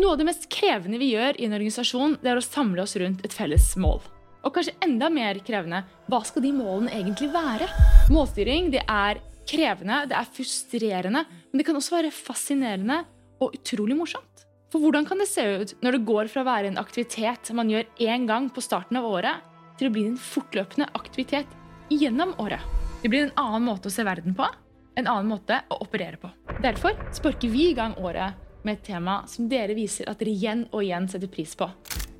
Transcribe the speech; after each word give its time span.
Noe 0.00 0.14
av 0.14 0.20
det 0.22 0.24
mest 0.24 0.46
krevende 0.48 0.96
vi 0.96 1.10
gjør 1.12 1.36
i 1.36 1.44
en 1.44 1.52
organisasjon, 1.52 2.14
det 2.22 2.30
er 2.32 2.38
å 2.40 2.44
samle 2.44 2.80
oss 2.80 2.94
rundt 2.96 3.20
et 3.26 3.34
felles 3.36 3.66
mål. 3.76 3.98
Og 4.40 4.54
kanskje 4.54 4.72
enda 4.86 5.10
mer 5.12 5.36
krevende, 5.44 5.82
hva 6.08 6.22
skal 6.24 6.46
de 6.46 6.52
målene 6.56 6.94
egentlig 6.96 7.28
være? 7.34 7.66
Målstyring 8.08 8.70
det 8.72 8.80
er 8.88 9.20
krevende, 9.48 9.98
det 10.08 10.16
er 10.16 10.30
frustrerende, 10.32 11.26
men 11.28 11.60
det 11.60 11.66
kan 11.68 11.76
også 11.76 11.98
være 11.98 12.12
fascinerende 12.16 13.02
og 13.44 13.52
utrolig 13.58 13.98
morsomt. 13.98 14.46
For 14.72 14.80
hvordan 14.80 15.04
kan 15.04 15.20
det 15.20 15.26
se 15.28 15.44
ut 15.60 15.74
når 15.84 15.98
det 15.98 16.06
går 16.08 16.30
fra 16.32 16.40
å 16.40 16.48
være 16.48 16.70
en 16.70 16.80
aktivitet 16.80 17.50
man 17.52 17.68
gjør 17.68 17.90
én 18.00 18.24
gang 18.30 18.46
på 18.48 18.64
starten 18.64 18.96
av 18.96 19.08
året, 19.10 19.42
til 19.76 19.90
å 19.90 19.92
bli 19.92 20.06
en 20.08 20.16
fortløpende 20.16 20.86
aktivitet 20.96 21.52
gjennom 21.92 22.32
året? 22.40 22.64
Det 23.02 23.10
blir 23.12 23.26
en 23.26 23.36
annen 23.42 23.68
måte 23.68 23.92
å 23.92 23.92
se 23.92 24.06
verden 24.08 24.32
på, 24.38 24.48
en 24.96 25.04
annen 25.04 25.28
måte 25.28 25.60
å 25.68 25.82
operere 25.84 26.16
på. 26.16 26.32
Derfor 26.64 26.96
sparker 27.12 27.52
vi 27.52 27.68
i 27.68 27.76
gang 27.76 27.92
året 28.00 28.48
med 28.64 28.78
et 28.78 28.86
tema 28.86 29.22
som 29.30 29.48
dere 29.50 29.76
viser 29.78 30.08
at 30.10 30.20
dere 30.20 30.34
igjen 30.34 30.66
og 30.70 30.84
igjen 30.84 31.08
setter 31.10 31.30
pris 31.32 31.54
på. 31.58 31.68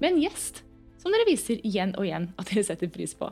Med 0.01 0.13
en 0.13 0.23
gjest 0.25 0.63
som 1.03 1.15
dere 1.15 1.27
viser 1.29 1.63
igjen 1.67 1.95
og 1.99 2.07
igjen 2.07 2.31
at 2.39 2.51
dere 2.51 2.67
setter 2.67 2.91
pris 2.93 3.15
på. 3.19 3.31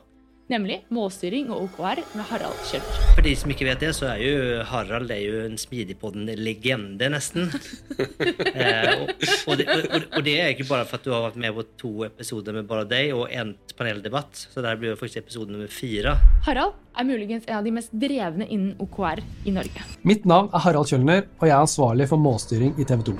Nemlig 0.51 0.81
målstyring 0.91 1.53
og 1.55 1.69
OKR 1.69 2.01
med 2.19 2.27
Harald 2.27 2.59
Kjøller. 2.67 3.03
For 3.15 3.23
de 3.23 3.33
som 3.39 3.53
ikke 3.55 3.69
vet 3.69 3.83
det, 3.85 3.91
så 3.95 4.09
er 4.11 4.23
jo 4.25 4.63
Harald 4.67 5.13
er 5.15 5.21
jo 5.23 5.43
en 5.45 5.55
Smidigpodden-legende, 5.61 7.07
nesten. 7.15 7.53
eh, 8.59 8.97
og, 8.97 9.13
og, 9.47 9.61
det, 9.61 9.69
og, 9.71 10.09
og, 10.09 10.25
det, 10.27 10.35
er 10.41 10.51
ikke 10.51 10.67
bare 10.67 10.89
for 10.91 10.99
at 10.99 11.07
du 11.07 11.13
har 11.15 11.23
vært 11.29 11.39
med 11.45 11.55
på 11.55 11.65
to 11.79 11.93
episoder 12.09 12.57
med 12.57 12.67
bare 12.67 12.89
deg 12.91 13.13
og 13.15 13.31
en 13.31 13.53
paneldebatt. 13.79 14.43
Så 14.51 14.65
der 14.65 14.81
blir 14.81 14.97
det 14.97 14.99
faktisk 14.99 15.23
episode 15.23 15.55
nummer 15.55 15.71
fire. 15.71 16.17
Harald 16.49 16.75
er 16.99 17.07
muligens 17.07 17.47
en 17.47 17.61
av 17.61 17.69
de 17.69 17.75
mest 17.77 17.95
drevne 17.95 18.49
innen 18.51 18.75
OKR 18.83 19.23
i 19.47 19.55
Norge. 19.55 19.85
Mitt 20.03 20.27
navn 20.27 20.51
er 20.51 20.65
Harald 20.67 20.91
Kjølner, 20.91 21.29
og 21.39 21.47
jeg 21.47 21.55
er 21.55 21.63
ansvarlig 21.63 22.11
for 22.11 22.19
målstyring 22.27 22.75
i 22.75 22.89
TV 22.91 23.07
2. 23.13 23.17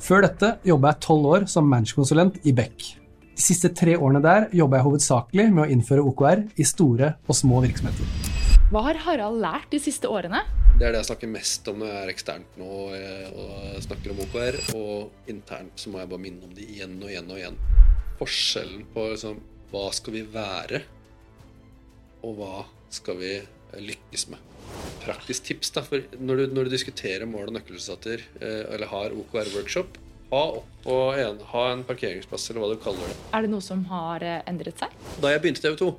Før 0.00 0.24
dette 0.24 0.54
jobba 0.64 0.94
jeg 0.94 1.04
tolv 1.04 1.28
år 1.34 1.46
som 1.52 1.68
managementkonsulent 1.68 2.40
i 2.48 2.56
Beck. 2.56 2.94
De 3.40 3.44
siste 3.46 3.70
tre 3.72 3.94
årene 3.96 4.20
der 4.20 4.50
jobba 4.52 4.76
jeg 4.76 4.84
hovedsakelig 4.84 5.44
med 5.48 5.62
å 5.62 5.72
innføre 5.72 6.02
OKR 6.10 6.42
i 6.60 6.64
store 6.68 7.06
og 7.24 7.36
små 7.38 7.62
virksomheter. 7.64 8.10
Hva 8.68 8.82
har 8.84 8.98
Harald 9.06 9.38
lært 9.40 9.70
de 9.72 9.78
siste 9.80 10.10
årene? 10.12 10.42
Det 10.74 10.84
er 10.84 10.92
det 10.92 11.00
jeg 11.00 11.08
snakker 11.08 11.30
mest 11.32 11.70
om 11.72 11.78
når 11.80 11.88
jeg 11.88 12.02
er 12.02 12.12
eksternt 12.12 12.58
nå 12.60 12.74
eh, 12.98 13.30
og 13.32 13.78
snakker 13.86 14.12
om 14.12 14.20
OKR. 14.26 14.58
Og 14.76 15.32
internt 15.32 15.80
så 15.80 15.88
må 15.88 16.02
jeg 16.02 16.10
bare 16.12 16.24
minne 16.26 16.44
om 16.44 16.52
det 16.52 16.66
igjen 16.66 16.98
og 17.00 17.08
igjen 17.08 17.32
og 17.32 17.40
igjen. 17.40 17.56
Forskjellen 18.20 18.84
på 18.92 19.06
liksom, 19.14 19.40
hva 19.72 19.86
skal 19.96 20.16
vi 20.18 20.22
være, 20.36 20.82
og 22.20 22.36
hva 22.42 22.52
skal 22.92 23.20
vi 23.24 23.32
lykkes 23.88 24.28
med. 24.34 24.52
Praktisk 25.06 25.48
tips, 25.48 25.72
da. 25.78 25.86
For 25.88 26.20
når 26.20 26.44
du, 26.44 26.46
når 26.58 26.68
du 26.68 26.76
diskuterer 26.76 27.24
mål 27.24 27.48
og 27.48 27.56
nøkkelresultater, 27.56 28.28
eh, 28.36 28.62
eller 28.68 28.92
har 28.92 29.16
OKR-workshop, 29.24 29.96
ha 30.30 30.42
oppå 30.60 30.96
en, 31.18 31.38
ha 31.52 31.66
en 31.72 31.84
parkeringsplass, 31.84 32.50
eller 32.50 32.62
hva 32.62 32.72
du 32.72 32.80
kaller 32.82 33.10
det. 33.10 33.18
Er 33.34 33.44
det 33.44 33.50
noe 33.52 33.64
som 33.64 33.82
har 33.90 34.24
eh, 34.24 34.40
endret 34.50 34.78
seg? 34.80 34.94
Da 35.22 35.32
jeg 35.32 35.42
begynte 35.42 35.62
i 35.62 35.66
TV 35.66 35.78
2, 35.80 35.90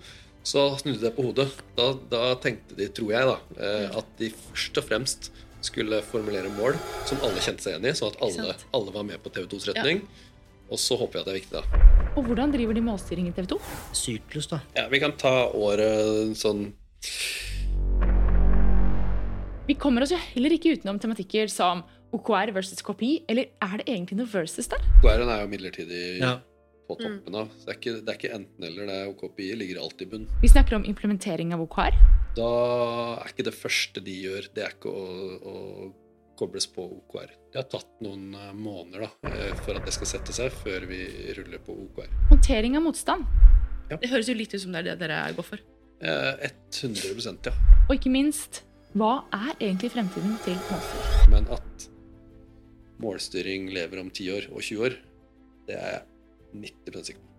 så 0.48 0.66
snudde 0.80 1.04
det 1.04 1.14
på 1.18 1.28
hodet. 1.28 1.50
Da, 1.78 1.92
da, 2.12 2.24
tenkte 2.42 2.78
de, 2.80 2.88
tror 2.96 3.14
jeg, 3.14 3.28
da, 3.30 3.38
eh, 3.60 3.86
mm. 3.86 4.00
at 4.02 4.18
de 4.22 4.32
først 4.40 4.82
og 4.82 4.88
fremst 4.88 5.32
skulle 5.62 6.02
formulere 6.08 6.50
mål 6.56 6.74
som 7.06 7.22
alle 7.22 7.44
kjente 7.44 7.68
seg 7.68 7.76
igjen 7.76 7.92
i, 7.92 7.94
sånn 7.98 8.16
at 8.16 8.24
alle, 8.26 8.56
alle, 8.74 8.94
var 8.96 9.06
med 9.06 9.22
på 9.22 9.34
TV 9.36 9.46
2s 9.52 9.70
retning. 9.70 10.02
Ja. 10.02 10.28
Og 10.72 10.80
så 10.80 10.96
håper 10.96 11.20
jeg 11.20 11.22
at 11.22 11.28
det 11.28 11.34
er 11.34 11.40
viktig, 11.42 11.60
da. 11.60 11.88
Og 12.16 12.26
hvordan 12.26 12.54
driver 12.56 12.76
de 12.78 12.84
målstyring 12.86 13.28
i 13.28 13.36
TV 13.36 13.52
2? 13.52 13.60
Syklus, 13.98 14.48
da. 14.50 14.62
Ja, 14.78 14.88
Vi 14.90 15.02
kan 15.04 15.14
ta 15.20 15.52
året 15.52 16.32
sånn 16.40 16.70
Vi 19.68 19.76
kommer 19.80 20.04
oss 20.04 20.14
jo 20.14 20.20
heller 20.20 20.54
ikke 20.56 20.74
utenom 20.78 21.00
tematikker 21.00 21.52
som 21.52 21.84
OKR 22.16 22.54
versus 22.56 22.84
kopi, 22.86 23.12
eller 23.32 23.52
er 23.64 23.82
det 23.82 23.88
egentlig 23.88 24.20
noe 24.20 24.30
versus 24.32 24.70
der? 24.72 24.84
OKR-en 25.02 25.32
er 25.32 25.44
jo 25.44 25.52
midlertidig 25.52 26.04
ja. 26.20 26.36
på 26.90 26.98
toppen 27.00 27.38
av. 27.42 27.52
Så 27.56 27.68
det 27.68 27.74
er 27.74 27.80
ikke, 27.80 27.96
det 28.00 28.14
er 28.14 28.20
ikke 28.20 28.34
enten-eller. 28.38 28.92
det 28.92 29.00
er 29.00 29.16
KPI 29.22 29.50
ligger 29.62 29.82
alltid 29.86 30.08
i 30.08 30.12
bunn. 30.14 30.30
Vi 30.44 30.52
snakker 30.52 30.80
om 30.80 30.88
implementering 30.88 31.56
av 31.56 31.64
OKR. 31.66 31.98
Da 32.38 32.52
er 33.18 33.34
ikke 33.34 33.48
det 33.48 33.56
første 33.56 34.04
de 34.04 34.16
gjør, 34.28 34.48
det 34.56 34.64
er 34.68 34.76
ikke 34.78 34.92
å, 34.92 35.06
å 35.42 35.56
kobles 36.42 36.68
på 36.74 36.84
OKR. 36.84 37.32
Det 37.52 37.60
har 37.60 37.68
tatt 37.70 38.00
noen 38.02 38.32
eh, 38.34 38.54
måneder 38.58 39.06
da, 39.06 39.30
eh, 39.30 39.52
for 39.62 39.78
at 39.78 39.86
det 39.86 39.94
skal 39.94 40.10
sette 40.10 40.34
seg, 40.34 40.50
før 40.64 40.88
vi 40.90 41.04
ruller 41.38 41.62
på 41.62 41.76
OKR. 41.86 42.10
Håndtering 42.32 42.80
av 42.80 42.86
motstand. 42.88 43.28
Ja. 43.92 44.00
Det 44.00 44.10
høres 44.10 44.32
jo 44.32 44.36
litt 44.40 44.56
ut 44.56 44.64
som 44.64 44.74
det 44.74 44.82
er 44.82 44.92
det 44.92 44.98
dere 45.04 45.22
går 45.38 45.48
for. 45.52 45.62
100 46.02 46.42
eh, 46.42 47.36
ja. 47.46 47.54
Og 47.86 47.94
ikke 47.94 48.14
minst, 48.14 48.64
hva 48.98 49.22
er 49.36 49.54
egentlig 49.60 49.92
fremtiden 49.94 50.34
til 50.48 50.58
målstyring? 50.72 51.32
Men 51.36 51.52
at 51.54 51.91
målstyring 53.02 53.72
lever 53.74 54.04
om 54.04 54.12
10 54.14 54.32
år 54.38 54.50
og 54.52 54.62
20 54.62 54.88
år, 54.88 54.98
det 55.68 55.78
er 55.80 55.98
jeg 55.98 56.08
90 56.68 57.12
sikker 57.12 57.26
på. 57.26 57.32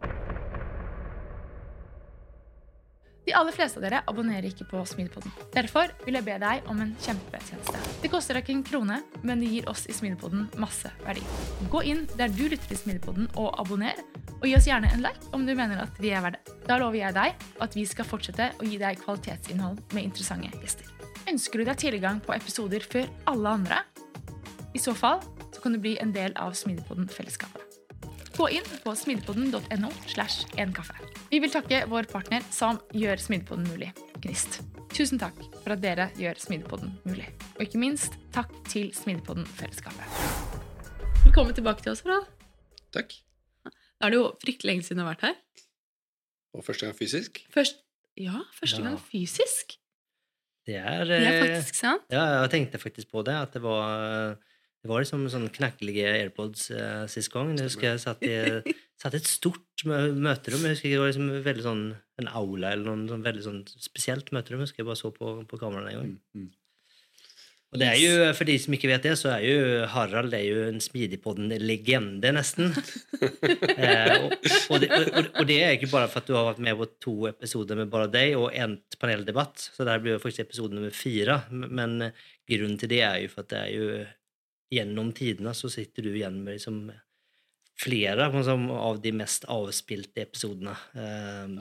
De 3.23 3.35
aller 3.39 3.55
fleste 3.55 3.79
av 3.79 3.85
dere 3.85 4.01
abonnerer 4.11 4.49
ikke 4.49 4.65
på 4.67 4.81
Smidepodden. 4.89 5.31
Derfor 5.55 5.93
vil 6.03 6.17
jeg 6.19 6.27
be 6.27 6.35
deg 6.43 6.67
om 6.71 6.81
en 6.83 6.91
kjempetjeneste. 7.05 7.79
Det 8.03 8.11
koster 8.11 8.35
deg 8.35 8.43
ikke 8.43 8.57
en 8.57 8.65
krone, 8.67 8.97
men 9.23 9.45
det 9.45 9.51
gir 9.53 9.69
oss 9.71 9.85
i 9.87 9.95
Smidepodden 9.95 10.49
masse 10.59 10.91
verdi. 11.05 11.23
Gå 11.71 11.85
inn 11.87 12.03
der 12.19 12.33
du 12.35 12.43
lytter 12.49 12.67
til 12.73 12.81
Smidepodden 12.81 13.31
og 13.39 13.55
abonner, 13.63 14.01
og 14.41 14.49
gi 14.49 14.57
oss 14.59 14.67
gjerne 14.67 14.91
en 14.91 15.07
like 15.07 15.31
om 15.37 15.47
du 15.47 15.55
mener 15.55 15.85
at 15.85 16.03
vi 16.03 16.11
er 16.11 16.25
verdt 16.25 16.43
det. 16.43 16.59
Da 16.67 16.81
lover 16.83 16.99
jeg 16.99 17.15
deg 17.15 17.47
at 17.63 17.79
vi 17.79 17.87
skal 17.87 18.09
fortsette 18.11 18.51
å 18.59 18.67
gi 18.67 18.81
deg 18.83 18.99
kvalitetsinnhold 19.05 19.79
med 19.95 20.09
interessante 20.09 20.51
gjester. 20.59 20.91
Ønsker 21.31 21.63
du 21.63 21.69
deg 21.69 21.79
tilgang 21.79 22.19
på 22.27 22.35
episoder 22.35 22.83
før 22.83 23.07
alle 23.31 23.55
andre? 23.55 23.85
I 24.73 24.79
så 24.79 24.95
fall 24.97 25.21
så 25.53 25.61
kan 25.61 25.75
du 25.75 25.79
bli 25.79 25.99
en 26.01 26.15
del 26.15 26.33
av 26.41 26.55
Smidepodden-fellesskapet. 26.57 27.61
Gå 28.33 28.47
inn 28.57 28.65
på 28.81 28.95
smidepodden.no. 28.97 29.91
slash 30.09 30.47
enkaffe. 30.57 30.95
Vi 31.29 31.41
vil 31.45 31.53
takke 31.53 31.83
vår 31.91 32.07
partner 32.09 32.45
som 32.49 32.79
gjør 32.97 33.21
Smidepodden 33.21 33.67
mulig, 33.69 33.91
Gnist. 34.25 34.63
Tusen 34.97 35.21
takk 35.21 35.37
for 35.59 35.75
at 35.75 35.83
dere 35.83 36.07
gjør 36.17 36.41
Smidepodden 36.41 36.95
mulig. 37.05 37.27
Og 37.59 37.67
ikke 37.67 37.81
minst 37.83 38.17
takk 38.33 38.49
til 38.71 38.89
Smidepodden-fellesskapet. 38.97 40.09
Velkommen 41.27 41.53
tilbake 41.59 41.85
til 41.85 41.93
oss, 41.93 42.01
Harald. 42.07 42.31
Takk. 42.97 43.13
Da 43.69 44.09
er 44.09 44.15
det 44.15 44.23
jo 44.23 44.31
fryktelig 44.41 44.71
lenge 44.71 44.87
siden 44.87 45.03
du 45.03 45.05
har 45.05 45.13
vært 45.13 45.27
her. 45.29 45.37
Og 46.57 46.65
første 46.65 46.89
gang 46.89 46.97
fysisk? 46.97 47.43
Først, 47.53 47.85
ja, 48.17 48.41
første 48.57 48.81
ja. 48.81 48.89
gang 48.89 48.97
fysisk. 49.05 49.77
Det 50.65 50.81
er, 50.81 51.05
det 51.05 51.21
er 51.21 51.39
faktisk 51.45 51.77
sant. 51.77 52.09
Ja, 52.13 52.25
jeg 52.41 52.51
tenkte 52.55 52.81
faktisk 52.81 53.13
på 53.13 53.21
det. 53.27 53.37
At 53.37 53.53
det 53.53 53.63
var 53.65 54.39
det 54.83 54.91
var 54.91 55.05
liksom 55.05 55.29
sånn 55.31 55.51
knekkelige 55.55 56.09
AirPods 56.11 56.65
eh, 56.75 57.03
sist 57.11 57.31
gang. 57.31 57.53
Jeg 57.55 57.69
husker 57.69 57.93
jeg 57.93 58.01
satt 58.03 58.25
i, 58.27 58.73
satt 58.99 59.15
i 59.15 59.21
et 59.21 59.29
stort 59.31 59.85
møterom. 59.87 60.65
Jeg 60.67 60.75
husker 60.75 60.91
Det 60.91 60.99
var 60.99 61.13
liksom 61.13 61.29
veldig 61.45 61.67
sånn 61.67 61.85
en 62.19 62.31
aula 62.33 62.73
eller 62.75 62.89
noe 62.89 63.13
sånn 63.13 63.23
veldig 63.23 63.45
sånn 63.45 63.61
spesielt 63.71 64.33
møterom. 64.35 64.59
Jeg 64.59 64.73
husker 64.73 64.83
jeg 64.83 64.89
bare 64.89 64.99
så 64.99 65.13
på, 65.15 65.37
på 65.47 65.61
kameraet 65.61 65.93
en 65.93 66.01
gang. 66.01 66.11
Mm, 66.11 66.43
mm. 66.43 66.51
Og 67.73 67.81
det 67.81 67.87
er 67.89 68.01
jo, 68.03 68.17
For 68.37 68.49
de 68.51 68.57
som 68.61 68.75
ikke 68.77 68.91
vet 68.91 69.07
det, 69.07 69.13
så 69.21 69.31
er 69.33 69.45
jo 69.47 69.61
Harald 69.95 70.35
er 70.37 70.43
jo 70.45 70.65
en 70.67 70.83
Smidigpodden-legende, 70.83 72.33
nesten. 72.37 72.75
eh, 73.79 74.17
og, 74.19 74.35
og, 74.43 74.83
det, 74.83 74.91
og, 74.99 75.31
og, 75.31 75.47
det, 75.49 75.61
er 75.63 75.79
ikke 75.79 75.93
bare 75.95 76.11
for 76.11 76.21
at 76.21 76.29
du 76.29 76.35
har 76.37 76.51
vært 76.51 76.65
med 76.67 76.77
på 76.83 76.91
to 77.07 77.15
episoder 77.31 77.79
med 77.79 77.93
bare 77.95 78.11
deg 78.13 78.35
og 78.37 78.51
en 78.51 78.77
paneldebatt. 78.99 79.63
Så 79.73 79.87
der 79.87 80.03
blir 80.03 80.19
jo 80.19 80.25
faktisk 80.27 80.43
episode 80.45 80.75
nummer 80.75 80.91
fire. 80.91 81.39
Men 81.55 82.11
grunnen 82.51 82.77
til 82.83 82.93
det 82.93 83.01
er 83.07 83.23
jo 83.23 83.33
for 83.33 83.47
at 83.47 83.55
det 83.55 83.63
er 83.63 83.73
jo 83.79 84.03
gjennom 84.73 85.13
tidene 85.17 85.55
så 85.57 85.71
sitter 85.73 86.07
du 86.07 86.15
igjen 86.15 86.41
med 86.43 86.57
liksom 86.57 86.85
flere 87.83 88.29
liksom, 88.33 88.69
av 88.75 89.01
de 89.03 89.13
mest 89.17 89.45
avspilte 89.51 90.25
episodene. 90.25 90.75
Um, 90.95 91.59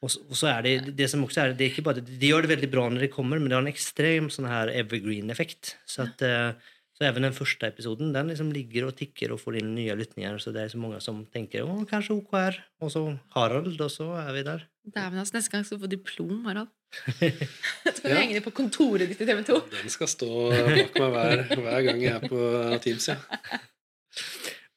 og, 0.00 0.08
og, 0.08 0.34
så 0.38 0.48
er 0.54 0.64
det 0.64 0.74
det 0.96 1.10
som 1.12 1.22
også 1.26 1.42
er, 1.42 1.54
det 1.56 1.66
er 1.66 1.72
ikke 1.74 1.84
bare, 1.84 2.02
De 2.04 2.30
gjør 2.30 2.46
det 2.46 2.54
veldig 2.54 2.70
bra 2.72 2.86
når 2.88 3.04
de 3.04 3.12
kommer, 3.12 3.40
men 3.40 3.50
det 3.50 3.58
har 3.58 3.64
en 3.66 3.72
ekstrem 3.72 4.30
sånn 4.32 4.48
her 4.48 4.72
evergreen-effekt. 4.72 5.74
Så 5.88 6.06
at 6.06 6.24
uh, 6.24 6.70
så 7.00 7.06
even 7.08 7.24
den 7.24 7.32
første 7.32 7.64
episoden 7.64 8.10
den 8.12 8.28
liksom 8.28 8.50
ligger 8.52 8.90
og 8.90 8.96
tikker 8.98 9.32
og 9.32 9.40
får 9.40 9.56
inn 9.62 9.70
nye 9.72 9.94
lytninger. 9.96 10.34
Så 10.42 10.52
det 10.52 10.66
er 10.66 10.72
så 10.72 10.80
mange 10.80 10.98
som 11.00 11.22
tenker 11.32 11.64
å, 11.64 11.78
kanskje 11.88 12.18
OKR, 12.18 12.58
og 12.84 12.92
så 12.92 13.04
Harald, 13.32 13.72
og 13.72 13.92
så 13.92 14.10
er 14.20 14.34
vi 14.36 14.42
der. 14.44 14.66
Dæven, 14.84 15.22
altså, 15.22 15.38
neste 15.38 15.54
gang 15.54 15.64
skal 15.64 15.80
du 15.80 15.86
få 15.86 15.92
diplom, 15.94 16.42
Harald. 16.44 16.68
Så 16.90 18.00
kan 18.02 18.10
du 18.10 18.14
ja. 18.14 18.18
henge 18.18 18.36
det 18.38 18.44
på 18.44 18.52
kontoret 18.54 19.10
ditt 19.10 19.20
i 19.22 19.26
TV 19.28 19.42
2. 19.46 19.58
Den 19.76 19.92
skal 19.92 20.10
stå 20.10 20.30
bak 20.50 20.96
meg 20.98 21.12
hver, 21.14 21.44
hver 21.62 21.84
gang 21.86 22.00
jeg 22.02 22.16
er 22.16 22.30
på 22.30 22.40
Teams, 22.82 23.10
ja. 23.12 23.18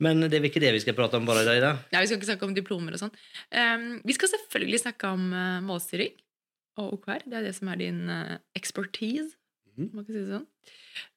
Men 0.03 0.25
det 0.25 0.37
er 0.37 0.47
ikke 0.47 0.61
det 0.63 0.73
vi 0.75 0.81
skal 0.83 0.95
prate 0.97 1.19
om 1.19 1.27
bare 1.27 1.43
i 1.45 1.47
dag? 1.47 1.61
da? 1.63 1.71
Nei, 1.93 2.03
Vi 2.03 2.09
skal 2.09 2.19
ikke 2.19 2.29
snakke 2.31 2.47
om 2.47 2.55
diplomer 2.55 2.95
og 2.95 3.01
sånn. 3.01 3.13
Um, 3.53 3.85
vi 4.03 4.15
skal 4.17 4.31
selvfølgelig 4.31 4.81
snakke 4.83 5.11
om 5.15 5.27
uh, 5.31 5.59
målstyring 5.65 6.15
og 6.81 6.97
OKR. 6.97 7.27
Det 7.29 7.39
er 7.39 7.47
det 7.47 7.53
som 7.57 7.69
er 7.71 7.79
din 7.81 8.01
uh, 8.09 8.39
expertise. 8.57 9.37
Mm. 9.77 9.91
Man 9.93 10.05
kan 10.05 10.09
si 10.09 10.19
det 10.19 10.33
sånn. 10.33 10.49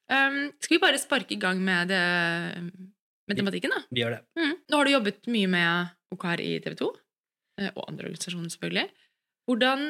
Um, 0.07 0.39
skal 0.63 0.77
vi 0.77 0.83
bare 0.83 1.01
sparke 1.01 1.35
i 1.35 1.41
gang 1.41 1.59
med, 1.63 1.91
det, 1.91 2.03
med 3.27 3.39
tematikken, 3.39 3.73
da? 3.75 3.83
Vi 3.91 4.03
gjør 4.03 4.17
det. 4.17 4.21
Mm. 4.39 4.55
Nå 4.69 4.79
har 4.79 4.87
du 4.87 4.93
jobbet 4.93 5.31
mye 5.33 5.51
med 5.51 6.15
OKR 6.15 6.45
i 6.45 6.53
TV 6.63 6.77
2, 6.79 6.91
uh, 6.93 7.71
og 7.73 7.83
andre 7.89 8.07
organisasjoner, 8.07 8.53
selvfølgelig. 8.53 8.87
Hvordan 9.47 9.89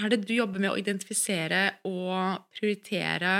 er 0.00 0.10
det 0.10 0.24
du 0.26 0.34
jobber 0.34 0.62
med 0.62 0.72
å 0.72 0.78
identifisere 0.80 1.80
og 1.88 2.46
prioritere 2.56 3.34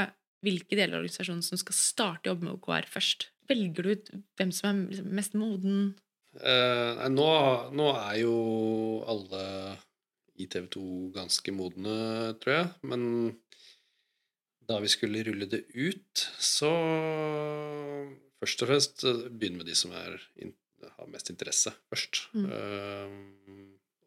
hvilke 0.44 0.76
deler 0.76 0.98
av 0.98 1.02
organisasjonen 1.02 1.44
som 1.44 1.58
skal 1.60 1.76
starte 1.76 2.28
å 2.28 2.34
jobbe 2.34 2.48
med 2.48 2.58
OKR 2.58 2.90
først? 2.92 3.30
velger 3.50 3.84
du 3.84 3.92
ut 3.94 4.10
hvem 4.38 4.52
som 4.54 4.70
er 4.70 4.90
liksom 4.90 5.14
mest 5.16 5.36
moden? 5.38 5.78
Eh, 6.34 6.90
nei, 6.98 7.10
nå, 7.14 7.28
nå 7.76 7.88
er 7.94 8.18
jo 8.24 8.36
alle 9.10 9.44
i 10.40 10.48
TV 10.50 10.66
2 10.74 10.84
ganske 11.14 11.54
modne, 11.54 11.96
tror 12.42 12.56
jeg. 12.56 12.68
Men 12.90 13.04
da 14.64 14.80
vi 14.82 14.90
skulle 14.90 15.24
rulle 15.28 15.50
det 15.50 15.66
ut, 15.74 16.28
så 16.40 16.74
Først 18.44 18.60
og 18.60 18.68
fremst 18.68 19.04
eh, 19.08 19.22
begynne 19.32 19.62
med 19.62 19.70
de 19.70 19.74
som 19.78 19.92
er, 19.96 20.18
har 20.98 21.06
mest 21.08 21.30
interesse, 21.32 21.70
først. 21.88 22.26
Mm. 22.36 22.50
Eh, 22.52 23.14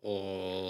og 0.05 0.67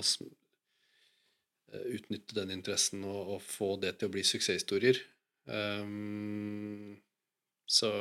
utnytte 1.68 2.38
den 2.38 2.54
interessen 2.56 3.04
og, 3.08 3.36
og 3.36 3.42
få 3.44 3.76
det 3.82 3.98
til 3.98 4.10
å 4.10 4.14
bli 4.14 4.24
suksesshistorier. 4.28 5.02
Um, 5.48 6.96
så 7.68 7.92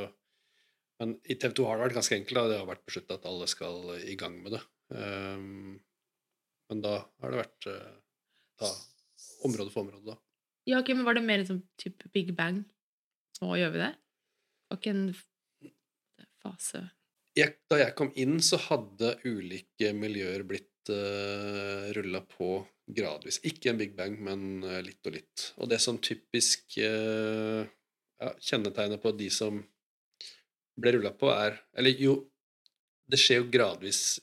men 0.97 1.13
i 1.29 1.37
TV 1.37 1.53
2 1.59 1.65
har 1.69 1.77
det 1.77 1.87
vært 1.87 1.99
ganske 1.99 2.17
enkelt. 2.17 2.39
Da. 2.39 2.49
Det 2.49 2.61
har 2.61 2.69
vært 2.71 2.87
besluttet 2.89 3.19
at 3.19 3.27
alle 3.29 3.49
skal 3.51 3.91
i 4.01 4.17
gang 4.19 4.39
med 4.41 4.57
det. 4.57 4.63
Um, 4.97 5.75
men 6.71 6.83
da 6.83 6.95
har 7.23 7.33
det 7.33 7.43
vært 7.43 7.69
eh, 7.71 7.99
da, 8.63 8.71
område 9.47 9.71
for 9.71 9.85
område, 9.85 10.15
da. 10.15 10.17
Ja, 10.67 10.81
ok, 10.81 10.91
men 10.97 11.07
Var 11.07 11.19
det 11.19 11.23
mer 11.27 11.43
en 11.43 11.49
sånn 11.51 11.63
type 11.79 12.11
Big 12.15 12.33
Bang? 12.39 12.65
Nå 13.39 13.59
gjør 13.61 13.75
vi 13.77 13.83
det? 13.85 13.93
Og 14.73 14.81
ikke 14.81 14.95
en 14.97 15.05
fase 16.43 16.81
Jeg, 17.39 17.55
da 17.71 17.79
jeg 17.79 17.95
kom 17.99 18.11
inn, 18.19 18.41
så 18.43 18.59
hadde 18.65 19.13
ulike 19.29 19.93
miljøer 19.95 20.43
blitt 20.49 20.73
uh, 20.93 21.93
rulla 21.97 22.23
på 22.27 22.61
gradvis. 22.87 23.41
Ikke 23.49 23.73
en 23.73 23.81
Big 23.81 23.97
Bang, 23.99 24.15
men 24.23 24.63
eh, 24.63 24.83
litt 24.87 25.07
og 25.09 25.17
litt. 25.17 25.49
Og 25.59 25.71
det 25.71 25.81
som 25.83 25.99
typisk 25.99 26.77
uh, 26.79 27.67
ja, 28.23 28.31
kjennetegner 28.39 29.01
på 29.03 29.11
de 29.19 29.27
som 29.35 29.59
ble 30.79 30.95
rulla 30.95 31.11
på, 31.17 31.33
er 31.33 31.59
Eller 31.75 31.99
jo, 31.99 32.21
det 33.11 33.19
skjer 33.21 33.43
jo 33.43 33.51
gradvis 33.51 34.21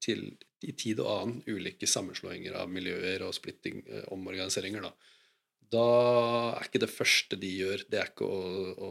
til, 0.00 0.24
i 0.64 0.72
tid 0.76 1.00
og 1.00 1.10
annen 1.10 1.42
ulike 1.48 1.88
sammenslåinger 1.88 2.56
av 2.60 2.72
miljøer 2.72 3.24
og 3.26 3.34
splitting, 3.36 3.82
omorganiseringer, 4.12 4.84
da. 4.84 4.92
Da 5.70 5.84
er 6.58 6.66
ikke 6.66 6.82
det 6.82 6.90
første 6.92 7.38
de 7.40 7.50
gjør, 7.60 7.84
det 7.90 8.00
er 8.00 8.10
ikke 8.10 8.28
å, 8.28 8.40
å 8.74 8.90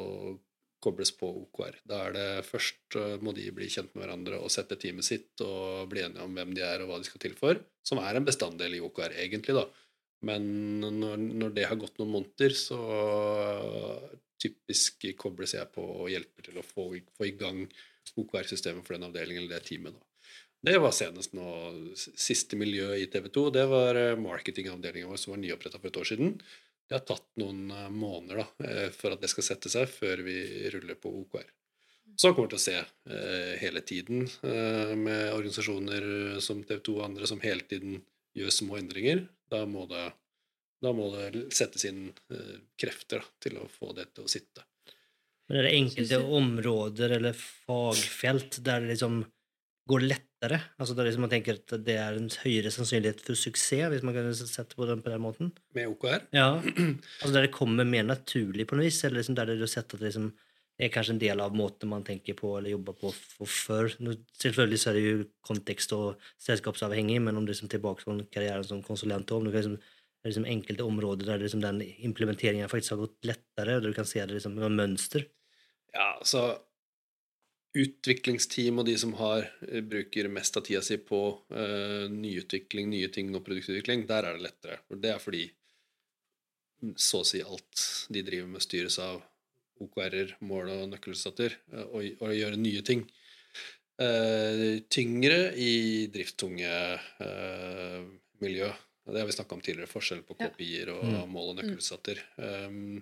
kobles 0.84 1.12
på 1.18 1.28
OKR. 1.44 1.80
Da 1.88 2.04
er 2.08 2.16
det 2.16 2.28
først 2.48 2.98
eh, 3.00 3.18
må 3.24 3.34
de 3.36 3.50
bli 3.56 3.68
kjent 3.72 3.92
med 3.94 4.06
hverandre 4.06 4.40
og 4.40 4.52
sette 4.54 4.78
teamet 4.80 5.08
sitt 5.08 5.44
og 5.46 5.90
bli 5.92 6.06
enige 6.06 6.26
om 6.26 6.36
hvem 6.38 6.56
de 6.56 6.66
er 6.66 6.84
og 6.84 6.92
hva 6.92 7.00
de 7.02 7.10
skal 7.10 7.24
til 7.24 7.36
for, 7.40 7.60
som 7.86 8.02
er 8.04 8.20
en 8.20 8.28
bestanddel 8.28 8.78
i 8.78 8.82
OKR, 8.84 9.16
egentlig, 9.26 9.58
da. 9.58 9.68
Men 10.28 10.44
når, 10.84 11.22
når 11.44 11.54
det 11.56 11.68
har 11.70 11.80
gått 11.80 12.00
noen 12.00 12.12
måneder, 12.18 12.56
så 12.58 12.80
typisk 14.40 15.06
kobles 15.20 15.56
jeg 15.56 15.72
på 15.72 15.84
og 15.84 16.12
hjelper 16.12 16.50
til 16.50 16.60
å 16.60 16.66
få, 16.66 16.92
få 17.16 17.28
i 17.28 17.36
gang 17.40 17.64
OKR-systemet 18.20 18.86
for 18.86 18.96
den 18.96 19.08
avdelingen 19.08 19.46
eller 19.46 19.60
det 19.60 19.68
teamet. 19.70 19.96
da. 19.96 20.06
Det 20.60 20.76
var 20.84 20.92
senest 20.92 21.36
nå 21.38 21.46
Siste 21.96 22.58
miljø 22.60 22.92
i 23.00 23.08
TV 23.12 23.30
2, 23.32 23.46
det 23.56 23.64
var 23.72 24.00
eh, 24.00 24.18
marketingavdelingen 24.20 25.12
vår 25.12 25.22
som 25.22 25.36
var 25.36 25.42
nyoppretta 25.44 25.80
for 25.80 25.92
et 25.92 26.00
år 26.02 26.10
siden. 26.12 26.34
Det 26.90 26.98
har 26.98 27.06
tatt 27.06 27.28
noen 27.38 27.70
eh, 27.70 27.90
måneder 27.94 28.42
da, 28.42 28.46
eh, 28.66 28.88
for 28.96 29.14
at 29.14 29.22
det 29.22 29.30
skal 29.30 29.46
sette 29.46 29.70
seg, 29.70 29.90
før 29.94 30.24
vi 30.26 30.40
ruller 30.74 30.98
på 30.98 31.12
OKR. 31.22 31.50
Så 32.18 32.34
kommer 32.34 32.50
vi 32.50 32.56
til 32.56 32.60
å 32.60 32.64
se 32.64 32.78
eh, 32.80 33.52
hele 33.62 33.84
tiden 33.86 34.26
eh, 34.26 34.96
med 34.98 35.30
organisasjoner 35.36 36.40
som 36.44 36.64
TV 36.66 36.82
2 36.88 36.96
og 36.98 37.06
andre 37.06 37.30
som 37.30 37.44
hele 37.44 37.64
tiden 37.70 38.02
gjør 38.36 38.56
små 38.56 38.80
endringer. 38.80 39.22
Da 39.54 39.62
må 39.70 39.86
det, 39.92 40.08
da 40.84 40.92
må 40.96 41.12
det 41.14 41.46
settes 41.56 41.86
inn 41.88 42.10
eh, 42.34 42.58
krefter 42.82 43.22
da, 43.22 43.30
til 43.46 43.62
å 43.62 43.70
få 43.72 43.94
det 43.96 44.10
til 44.16 44.26
å 44.26 44.32
sitte. 44.32 44.66
Men 45.50 45.62
er 45.62 45.70
det 45.70 45.76
enkelte 45.78 46.20
områder 46.42 47.16
eller 47.20 47.38
fagfelt 47.38 48.60
der 48.66 48.84
det 48.84 48.96
liksom 48.96 49.22
går 49.90 50.06
lettere? 50.40 50.62
Altså 50.80 50.96
der 50.96 51.08
liksom 51.08 51.22
man 51.22 51.32
tenker 51.32 51.58
at 51.58 51.74
det 51.86 51.96
er 52.00 52.18
en 52.18 52.30
høyere 52.44 52.72
sannsynlighet 52.72 53.22
for 53.22 53.36
suksess, 53.36 53.90
hvis 53.92 54.04
man 54.04 54.14
kan 54.14 54.34
sette 54.36 54.76
på 54.76 54.86
den 54.86 55.02
på 55.02 55.10
den 55.10 55.22
måten? 55.22 55.52
Med 55.76 55.88
OKR 55.88 56.28
Ja, 56.32 56.62
altså 57.22 57.34
der 57.34 57.48
det 57.48 57.52
kommer 57.52 57.84
mer 57.86 58.04
naturlig 58.04 58.68
på 58.68 58.76
noe 58.76 58.88
vis, 58.88 59.04
eller 59.04 59.20
liksom 59.20 59.36
der 59.36 59.46
du 59.46 59.60
har 59.60 59.68
sett 59.68 59.94
at 59.94 60.00
det 60.00 60.08
liksom 60.10 60.32
er 60.80 60.92
kanskje 60.94 61.18
en 61.18 61.20
del 61.20 61.42
av 61.44 61.56
måten 61.56 61.90
man 61.92 62.06
tenker 62.08 62.38
på 62.40 62.54
eller 62.58 62.72
jobber 62.72 62.96
på 62.96 63.12
for 63.12 63.46
før. 63.52 63.90
Nå, 64.00 64.14
Selvfølgelig 64.40 64.80
så 64.80 64.90
er 64.90 64.96
det 64.96 65.02
jo 65.04 65.26
kontekst 65.44 65.92
og 65.92 66.22
selskapsavhengig, 66.40 67.20
men 67.22 67.36
om 67.36 67.44
du 67.44 67.52
er 67.52 67.58
liksom 67.58 67.72
tilbake 67.72 68.06
på 68.06 68.16
karrieren 68.32 68.64
som 68.64 68.84
konsulent, 68.84 69.32
om 69.32 69.44
det 69.44 69.52
kan 69.52 69.60
liksom, 69.60 69.76
det 69.76 70.24
er 70.24 70.32
liksom 70.32 70.48
enkelte 70.48 70.88
områder 70.88 71.34
der 71.34 71.44
liksom 71.44 71.66
den 71.66 71.82
implementeringen 71.84 72.72
faktisk 72.72 72.96
har 72.96 73.04
gått 73.04 73.28
lettere, 73.28 73.76
og 73.76 73.84
du 73.84 73.92
kan 73.94 74.08
se 74.08 74.24
det 74.24 74.38
liksom 74.38 74.56
med 74.56 74.78
mønster. 74.78 75.28
Ja, 75.92 76.14
altså 76.22 76.46
Utviklingsteam 77.78 78.80
og 78.82 78.88
de 78.88 78.96
som 78.98 79.12
har, 79.20 79.46
eh, 79.68 79.82
bruker 79.86 80.28
mest 80.28 80.58
av 80.58 80.66
tida 80.66 80.82
si 80.82 80.98
på 80.98 81.20
uh, 81.54 82.08
nyutvikling, 82.10 82.90
nye 82.90 83.10
ting 83.14 83.30
og 83.36 83.44
produktutvikling, 83.46 84.08
der 84.10 84.26
er 84.26 84.38
det 84.38 84.48
lettere. 84.48 84.80
For 84.88 84.96
Det 84.98 85.12
er 85.14 85.20
fordi 85.22 85.44
så 86.96 87.22
å 87.22 87.28
si 87.28 87.42
alt 87.44 88.08
de 88.10 88.24
driver 88.24 88.48
med, 88.48 88.64
styres 88.64 88.98
av 89.04 89.22
OKR-er, 89.84 90.38
mål 90.42 90.72
og 90.74 90.90
nøkkelstater, 90.96 91.56
eh, 91.74 91.86
og, 91.86 92.24
og 92.24 92.36
gjøre 92.36 92.60
nye 92.60 92.82
ting. 92.82 93.06
Uh, 94.00 94.80
tyngre 94.88 95.52
i 95.60 96.08
drifttunge 96.08 96.72
uh, 97.20 98.06
miljø. 98.40 98.70
Det 99.10 99.20
har 99.20 99.28
vi 99.28 99.36
snakka 99.36 99.58
om 99.58 99.62
tidligere. 99.62 99.92
Forskjell 99.92 100.22
på 100.24 100.38
kopier 100.40 100.94
og 100.94 101.04
Mm. 101.04 101.32
mål 101.34 101.50
og 101.52 101.58
nøkkelstater. 101.60 102.22
Um, 102.38 103.02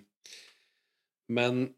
men 1.28 1.68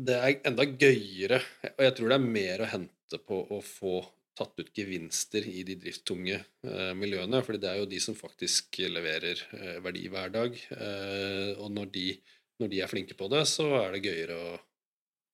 det 0.00 0.16
er 0.16 0.40
enda 0.48 0.64
gøyere, 0.64 1.40
og 1.74 1.84
jeg 1.84 1.94
tror 1.96 2.12
det 2.12 2.18
er 2.18 2.34
mer 2.38 2.64
å 2.64 2.70
hente 2.72 3.18
på 3.28 3.38
å 3.52 3.60
få 3.64 4.00
tatt 4.38 4.56
ut 4.56 4.72
gevinster 4.74 5.44
i 5.44 5.62
de 5.68 5.76
driftstunge 5.80 6.38
eh, 6.38 6.92
miljøene, 6.96 7.42
fordi 7.44 7.60
det 7.62 7.70
er 7.70 7.80
jo 7.82 7.88
de 7.90 8.00
som 8.00 8.16
faktisk 8.16 8.80
leverer 8.88 9.42
eh, 9.58 9.78
verdi 9.84 10.06
hver 10.12 10.32
dag. 10.32 10.56
Eh, 10.56 11.52
og 11.58 11.68
når 11.76 11.90
de, 11.92 12.06
når 12.62 12.72
de 12.72 12.80
er 12.80 12.90
flinke 12.90 13.16
på 13.18 13.28
det, 13.32 13.44
så 13.50 13.68
er 13.82 13.96
det 13.96 14.04
gøyere 14.08 14.38
å 14.38 14.52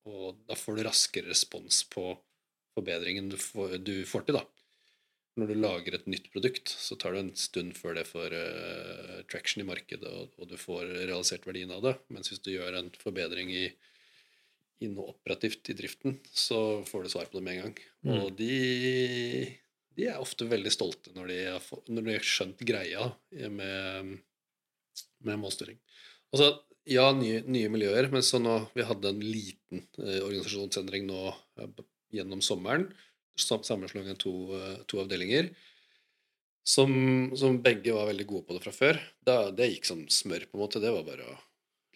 Og 0.09 0.37
da 0.47 0.55
får 0.57 0.77
du 0.77 0.81
raskere 0.87 1.29
respons 1.29 1.83
på 1.91 2.01
forbedringen 2.73 3.27
du 3.29 3.35
får, 3.37 3.77
du 3.83 4.05
får 4.07 4.23
til, 4.25 4.39
da. 4.39 4.45
Når 5.37 5.51
du 5.51 5.59
lager 5.59 5.95
et 5.95 6.07
nytt 6.09 6.31
produkt, 6.33 6.71
så 6.71 6.95
tar 6.97 7.13
det 7.13 7.19
en 7.21 7.35
stund 7.37 7.75
før 7.77 7.93
det 7.95 8.07
får 8.09 8.33
traction 9.29 9.61
i 9.61 9.67
markedet, 9.67 10.09
og, 10.09 10.33
og 10.39 10.49
du 10.49 10.55
får 10.57 10.87
realisert 11.03 11.45
verdien 11.45 11.71
av 11.75 11.83
det. 11.85 11.93
Mens 12.15 12.31
hvis 12.31 12.41
du 12.41 12.49
gjør 12.55 12.79
en 12.79 12.89
forbedring 13.03 13.51
i, 13.53 13.67
i 14.79 14.87
noe 14.91 15.11
operativt 15.11 15.69
i 15.71 15.75
driften, 15.75 16.17
så 16.31 16.59
får 16.87 17.03
du 17.03 17.09
svar 17.11 17.27
på 17.31 17.37
det 17.39 17.43
med 17.45 17.57
en 17.57 17.63
gang. 17.65 17.79
Mm. 18.07 18.13
Og 18.23 18.29
de, 18.39 18.55
de 19.99 20.05
er 20.07 20.21
ofte 20.23 20.47
veldig 20.47 20.71
stolte 20.71 21.11
når 21.15 21.27
de 21.33 21.37
har, 21.49 21.59
få- 21.63 21.81
når 21.91 22.05
de 22.07 22.15
har 22.15 22.27
skjønt 22.29 22.63
greia 22.69 23.09
med, 23.51 24.13
med 25.27 25.41
målstyring. 25.41 25.79
Altså, 26.31 26.51
ja, 26.89 27.09
nye, 27.13 27.41
nye 27.45 27.69
miljøer, 27.73 28.07
men 28.13 28.23
så 28.25 28.39
nå 28.41 28.55
Vi 28.77 28.85
hadde 28.87 29.11
en 29.11 29.19
liten 29.21 29.83
eh, 29.99 30.21
organisasjonsendring 30.23 31.03
nå 31.09 31.25
eh, 31.59 31.83
gjennom 32.15 32.39
sommeren. 32.45 32.87
sam- 33.37 33.65
Sammenslåing 33.67 34.09
av 34.13 34.17
to, 34.21 34.33
eh, 34.57 34.77
to 34.87 35.01
avdelinger. 35.03 35.51
Som, 36.69 37.31
som 37.39 37.59
begge 37.65 37.93
var 37.95 38.07
veldig 38.11 38.25
gode 38.29 38.45
på 38.47 38.55
det 38.55 38.63
fra 38.63 38.71
før. 38.75 38.99
Da, 39.25 39.37
det 39.51 39.71
gikk 39.73 39.87
som 39.89 40.03
smør, 40.11 40.43
på 40.49 40.57
en 40.57 40.63
måte. 40.63 40.81
Det 40.83 40.91
var 40.93 41.05
bare 41.07 41.35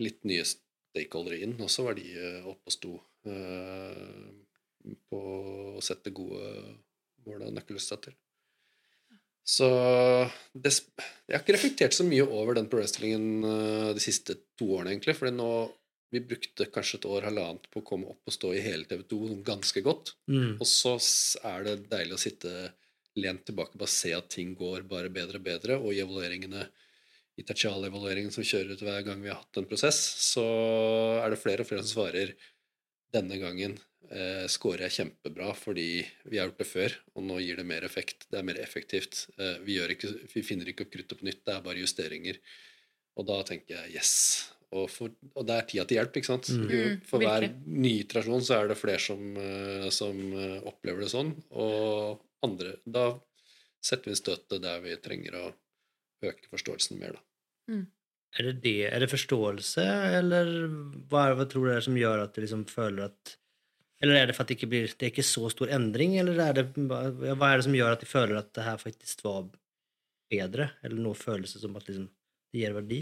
litt 0.02 0.24
nye 0.26 0.44
stakeholdere 0.94 1.42
inn, 1.44 1.58
og 1.60 1.72
så 1.74 1.88
var 1.88 1.98
de 1.98 2.06
eh, 2.14 2.50
oppe 2.50 2.70
og 2.70 2.76
sto 2.76 2.96
eh, 3.26 4.94
på 5.10 5.22
å 5.80 5.84
sette 5.84 6.14
gode 6.16 6.46
mål 7.26 7.48
og 7.48 7.56
nøkkelstater. 7.58 8.16
Så 9.44 9.68
det, 10.56 10.72
jeg 11.28 11.36
har 11.36 11.42
ikke 11.42 11.56
reflektert 11.58 11.96
så 11.96 12.06
mye 12.08 12.24
over 12.24 12.56
den 12.56 12.70
problemstillingen 12.72 13.48
eh, 13.48 13.90
de 13.98 14.04
siste 14.04 14.38
to 14.60 14.70
årene, 14.78 14.94
egentlig. 14.94 15.18
fordi 15.20 15.36
nå 15.36 15.50
vi 16.14 16.22
brukte 16.22 16.68
kanskje 16.70 17.00
et 17.00 17.06
år, 17.10 17.26
halvannet 17.26 17.66
på 17.74 17.82
å 17.82 17.86
komme 17.88 18.12
opp 18.12 18.30
og 18.30 18.36
stå 18.36 18.52
i 18.54 18.62
hele 18.62 18.86
TV 18.86 19.02
2 19.10 19.20
ganske 19.48 19.82
godt. 19.82 20.14
Mm. 20.30 20.60
Og 20.62 20.68
så 20.70 20.94
er 21.50 21.66
det 21.66 21.74
deilig 21.90 22.14
å 22.14 22.22
sitte 22.22 22.52
lent 23.18 23.42
tilbake 23.48 23.74
og 23.74 23.82
bare 23.82 23.94
se 23.94 24.12
at 24.14 24.30
ting 24.30 24.52
går 24.58 24.86
bare 24.90 25.10
bedre 25.14 25.42
og 25.42 25.48
bedre. 25.48 25.80
Og 25.82 25.90
i 25.96 26.04
evalueringene, 26.04 26.68
i 27.40 27.46
tertialevalueringen 27.48 28.34
som 28.34 28.46
kjører 28.46 28.76
ut 28.76 28.84
hver 28.86 29.06
gang 29.08 29.24
vi 29.24 29.32
har 29.32 29.40
hatt 29.42 29.58
en 29.60 29.70
prosess, 29.70 30.00
så 30.34 30.46
er 31.24 31.34
det 31.34 31.42
flere 31.42 31.66
og 31.66 31.70
flere 31.70 31.86
som 31.86 31.96
svarer 32.04 32.36
denne 33.14 33.38
gangen 33.42 33.78
eh, 34.12 34.46
scorer 34.52 34.88
jeg 34.88 34.98
kjempebra 34.98 35.52
fordi 35.58 36.04
vi 36.30 36.40
har 36.40 36.50
gjort 36.50 36.62
det 36.62 36.70
før, 36.70 36.98
og 37.16 37.28
nå 37.28 37.40
gir 37.44 37.60
det 37.60 37.68
mer 37.70 37.86
effekt. 37.88 38.28
Det 38.30 38.40
er 38.40 38.48
mer 38.48 38.60
effektivt. 38.62 39.28
Eh, 39.38 39.60
vi, 39.66 39.78
gjør 39.80 39.96
ikke, 39.96 40.12
vi 40.34 40.46
finner 40.46 40.70
ikke 40.70 40.88
opp 40.88 40.94
kruttet 40.96 41.20
på 41.20 41.30
nytt, 41.30 41.44
det 41.46 41.56
er 41.56 41.66
bare 41.66 41.84
justeringer. 41.84 42.42
Og 43.20 43.28
da 43.30 43.40
tenker 43.48 43.78
jeg 43.78 43.98
yes. 44.00 44.14
Og, 44.74 44.88
for, 44.90 45.14
og 45.38 45.46
det 45.46 45.56
er 45.56 45.68
tida 45.70 45.86
til 45.86 46.00
hjelp, 46.00 46.16
ikke 46.18 46.32
sant? 46.32 46.50
Mm. 46.50 46.64
Mm, 46.70 47.02
for 47.06 47.22
hver 47.22 47.46
ny 47.70 47.92
iterasjon 48.02 48.46
så 48.46 48.58
er 48.58 48.72
det 48.72 48.80
flere 48.80 49.02
som, 49.02 49.22
eh, 49.38 49.90
som 49.94 50.24
eh, 50.34 50.58
opplever 50.70 51.06
det 51.06 51.14
sånn, 51.14 51.36
og 51.54 52.24
andre 52.44 52.78
Da 52.84 53.14
setter 53.84 54.10
vi 54.10 54.14
inn 54.14 54.20
støtet 54.20 54.64
der 54.64 54.82
vi 54.84 54.96
trenger 55.04 55.38
å 55.40 55.46
øke 56.30 56.50
forståelsen 56.52 57.00
mer, 57.02 57.18
da. 57.18 57.22
Er 58.34 58.50
det 58.50 58.54
det? 58.64 58.80
Er 58.90 59.04
det 59.04 59.12
forståelse, 59.12 59.84
eller 60.20 60.52
hva, 61.10 61.28
hva 61.38 61.46
tror 61.50 61.68
du 61.68 61.70
det 61.70 61.78
er 61.78 61.86
som 61.86 61.98
gjør 62.00 62.24
at 62.24 62.34
du 62.34 62.42
liksom 62.42 62.66
føler 62.70 63.12
at 63.12 63.38
Eller 64.04 64.18
er 64.20 64.28
det 64.28 64.36
for 64.36 64.44
at 64.44 64.50
det 64.50 64.58
ikke 64.58 64.72
blir 64.72 64.88
Det 64.90 65.06
er 65.06 65.12
ikke 65.14 65.24
så 65.24 65.50
stor 65.54 65.70
endring, 65.72 66.18
eller 66.20 66.40
er 66.42 66.58
det 66.58 66.66
hva 66.76 67.52
er 67.52 67.62
det 67.62 67.68
som 67.68 67.78
gjør 67.78 67.94
at 67.94 68.02
de 68.02 68.10
føler 68.10 68.40
at 68.40 68.50
det 68.56 68.66
her 68.66 68.82
faktisk 68.82 69.24
var 69.24 69.46
bedre? 70.34 70.72
Eller 70.84 71.04
nå 71.06 71.14
føles 71.14 71.54
det 71.54 71.62
som 71.62 71.78
at 71.78 71.88
liksom, 71.88 72.10
det 72.52 72.64
gir 72.64 72.76
verdi? 72.76 73.00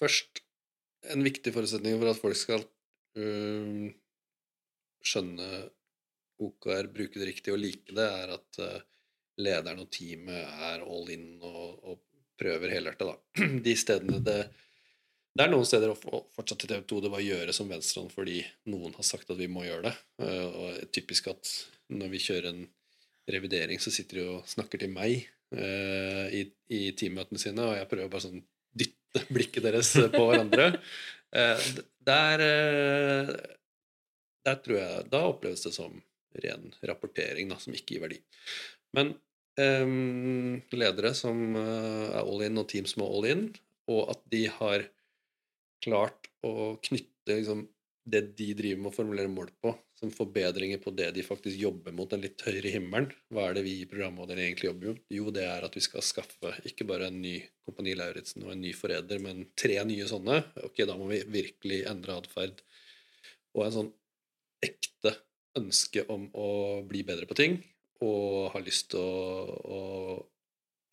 Først, 0.00 0.42
en 1.12 1.24
viktig 1.24 1.52
forutsetning 1.54 1.98
for 2.00 2.10
at 2.10 2.20
folk 2.20 2.38
skal 2.38 2.62
øhm, 3.20 3.90
skjønne 5.04 5.48
OKR, 6.40 6.88
bruke 6.92 7.20
det 7.20 7.28
riktig 7.28 7.52
og 7.52 7.60
like 7.60 7.92
det, 7.92 8.06
er 8.06 8.32
at 8.36 8.60
øh, 8.64 8.80
lederen 9.40 9.82
og 9.82 9.90
teamet 9.92 10.40
er 10.70 10.84
all 10.84 11.12
in 11.12 11.28
og, 11.40 11.78
og 11.84 12.00
prøver 12.40 12.72
helhjertet, 12.72 13.10
da. 13.10 13.46
De 13.66 13.76
stedene 13.76 14.20
det 14.24 14.40
Det 15.30 15.44
er 15.44 15.52
noen 15.52 15.66
steder 15.68 15.92
fortsatt 15.94 16.64
i 16.66 16.70
TV 16.72 16.80
2 16.90 17.00
det 17.04 17.10
å 17.14 17.22
gjøre 17.22 17.52
som 17.54 17.68
venstrehånd 17.70 18.10
fordi 18.12 18.40
noen 18.72 18.96
har 18.96 19.06
sagt 19.06 19.30
at 19.30 19.38
vi 19.38 19.46
må 19.50 19.62
gjøre 19.62 19.90
det. 19.90 19.92
Øh, 20.24 20.46
Og 20.48 20.80
typisk 20.96 21.30
at 21.30 21.52
når 21.90 22.10
vi 22.14 22.22
kjører 22.24 22.48
en 22.50 22.64
revidering, 23.30 23.78
så 23.78 23.92
sitter 23.94 24.20
de 24.20 24.24
og 24.32 24.48
snakker 24.50 24.82
til 24.82 24.90
meg 24.90 25.28
øh, 25.54 26.26
i, 26.34 26.42
i 26.74 26.80
teammøtene 26.98 27.38
sine, 27.38 27.62
og 27.62 27.76
jeg 27.78 27.88
prøver 27.92 28.10
bare 28.10 28.26
sånn 28.26 28.42
dytte 28.82 29.24
blikket 29.36 29.66
deres 29.68 29.92
på 30.10 30.26
hverandre. 30.26 30.72
Eh, 31.30 31.66
der, 32.10 32.42
eh, 32.42 33.32
der 34.42 34.56
tror 34.64 34.78
jeg 34.80 35.04
Da 35.12 35.20
oppleves 35.28 35.62
det 35.62 35.70
som 35.76 36.00
ren 36.42 36.70
rapportering, 36.86 37.50
da, 37.50 37.58
som 37.58 37.74
ikke 37.74 37.96
gir 37.96 38.04
verdi. 38.04 38.20
Men 38.96 39.14
ehm, 39.60 40.62
ledere 40.74 41.12
som 41.16 41.42
eh, 41.58 42.06
er 42.08 42.22
all 42.22 42.46
in, 42.46 42.60
og 42.60 42.68
team 42.70 42.88
som 42.90 43.04
er 43.04 43.12
all 43.16 43.28
in, 43.30 43.44
og 43.90 44.14
at 44.14 44.24
de 44.32 44.46
har 44.60 44.86
klart 45.84 46.28
å 46.46 46.74
knytte 46.82 47.36
liksom, 47.36 47.66
det 48.10 48.22
de 48.38 48.50
driver 48.56 48.82
med 48.82 48.90
å 48.90 48.96
formulere 48.96 49.30
mål 49.30 49.50
på, 49.62 49.72
som 50.00 50.12
forbedringer 50.14 50.80
på 50.80 50.92
det 50.96 51.10
de 51.16 51.24
faktisk 51.24 51.60
jobber 51.60 51.92
mot, 51.92 52.08
den 52.10 52.22
litt 52.24 52.40
høyere 52.46 52.72
himmelen. 52.72 53.10
Hva 53.28 53.48
er 53.48 53.58
det 53.58 53.64
vi 53.66 53.74
i 53.82 53.88
programavdelingen 53.88 54.48
egentlig 54.48 54.70
jobber 54.70 54.92
mot? 54.94 55.02
Jo, 55.12 55.32
det 55.34 55.44
er 55.44 55.66
at 55.66 55.76
vi 55.76 55.82
skal 55.84 56.04
skaffe 56.04 56.54
ikke 56.68 56.86
bare 56.88 57.10
en 57.10 57.20
ny 57.20 57.36
Kompani 57.66 57.94
Lauritzen 57.98 58.46
og 58.46 58.54
en 58.54 58.64
ny 58.64 58.72
forræder, 58.76 59.20
men 59.22 59.44
tre 59.60 59.76
nye 59.86 60.08
sånne. 60.08 60.40
Ok, 60.64 60.80
da 60.88 60.96
må 60.98 61.10
vi 61.12 61.20
virkelig 61.28 61.82
endre 61.90 62.16
atferd. 62.22 62.64
Og 63.56 63.66
en 63.66 63.76
sånn 63.76 63.92
ekte 64.64 65.14
ønske 65.60 66.06
om 66.12 66.28
å 66.36 66.48
bli 66.88 67.04
bedre 67.06 67.28
på 67.28 67.36
ting, 67.36 67.60
og 68.06 68.50
har 68.54 68.64
lyst 68.64 68.90
til 68.92 69.00
å, 69.00 69.56
å 69.60 69.80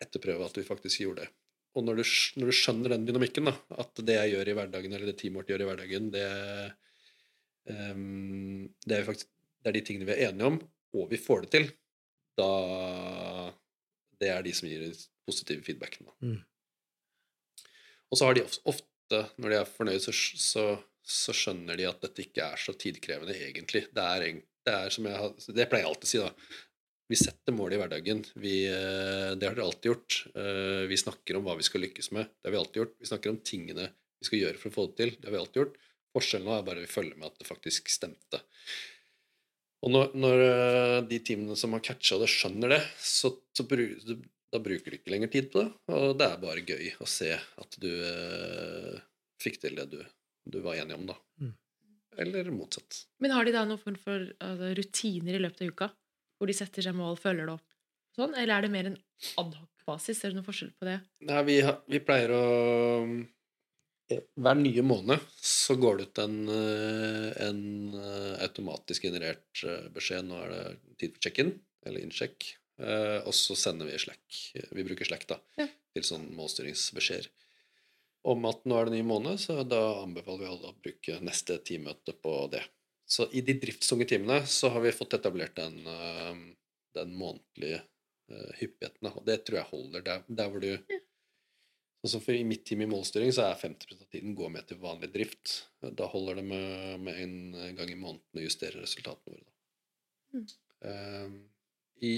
etterprøve 0.02 0.46
at 0.46 0.58
vi 0.58 0.66
faktisk 0.66 1.04
gjorde 1.04 1.24
det. 1.24 1.32
Og 1.76 1.84
når 1.84 2.00
du, 2.00 2.04
når 2.40 2.50
du 2.50 2.56
skjønner 2.56 2.94
den 2.94 3.06
dynamikken, 3.06 3.50
da, 3.50 3.54
at 3.82 4.00
det 4.02 4.16
jeg 4.16 4.34
gjør 4.34 4.50
i 4.50 4.56
hverdagen, 4.58 4.94
eller 4.94 5.10
det 5.10 5.18
teamet 5.20 5.42
vårt 5.42 5.52
gjør 5.52 5.62
i 5.62 5.68
hverdagen, 5.68 6.08
det, 6.14 6.26
um, 7.68 8.66
det, 8.84 8.96
er 8.96 9.06
faktisk, 9.06 9.30
det 9.62 9.70
er 9.70 9.76
de 9.76 9.84
tingene 9.86 10.08
vi 10.08 10.16
er 10.16 10.30
enige 10.30 10.52
om, 10.54 10.58
og 10.98 11.08
vi 11.12 11.20
får 11.20 11.44
det 11.44 11.52
til, 11.54 11.70
da 12.38 12.50
Det 14.18 14.28
er 14.30 14.42
de 14.42 14.52
som 14.54 14.66
gir 14.66 14.82
positive 15.26 15.62
feedbacken. 15.62 16.08
Da. 16.08 16.14
Mm. 16.26 16.38
Og 18.10 18.18
så 18.18 18.26
har 18.26 18.34
de 18.34 18.44
ofte, 18.46 19.20
når 19.38 19.52
de 19.52 19.58
er 19.58 19.70
fornøyd, 19.76 20.00
så, 20.02 20.14
så, 20.14 20.64
så 21.06 21.34
skjønner 21.36 21.78
de 21.78 21.86
at 21.86 22.00
dette 22.02 22.24
ikke 22.24 22.46
er 22.46 22.58
så 22.58 22.74
tidkrevende, 22.74 23.36
egentlig. 23.46 23.84
Det 23.94 24.06
er, 24.06 24.40
det 24.66 24.74
er 24.74 24.94
som 24.94 25.06
jeg 25.06 25.30
Det 25.54 25.68
pleier 25.70 25.84
jeg 25.84 25.90
alltid 25.92 26.08
å 26.08 26.12
si, 26.12 26.22
da. 26.24 26.58
Vi 27.08 27.16
setter 27.16 27.54
mål 27.56 27.72
i 27.74 27.78
hverdagen. 27.80 28.20
Vi, 28.36 28.54
eh, 28.68 29.32
det 29.34 29.48
har 29.48 29.56
dere 29.56 29.64
alltid 29.64 29.90
gjort. 29.92 30.18
Eh, 30.34 30.84
Vi 30.90 30.96
snakker 31.00 31.38
om 31.38 31.46
hva 31.46 31.56
vi 31.56 31.64
skal 31.64 31.80
lykkes 31.86 32.10
med. 32.12 32.28
Det 32.36 32.48
har 32.48 32.52
vi 32.52 32.60
alltid 32.60 32.82
gjort. 32.82 32.96
Vi 33.00 33.10
snakker 33.10 33.32
om 33.32 33.40
tingene 33.40 33.88
vi 34.18 34.26
skal 34.28 34.42
gjøre 34.42 34.58
for 34.60 34.70
å 34.70 34.74
få 34.74 34.86
det 34.90 34.96
til. 35.00 35.10
Det 35.16 35.28
har 35.28 35.36
vi 35.36 35.42
alltid 35.42 35.62
gjort. 35.62 35.76
Forskjellen 36.16 36.48
nå 36.48 36.54
er 36.56 36.66
bare 36.66 36.82
at 36.82 36.88
vi 36.88 36.92
følger 36.92 37.16
med 37.16 37.30
at 37.30 37.38
det 37.38 37.48
faktisk 37.48 37.88
stemte. 37.92 38.40
Og 39.86 39.92
når, 39.94 40.10
når 40.18 40.42
eh, 40.42 40.96
de 41.08 41.20
teamene 41.22 41.56
som 41.56 41.76
har 41.76 41.84
catcha 41.86 42.18
det, 42.18 42.28
skjønner 42.32 42.74
det, 42.74 42.80
så, 42.98 43.30
så 43.54 43.64
da 43.64 44.60
bruker 44.64 44.90
de 44.90 44.98
ikke 44.98 45.12
lenger 45.14 45.32
tid 45.32 45.50
på 45.52 45.62
det. 45.62 45.70
Og 45.94 46.16
det 46.18 46.26
er 46.26 46.42
bare 46.42 46.64
gøy 46.66 46.90
å 46.98 47.08
se 47.08 47.30
at 47.36 47.78
du 47.80 47.88
eh, 47.88 48.98
fikk 49.40 49.60
til 49.62 49.78
det 49.78 49.86
du, 49.92 50.00
du 50.50 50.60
var 50.64 50.80
enig 50.80 50.98
om, 50.98 51.06
da. 51.12 51.16
Mm. 51.40 51.54
Eller 52.18 52.50
motsatt. 52.50 53.04
Men 53.22 53.36
har 53.36 53.46
de 53.46 53.54
da 53.54 53.62
noen 53.68 53.80
form 53.80 53.98
for 54.02 54.26
altså, 54.42 54.72
rutiner 54.80 55.38
i 55.38 55.42
løpet 55.44 55.62
av 55.62 55.72
uka? 55.72 55.90
Hvor 56.38 56.46
de 56.50 56.54
setter 56.54 56.82
seg 56.86 56.94
mål, 56.94 57.16
følger 57.18 57.46
det 57.48 57.54
opp? 57.58 57.66
Sånn? 58.18 58.34
Eller 58.38 58.54
er 58.58 58.62
det 58.66 58.70
mer 58.74 58.86
en 58.90 58.98
adhoc-basis? 59.42 60.20
Er 60.24 60.30
det 60.32 60.38
noen 60.38 60.46
forskjell 60.46 60.70
på 60.78 60.86
det? 60.88 61.00
Nei, 61.28 61.42
vi, 61.48 61.56
har- 61.66 61.80
vi 61.90 62.00
pleier 62.02 62.30
å 62.34 62.42
eh, 64.10 64.22
Hver 64.40 64.56
nye 64.58 64.82
måned 64.86 65.20
så 65.44 65.76
går 65.78 65.98
det 66.00 66.06
ut 66.08 66.20
en, 66.24 66.38
eh, 66.48 67.32
en 67.48 67.60
eh, 67.94 68.36
automatisk 68.46 69.02
generert 69.08 69.64
beskjed. 69.94 70.24
Nå 70.30 70.38
er 70.46 70.54
det 70.54 70.62
tid 71.02 71.16
for 71.18 71.26
check-in, 71.28 71.52
eller 71.86 72.00
innsjekk. 72.06 72.54
Og 72.78 73.32
så 73.34 73.56
sender 73.58 73.88
vi 73.90 73.96
Slack. 73.98 74.36
Vi 74.70 74.84
bruker 74.86 75.04
Slack 75.08 75.24
da, 75.26 75.40
Ja. 75.58 75.64
til 75.96 76.04
sånn 76.06 76.28
målstyringsbeskjeder. 76.38 77.26
Om 78.30 78.44
at 78.46 78.60
nå 78.70 78.76
er 78.78 78.84
det 78.86 78.92
ny 78.94 79.00
måned, 79.02 79.40
så 79.42 79.56
da 79.66 79.80
anbefaler 80.04 80.44
vi 80.44 80.46
alle 80.52 80.70
å 80.70 80.76
bruke 80.78 81.16
neste 81.26 81.56
teammøte 81.66 82.14
på 82.22 82.36
det. 82.52 82.62
Så 83.08 83.26
i 83.32 83.40
de 83.44 83.54
driftstunge 83.56 84.04
timene 84.08 84.42
så 84.46 84.68
har 84.74 84.84
vi 84.84 84.92
fått 84.92 85.16
etablert 85.16 85.56
den, 85.56 85.78
eh, 85.88 86.40
den 86.98 87.14
månedlige 87.16 87.80
eh, 87.80 88.50
hyppigheten. 88.60 89.10
Og 89.14 89.22
det 89.26 89.40
tror 89.46 89.62
jeg 89.62 89.70
holder 89.70 90.04
der, 90.04 90.26
der 90.28 90.50
hvor 90.52 90.64
du 90.64 90.74
som 92.06 92.22
for 92.22 92.32
I 92.32 92.44
mitt 92.46 92.62
team 92.68 92.84
i 92.84 92.88
målstyring 92.88 93.32
så 93.34 93.48
er 93.48 93.58
50% 93.58 94.04
av 94.04 94.10
tiden 94.12 94.36
går 94.38 94.52
med 94.54 94.68
til 94.68 94.78
vanlig 94.80 95.10
drift. 95.12 95.54
Da 95.82 96.06
holder 96.06 96.38
det 96.38 96.44
med, 96.46 97.00
med 97.02 97.22
en 97.24 97.76
gang 97.76 97.90
i 97.90 97.98
måneden 97.98 98.38
å 98.38 98.44
justere 98.44 98.84
resultatene 98.84 99.34
våre. 99.34 99.56
Mm. 100.36 100.44
Eh, 100.88 101.32
I 102.06 102.12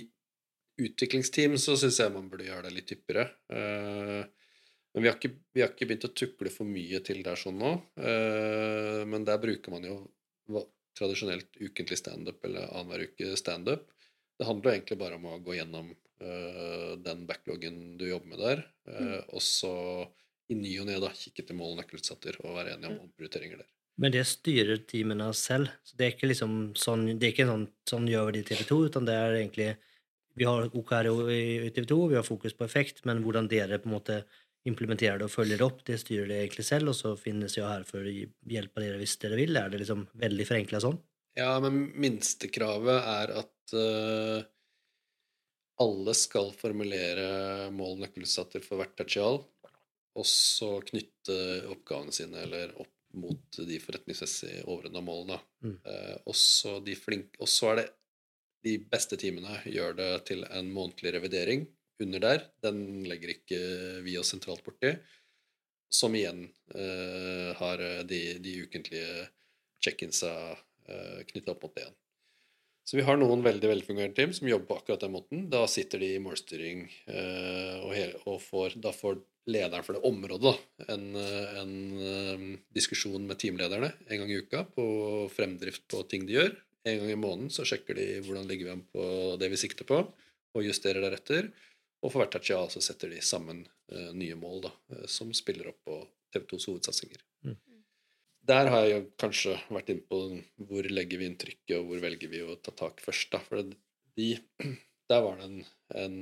utviklingsteam 0.80 1.56
så 1.60 1.78
syns 1.80 2.00
jeg 2.02 2.12
man 2.12 2.28
burde 2.30 2.46
gjøre 2.48 2.68
det 2.68 2.76
litt 2.76 2.92
hyppigere. 2.94 3.26
Uh, 3.52 4.24
men 4.94 5.04
vi 5.04 5.10
har, 5.10 5.16
ikke, 5.18 5.32
vi 5.54 5.62
har 5.62 5.70
ikke 5.70 5.86
begynt 5.86 6.06
å 6.08 6.14
tukle 6.16 6.50
for 6.52 6.66
mye 6.66 6.98
til 7.06 7.20
der 7.22 7.38
sånn 7.38 7.60
nå. 7.60 7.72
Eh, 8.00 9.02
men 9.06 9.26
der 9.28 9.38
bruker 9.42 9.70
man 9.70 9.84
jo 9.86 9.98
tradisjonelt 10.98 11.58
ukentlig 11.60 11.98
standup 12.00 12.44
eller 12.44 12.68
annenhver 12.68 13.08
uke 13.08 13.34
standup. 13.38 13.88
Det 14.38 14.48
handler 14.48 14.74
egentlig 14.76 14.98
bare 15.00 15.18
om 15.18 15.26
å 15.28 15.40
gå 15.44 15.58
gjennom 15.58 15.90
uh, 15.92 16.92
den 17.04 17.26
backloggen 17.28 17.98
du 18.00 18.06
jobber 18.08 18.32
med 18.32 18.40
der, 18.40 18.62
eh, 18.88 19.18
og 19.28 19.42
så 19.44 19.74
i 20.50 20.56
ny 20.56 20.72
og 20.80 20.88
ne 20.88 20.96
da 21.02 21.10
kikke 21.14 21.44
til 21.46 21.58
mål 21.58 21.74
og 21.74 21.82
nøkkelutsatter 21.82 22.40
og 22.42 22.56
være 22.56 22.74
enige 22.74 22.90
om 22.90 23.04
omprioriteringer 23.04 23.60
der. 23.60 23.68
Men 24.00 24.14
det 24.14 24.24
styrer 24.28 24.80
teamene 24.88 25.28
selv. 25.36 25.68
Så 25.84 25.98
det 25.98 26.06
er 26.06 26.14
ikke 26.14 26.30
liksom 26.30 26.54
sånn, 26.78 27.04
det 27.20 27.28
er 27.28 27.34
ikke 27.34 27.48
sånn, 27.50 27.66
sånn 27.88 28.08
gjør 28.08 28.30
vi 28.30 28.36
det 28.38 28.42
i 28.42 28.48
TV 28.48 28.64
2, 28.70 28.78
utan 28.88 29.08
det 29.08 29.16
er 29.16 29.38
egentlig 29.42 29.70
Vi 30.38 30.46
har 30.46 30.70
OKR 30.78 31.08
i 31.34 31.70
TV 31.74 31.84
2, 31.90 31.96
vi 32.12 32.16
har 32.16 32.24
fokus 32.24 32.54
på 32.56 32.64
effekt, 32.64 33.02
men 33.04 33.18
hvordan 33.20 33.48
dere 33.50 33.80
på 33.82 33.90
en 33.90 33.96
måte 33.96 34.20
implementerer 34.68 35.20
det 35.20 35.28
og 35.28 35.32
følger 35.32 35.60
det 35.60 35.66
opp, 35.66 35.82
det 35.86 35.98
styrer 36.02 36.28
det 36.28 36.38
egentlig 36.42 36.66
selv, 36.68 36.92
og 36.92 36.96
så 36.98 37.14
finnes 37.18 37.56
jeg 37.56 37.64
her 37.64 37.84
for 37.88 38.04
å 38.04 38.12
hjelpe 38.12 38.82
dere 38.82 39.00
hvis 39.00 39.16
dere 39.22 39.38
vil. 39.40 39.56
Er 39.56 39.72
det 39.72 39.82
liksom 39.82 40.04
veldig 40.20 40.46
forenkla 40.48 40.82
sånn? 40.84 40.98
Ja, 41.38 41.54
men 41.62 41.86
minstekravet 42.00 43.06
er 43.06 43.32
at 43.40 43.74
uh, 43.78 44.40
alle 45.80 46.16
skal 46.18 46.50
formulere 46.58 47.70
mål 47.72 47.96
og 47.96 48.04
nøkkelutsatter 48.04 48.64
for 48.64 48.82
hvert 48.82 48.96
tertial, 48.98 49.40
og 50.18 50.26
så 50.26 50.74
knytte 50.90 51.36
oppgavene 51.70 52.12
sine 52.12 52.42
eller 52.44 52.74
opp 52.82 52.96
mot 53.20 53.56
de 53.66 53.78
forretningsmessig 53.82 54.60
overordna 54.66 55.00
målene. 55.02 55.40
Mm. 55.64 55.78
Uh, 55.86 56.16
og 56.28 56.36
så 56.36 56.76
de 56.84 56.98
flinke 56.98 57.40
og 57.40 57.48
så 57.50 57.72
er 57.72 57.80
det 57.80 57.88
de 58.60 58.74
beste 58.92 59.16
timene 59.16 59.56
gjør 59.64 59.94
det 59.96 60.10
til 60.28 60.44
en 60.44 60.68
månedlig 60.74 61.14
revidering 61.16 61.62
under 62.04 62.22
der. 62.22 62.44
Den 62.64 63.04
legger 63.08 63.34
ikke 63.34 63.60
vi 64.06 64.18
oss 64.20 64.32
sentralt 64.34 64.64
borti. 64.66 64.94
Som 65.90 66.14
igjen 66.14 66.44
eh, 66.74 67.50
har 67.58 67.82
de, 68.06 68.20
de 68.38 68.58
ukentlige 68.62 69.26
check-insa 69.82 70.34
uh, 70.54 71.20
knytta 71.26 71.54
opp 71.54 71.64
mot 71.64 71.74
det 71.74 71.86
igjen. 71.86 71.96
Så 72.90 72.96
vi 72.98 73.04
har 73.06 73.18
noen 73.20 73.44
veldig 73.44 73.68
velfungerende 73.70 74.16
team 74.16 74.32
som 74.34 74.48
jobber 74.50 74.66
på 74.66 74.76
akkurat 74.80 75.04
den 75.04 75.12
måten. 75.14 75.42
Da 75.52 75.60
sitter 75.70 76.00
de 76.02 76.08
i 76.16 76.22
målstyring, 76.22 76.88
eh, 77.06 77.76
og, 77.84 77.92
hele, 77.94 78.18
og 78.26 78.40
får, 78.42 78.74
da 78.82 78.90
får 78.90 79.20
lederen 79.50 79.86
for 79.86 79.94
det 79.94 80.02
området 80.08 80.56
en, 80.90 81.04
eh, 81.20 81.60
en 81.60 81.74
eh, 82.02 82.42
diskusjon 82.74 83.28
med 83.28 83.38
teamlederne 83.38 83.92
en 84.08 84.22
gang 84.22 84.32
i 84.32 84.40
uka 84.42 84.64
på 84.74 84.86
fremdrift 85.36 85.86
på 85.86 86.02
ting 86.10 86.26
de 86.26 86.40
gjør. 86.40 86.50
En 86.90 86.98
gang 86.98 87.14
i 87.14 87.20
måneden 87.20 87.54
så 87.54 87.68
sjekker 87.68 87.94
de 87.94 88.08
hvordan 88.26 88.50
ligger 88.50 88.66
vi 88.66 88.74
an 88.74 88.84
på 88.90 89.06
det 89.38 89.52
vi 89.54 89.62
sikter 89.62 89.86
på, 89.86 90.02
og 90.50 90.66
justerer 90.66 91.04
deretter. 91.04 91.52
Og 92.00 92.12
for 92.12 92.22
hvert 92.22 92.32
tertial 92.32 92.70
så 92.72 92.80
setter 92.84 93.12
de 93.12 93.20
sammen 93.24 93.64
uh, 93.92 94.10
nye 94.16 94.36
mål 94.38 94.64
da, 94.68 94.72
uh, 94.94 95.06
som 95.10 95.32
spiller 95.36 95.72
opp 95.72 95.82
på 95.84 95.98
TV 96.32 96.46
2s 96.54 96.68
hovedsatsinger. 96.70 97.24
Der 98.50 98.70
har 98.72 98.86
jeg 98.86 98.92
jo 98.94 99.00
kanskje 99.20 99.54
vært 99.68 99.90
inne 99.92 100.06
på 100.08 100.20
hvor 100.70 100.86
legger 100.90 101.20
vi 101.20 101.28
inn 101.28 101.38
trykket, 101.38 101.76
og 101.76 101.90
hvor 101.90 102.00
velger 102.02 102.30
vi 102.32 102.40
å 102.42 102.56
ta 102.56 102.72
tak 102.76 103.02
først. 103.04 103.34
da, 103.34 103.40
For 103.44 103.62
de, 104.16 104.28
der 105.12 105.24
var 105.26 105.40
det 105.40 105.48
en, 105.50 105.60
en 106.00 106.16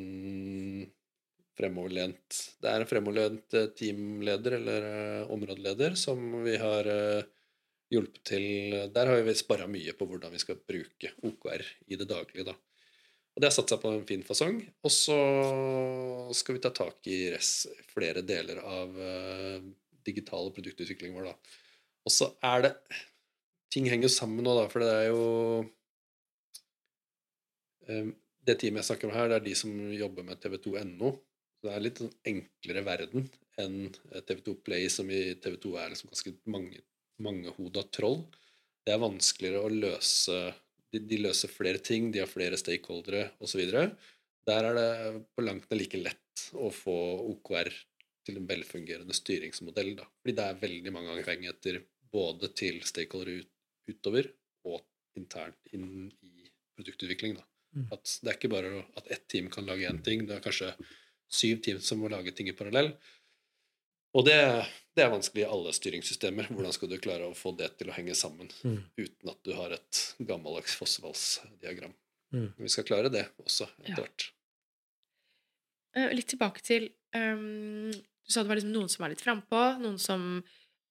fremoverlent 1.59 2.41
Det 2.63 2.71
er 2.71 2.83
en 2.83 2.91
fremoverlent 2.91 3.57
eh, 3.59 3.71
teamleder 3.79 4.59
eller 4.59 4.89
uh, 4.89 5.33
områdeleder 5.35 5.97
som 5.99 6.21
vi 6.45 6.55
har 6.61 6.91
hjulpet 7.91 8.23
til 8.35 8.47
Der 8.95 9.11
har 9.11 9.25
vi 9.25 9.39
sparra 9.39 9.71
mye 9.71 9.95
på 9.97 10.07
hvordan 10.11 10.35
vi 10.35 10.43
skal 10.43 10.61
bruke 10.61 11.15
OKR 11.25 11.65
i 11.89 11.97
det 11.97 12.09
daglige. 12.11 12.51
da. 12.51 12.59
Og 13.39 13.43
det 13.45 13.53
har 13.53 13.55
satt 13.55 13.71
seg 13.71 13.79
på 13.79 13.91
en 13.95 14.01
fin 14.03 14.23
fasong. 14.27 14.57
Og 14.83 14.91
så 14.91 15.17
skal 16.35 16.57
vi 16.57 16.63
ta 16.65 16.73
tak 16.75 17.07
i 17.07 17.29
res, 17.31 17.69
flere 17.87 18.25
deler 18.27 18.59
av 18.67 18.99
uh, 18.99 19.63
digital 20.03 20.51
produktutvikling 20.57 21.15
vår, 21.15 21.29
da. 21.31 21.55
Og 22.03 22.15
så 22.15 22.33
er 22.43 22.67
det 22.67 22.75
Ting 23.69 23.85
henger 23.93 24.11
sammen 24.11 24.43
nå, 24.43 24.57
da, 24.57 24.65
for 24.73 24.83
det 24.83 24.91
er 24.91 25.07
jo 25.13 25.25
um, 27.87 28.11
Det 28.49 28.57
teamet 28.59 28.81
jeg 28.81 28.89
snakker 28.89 29.11
om 29.11 29.15
her, 29.15 29.31
det 29.31 29.39
er 29.39 29.47
de 29.47 29.57
som 29.61 29.75
jobber 29.93 30.27
med 30.27 30.43
TV2.no. 30.43 31.15
Det 31.63 31.71
er 31.71 31.85
litt 31.85 32.03
sånn 32.03 32.15
enklere 32.33 32.87
verden 32.91 33.29
enn 33.61 33.93
TV2 33.93 34.57
Play, 34.67 34.91
som 34.91 35.07
i 35.15 35.37
TV2 35.39 35.77
er 35.79 35.93
liksom 35.93 36.11
ganske 36.11 36.35
mange, 36.51 36.83
mangehoda 37.23 37.87
troll. 37.95 38.25
Det 38.83 38.97
er 38.97 39.05
vanskeligere 39.05 39.63
å 39.63 39.77
løse 39.87 40.41
de, 40.93 41.01
de, 41.01 41.19
løser 41.21 41.53
flere 41.53 41.83
ting, 41.85 42.11
de 42.13 42.23
har 42.23 42.31
flere 42.31 42.59
stakeholdere 42.61 43.29
osv. 43.45 43.65
Der 44.49 44.69
er 44.71 44.79
det 44.79 45.23
på 45.37 45.45
langt 45.45 45.69
nær 45.69 45.81
like 45.81 46.01
lett 46.01 46.45
å 46.57 46.71
få 46.73 46.97
OKR 47.35 47.71
til 48.29 48.41
en 48.41 48.49
velfungerende 48.49 49.17
styringsmodell. 49.17 49.95
Da. 49.99 50.07
Fordi 50.21 50.37
det 50.37 50.47
er 50.47 50.63
veldig 50.63 50.95
mange 50.95 51.15
avhengigheter 51.17 51.83
både 52.13 52.53
til 52.57 52.81
stakeholdere 52.89 53.43
ut, 53.43 53.53
utover 53.89 54.31
og 54.69 54.83
internt 55.19 55.73
inn 55.77 56.09
i 56.25 56.49
produktutvikling. 56.77 57.39
Da. 57.41 57.47
Mm. 57.77 57.87
At 57.97 58.17
det 58.23 58.33
er 58.33 58.39
ikke 58.39 58.53
bare 58.53 58.83
at 59.01 59.13
ett 59.13 59.29
team 59.33 59.49
kan 59.53 59.69
lage 59.69 59.89
én 59.89 60.03
ting, 60.05 60.25
det 60.29 60.39
er 60.39 60.45
kanskje 60.45 60.73
syv 61.29 61.61
team 61.65 61.81
som 61.85 62.01
må 62.01 62.11
lage 62.13 62.33
ting 62.37 62.49
i 62.49 62.57
parallell. 62.57 62.95
Og 64.17 64.25
det, 64.25 64.39
det, 64.97 65.05
er 65.05 65.13
vanskelig 65.13 65.45
i 65.45 65.49
alle 65.49 65.73
styringssystemer. 65.77 66.49
Hvordan 66.55 66.75
skal 66.75 66.91
du 66.91 66.97
klare 67.03 67.29
å 67.29 67.37
få 67.37 67.53
det 67.59 67.75
til 67.81 67.91
å 67.91 67.97
henge 67.97 68.17
sammen 68.19 68.49
mm. 68.65 68.79
uten 68.97 69.33
at 69.33 69.41
du 69.45 69.53
har 69.59 69.75
et 69.77 70.03
gammeldags 70.19 70.77
fossefallsdiagram? 70.81 71.95
Mm. 72.35 72.51
Vi 72.61 72.73
skal 72.73 72.87
klare 72.89 73.13
det 73.13 73.27
også 73.41 73.69
etter 73.85 74.03
hvert. 74.03 74.29
Ja. 74.29 74.35
Uh, 75.99 76.11
litt 76.13 76.29
tilbake 76.29 76.61
til 76.61 76.91
um, 77.17 77.89
Du 77.89 78.31
sa 78.31 78.43
det 78.43 78.51
var 78.51 78.59
liksom 78.59 78.75
noen 78.75 78.91
som 78.93 79.05
er 79.07 79.15
litt 79.15 79.25
frampå, 79.25 79.63
noen 79.81 79.97
som 80.01 80.27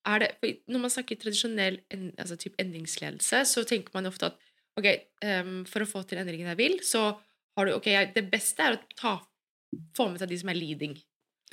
er 0.08 0.24
det, 0.24 0.56
Når 0.70 0.82
man 0.82 0.92
snakker 0.92 1.18
tradisjonell 1.20 1.78
en, 1.94 2.08
altså 2.18 2.38
typ 2.40 2.58
endringsledelse, 2.60 3.44
så 3.50 3.62
tenker 3.68 3.94
man 3.94 4.10
ofte 4.10 4.32
at 4.32 4.38
ok, 4.78 4.88
um, 5.26 5.54
for 5.68 5.84
å 5.84 5.90
få 5.90 6.02
til 6.06 6.20
endringen 6.22 6.50
jeg 6.52 6.60
vil, 6.60 6.78
så 6.86 7.10
har 7.58 7.66
du 7.66 7.74
ok, 7.74 7.88
det 8.14 8.24
beste 8.30 8.62
er 8.62 8.76
å 8.76 8.82
ta, 8.98 9.14
få 9.98 10.08
med 10.10 10.22
seg 10.22 10.30
de 10.30 10.38
som 10.42 10.50
er 10.52 10.58
leading. 10.58 10.94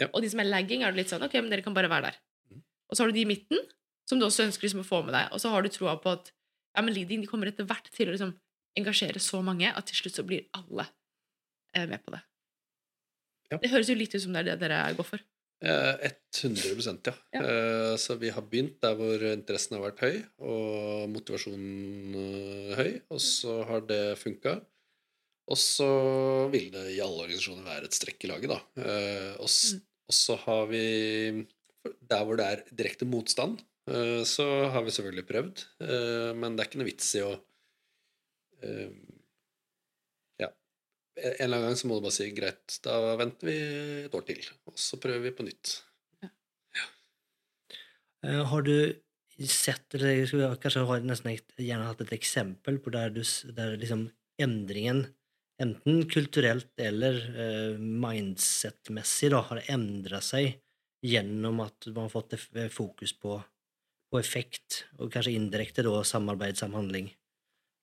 Ja. 0.01 0.09
Og 0.11 0.23
de 0.23 0.29
som 0.31 0.41
er 0.43 0.49
lagging, 0.49 0.83
er 0.83 0.91
det 0.91 1.03
litt 1.03 1.11
sånn 1.11 1.23
Ok, 1.23 1.37
men 1.39 1.51
dere 1.53 1.63
kan 1.63 1.75
bare 1.75 1.89
være 1.91 2.09
der. 2.09 2.17
Mm. 2.51 2.63
Og 2.89 2.97
så 2.97 3.03
har 3.03 3.11
du 3.11 3.17
de 3.17 3.23
i 3.23 3.29
midten, 3.29 3.61
som 4.09 4.19
du 4.19 4.27
også 4.27 4.45
ønsker 4.47 4.67
liksom 4.67 4.83
å 4.83 4.87
få 4.87 5.01
med 5.05 5.15
deg. 5.15 5.29
Og 5.33 5.41
så 5.41 5.51
har 5.53 5.63
du 5.63 5.71
troa 5.73 5.95
på 6.01 6.13
at 6.17 6.31
ja, 6.75 6.83
men 6.83 6.93
leading 6.93 7.23
de 7.23 7.29
kommer 7.29 7.49
etter 7.49 7.67
hvert 7.67 7.87
til 7.95 8.11
å 8.11 8.15
liksom 8.15 8.33
engasjere 8.75 9.21
så 9.23 9.39
mange 9.45 9.69
at 9.71 9.87
til 9.87 10.01
slutt 10.01 10.19
så 10.19 10.25
blir 10.27 10.49
alle 10.57 10.89
eh, 11.75 11.87
med 11.87 12.03
på 12.03 12.11
det. 12.15 12.21
Ja. 13.53 13.61
Det 13.61 13.71
høres 13.71 13.89
jo 13.91 13.95
litt 13.97 14.15
ut 14.15 14.23
som 14.23 14.35
det 14.35 14.43
er 14.43 14.51
det 14.51 14.59
dere 14.65 14.81
går 14.97 15.07
for. 15.07 15.23
Eh, 15.63 16.11
100 16.43 17.07
ja. 17.07 17.13
ja. 17.31 17.41
Eh, 17.41 17.93
så 18.01 18.17
vi 18.19 18.29
har 18.35 18.43
begynt 18.43 18.81
der 18.83 18.97
hvor 18.99 19.23
interessen 19.31 19.77
har 19.77 19.85
vært 19.85 20.03
høy, 20.03 20.17
og 20.43 21.05
motivasjonen 21.13 22.17
uh, 22.17 22.73
høy, 22.75 22.91
og 23.13 23.21
så 23.23 23.61
har 23.69 23.85
det 23.87 24.17
funka. 24.19 24.57
Og 25.45 25.59
så 25.61 25.87
vil 26.53 26.71
det 26.73 26.87
i 26.95 27.01
alle 27.03 27.25
organisasjoner 27.25 27.67
være 27.67 27.89
et 27.89 27.95
strekk 27.95 28.25
i 28.25 28.31
laget, 28.31 28.49
da. 28.49 28.57
Eh, 28.81 29.33
og, 29.37 29.49
mm. 29.49 29.83
så 30.09 30.37
har 30.41 30.65
vi 30.71 30.85
Der 32.09 32.23
hvor 32.25 32.37
det 32.39 32.45
er 32.49 32.63
direkte 32.73 33.05
motstand, 33.05 33.59
eh, 33.91 34.23
så 34.25 34.45
har 34.73 34.81
vi 34.85 34.93
selvfølgelig 34.95 35.27
prøvd. 35.29 35.65
Eh, 35.85 36.31
men 36.33 36.55
det 36.55 36.63
er 36.63 36.69
ikke 36.69 36.81
noe 36.81 36.89
vits 36.89 37.11
i 37.19 37.25
å 37.25 37.35
Ja. 40.41 40.47
En 41.21 41.35
eller 41.45 41.59
annen 41.59 41.67
gang 41.67 41.77
så 41.77 41.87
må 41.87 41.99
du 41.99 42.05
bare 42.07 42.15
si 42.15 42.31
greit, 42.33 42.79
da 42.81 43.13
venter 43.19 43.45
vi 43.51 43.57
et 44.07 44.15
år 44.17 44.25
til. 44.25 44.39
Og 44.65 44.79
så 44.81 44.97
prøver 44.97 45.27
vi 45.27 45.33
på 45.37 45.45
nytt. 45.45 45.75
Ja. 46.23 46.31
Ja. 46.79 46.87
Har 48.49 48.65
du 48.65 48.73
sett, 49.45 49.93
eller 49.93 50.57
kanskje 50.63 50.87
har 50.89 51.05
nesten 51.05 51.37
gjerne 51.61 51.91
hatt 51.91 52.01
et 52.01 52.15
eksempel 52.17 52.79
på 52.81 52.95
der, 52.95 53.13
du, 53.13 53.21
der 53.53 53.77
liksom 53.77 54.07
endringen 54.41 55.05
enten 55.61 56.03
kulturelt 56.11 56.73
eller 56.81 57.19
eh, 57.31 57.79
mindset-messig 57.79 59.31
har 59.35 59.61
endra 59.71 60.21
seg 60.23 60.57
gjennom 61.05 61.61
at 61.63 61.87
man 61.91 62.07
har 62.07 62.13
fått 62.13 62.35
fokus 62.73 63.13
på, 63.19 63.37
på 64.11 64.19
effekt, 64.19 64.85
og 64.99 65.13
kanskje 65.13 65.35
indirekte 65.37 65.85
da 65.85 66.01
samarbeid, 66.07 66.57
samhandling, 66.59 67.11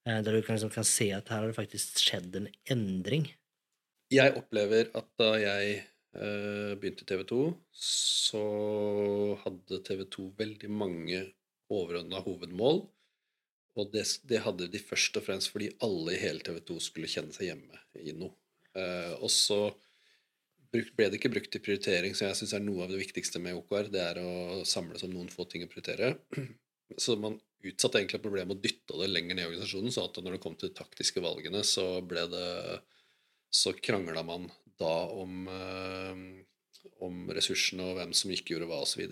eh, 0.07 0.19
der 0.19 0.35
du 0.35 0.41
kan, 0.41 0.57
liksom, 0.57 0.73
kan 0.73 0.87
se 0.87 1.09
at 1.15 1.31
her 1.31 1.43
har 1.43 1.51
det 1.51 1.57
faktisk 1.57 2.03
skjedd 2.03 2.35
en 2.39 2.51
endring. 2.73 3.29
Jeg 4.13 4.35
opplever 4.37 4.91
at 4.97 5.07
da 5.17 5.31
jeg 5.41 5.77
eh, 5.79 6.73
begynte 6.77 7.05
i 7.05 7.09
TV 7.09 7.23
2, 7.31 7.43
så 7.83 8.43
hadde 9.45 9.81
TV 9.87 10.03
2 10.17 10.27
veldig 10.41 10.73
mange 10.73 11.23
overordna 11.73 12.21
hovedmål 12.21 12.83
og 13.79 13.89
det, 13.93 14.03
det, 14.29 14.43
hadde 14.45 14.69
de 14.69 14.81
først 14.81 15.17
og 15.17 15.25
fremst 15.25 15.49
fordi 15.53 15.71
alle 15.85 16.13
i 16.13 16.21
hele 16.21 16.43
TV 16.45 16.59
2 16.67 16.77
skulle 16.83 17.09
kjenne 17.09 17.33
seg 17.33 17.49
hjemme 17.49 17.79
i 18.03 18.13
noe. 18.17 18.35
Eh, 18.77 19.13
og 19.17 19.31
så 19.33 19.65
ble 20.73 21.07
det 21.09 21.19
ikke 21.19 21.31
brukt 21.33 21.51
til 21.53 21.61
prioritering, 21.61 22.15
som 22.17 22.27
jeg 22.27 22.39
syns 22.39 22.55
er 22.57 22.63
noe 22.65 22.85
av 22.85 22.93
det 22.93 23.01
viktigste 23.01 23.41
med 23.41 23.57
OKR. 23.59 23.89
Det 23.93 24.01
er 24.01 24.19
å 24.21 24.61
samle 24.65 24.97
som 25.01 25.11
noen 25.13 25.29
få 25.33 25.45
ting 25.49 25.65
å 25.65 25.69
prioritere. 25.69 26.15
Så 27.01 27.15
man 27.17 27.39
utsatte 27.63 27.97
egentlig 27.97 28.21
problemet 28.21 28.57
og 28.57 28.61
dytta 28.61 28.97
det 28.99 29.07
lenger 29.09 29.37
ned 29.37 29.45
i 29.45 29.47
organisasjonen, 29.47 29.93
så 29.95 30.03
at 30.05 30.17
når 30.19 30.35
det 30.35 30.39
kom 30.43 30.57
til 30.59 30.69
de 30.69 30.75
taktiske 30.77 31.21
valgene, 31.23 31.63
så 31.65 32.03
ble 32.05 32.25
det 32.29 32.49
Så 33.53 33.71
krangla 33.77 34.23
man 34.25 34.49
da 34.81 35.07
om, 35.13 35.47
eh, 35.47 36.85
om 37.05 37.29
ressursene 37.33 37.85
og 37.85 37.99
hvem 37.99 38.13
som 38.17 38.31
ikke 38.33 38.55
gjorde 38.55 38.69
hva, 38.69 38.79
osv. 38.81 39.03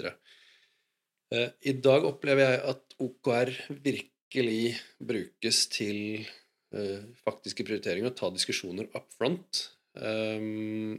Eh, 1.32 1.50
I 1.70 1.74
dag 1.78 2.06
opplever 2.10 2.42
jeg 2.42 2.62
at 2.74 2.96
OKR 3.06 3.54
virker 3.86 4.10
virkelig 4.32 4.80
brukes 5.00 5.66
til 5.68 6.24
uh, 6.72 7.04
faktiske 7.26 7.66
prioriteringer 7.68 8.12
og 8.12 8.16
ta 8.16 8.30
diskusjoner 8.32 8.88
up 8.96 9.10
front. 9.18 9.72
Um, 9.96 10.96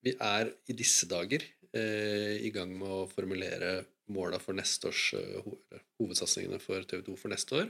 vi 0.00 0.14
er 0.16 0.48
i 0.66 0.72
disse 0.72 1.06
dager 1.06 1.44
uh, 1.76 2.36
i 2.40 2.50
gang 2.50 2.72
med 2.72 2.88
å 2.88 3.08
formulere 3.10 3.84
måla 4.10 4.40
for 4.40 4.56
neste 4.56 4.88
års 4.88 5.12
uh, 5.12 5.80
hovedsatsingene 6.00 6.60
for 6.60 6.80
TV2 6.80 7.18
for 7.20 7.28
neste 7.28 7.58
år. 7.60 7.68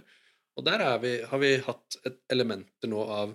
Og 0.57 0.65
der 0.67 0.87
vi, 1.03 1.17
har 1.27 1.43
vi 1.43 1.57
hatt 1.59 1.99
et 2.07 2.21
elementer 2.31 2.91
nå 2.91 3.03
av 3.03 3.35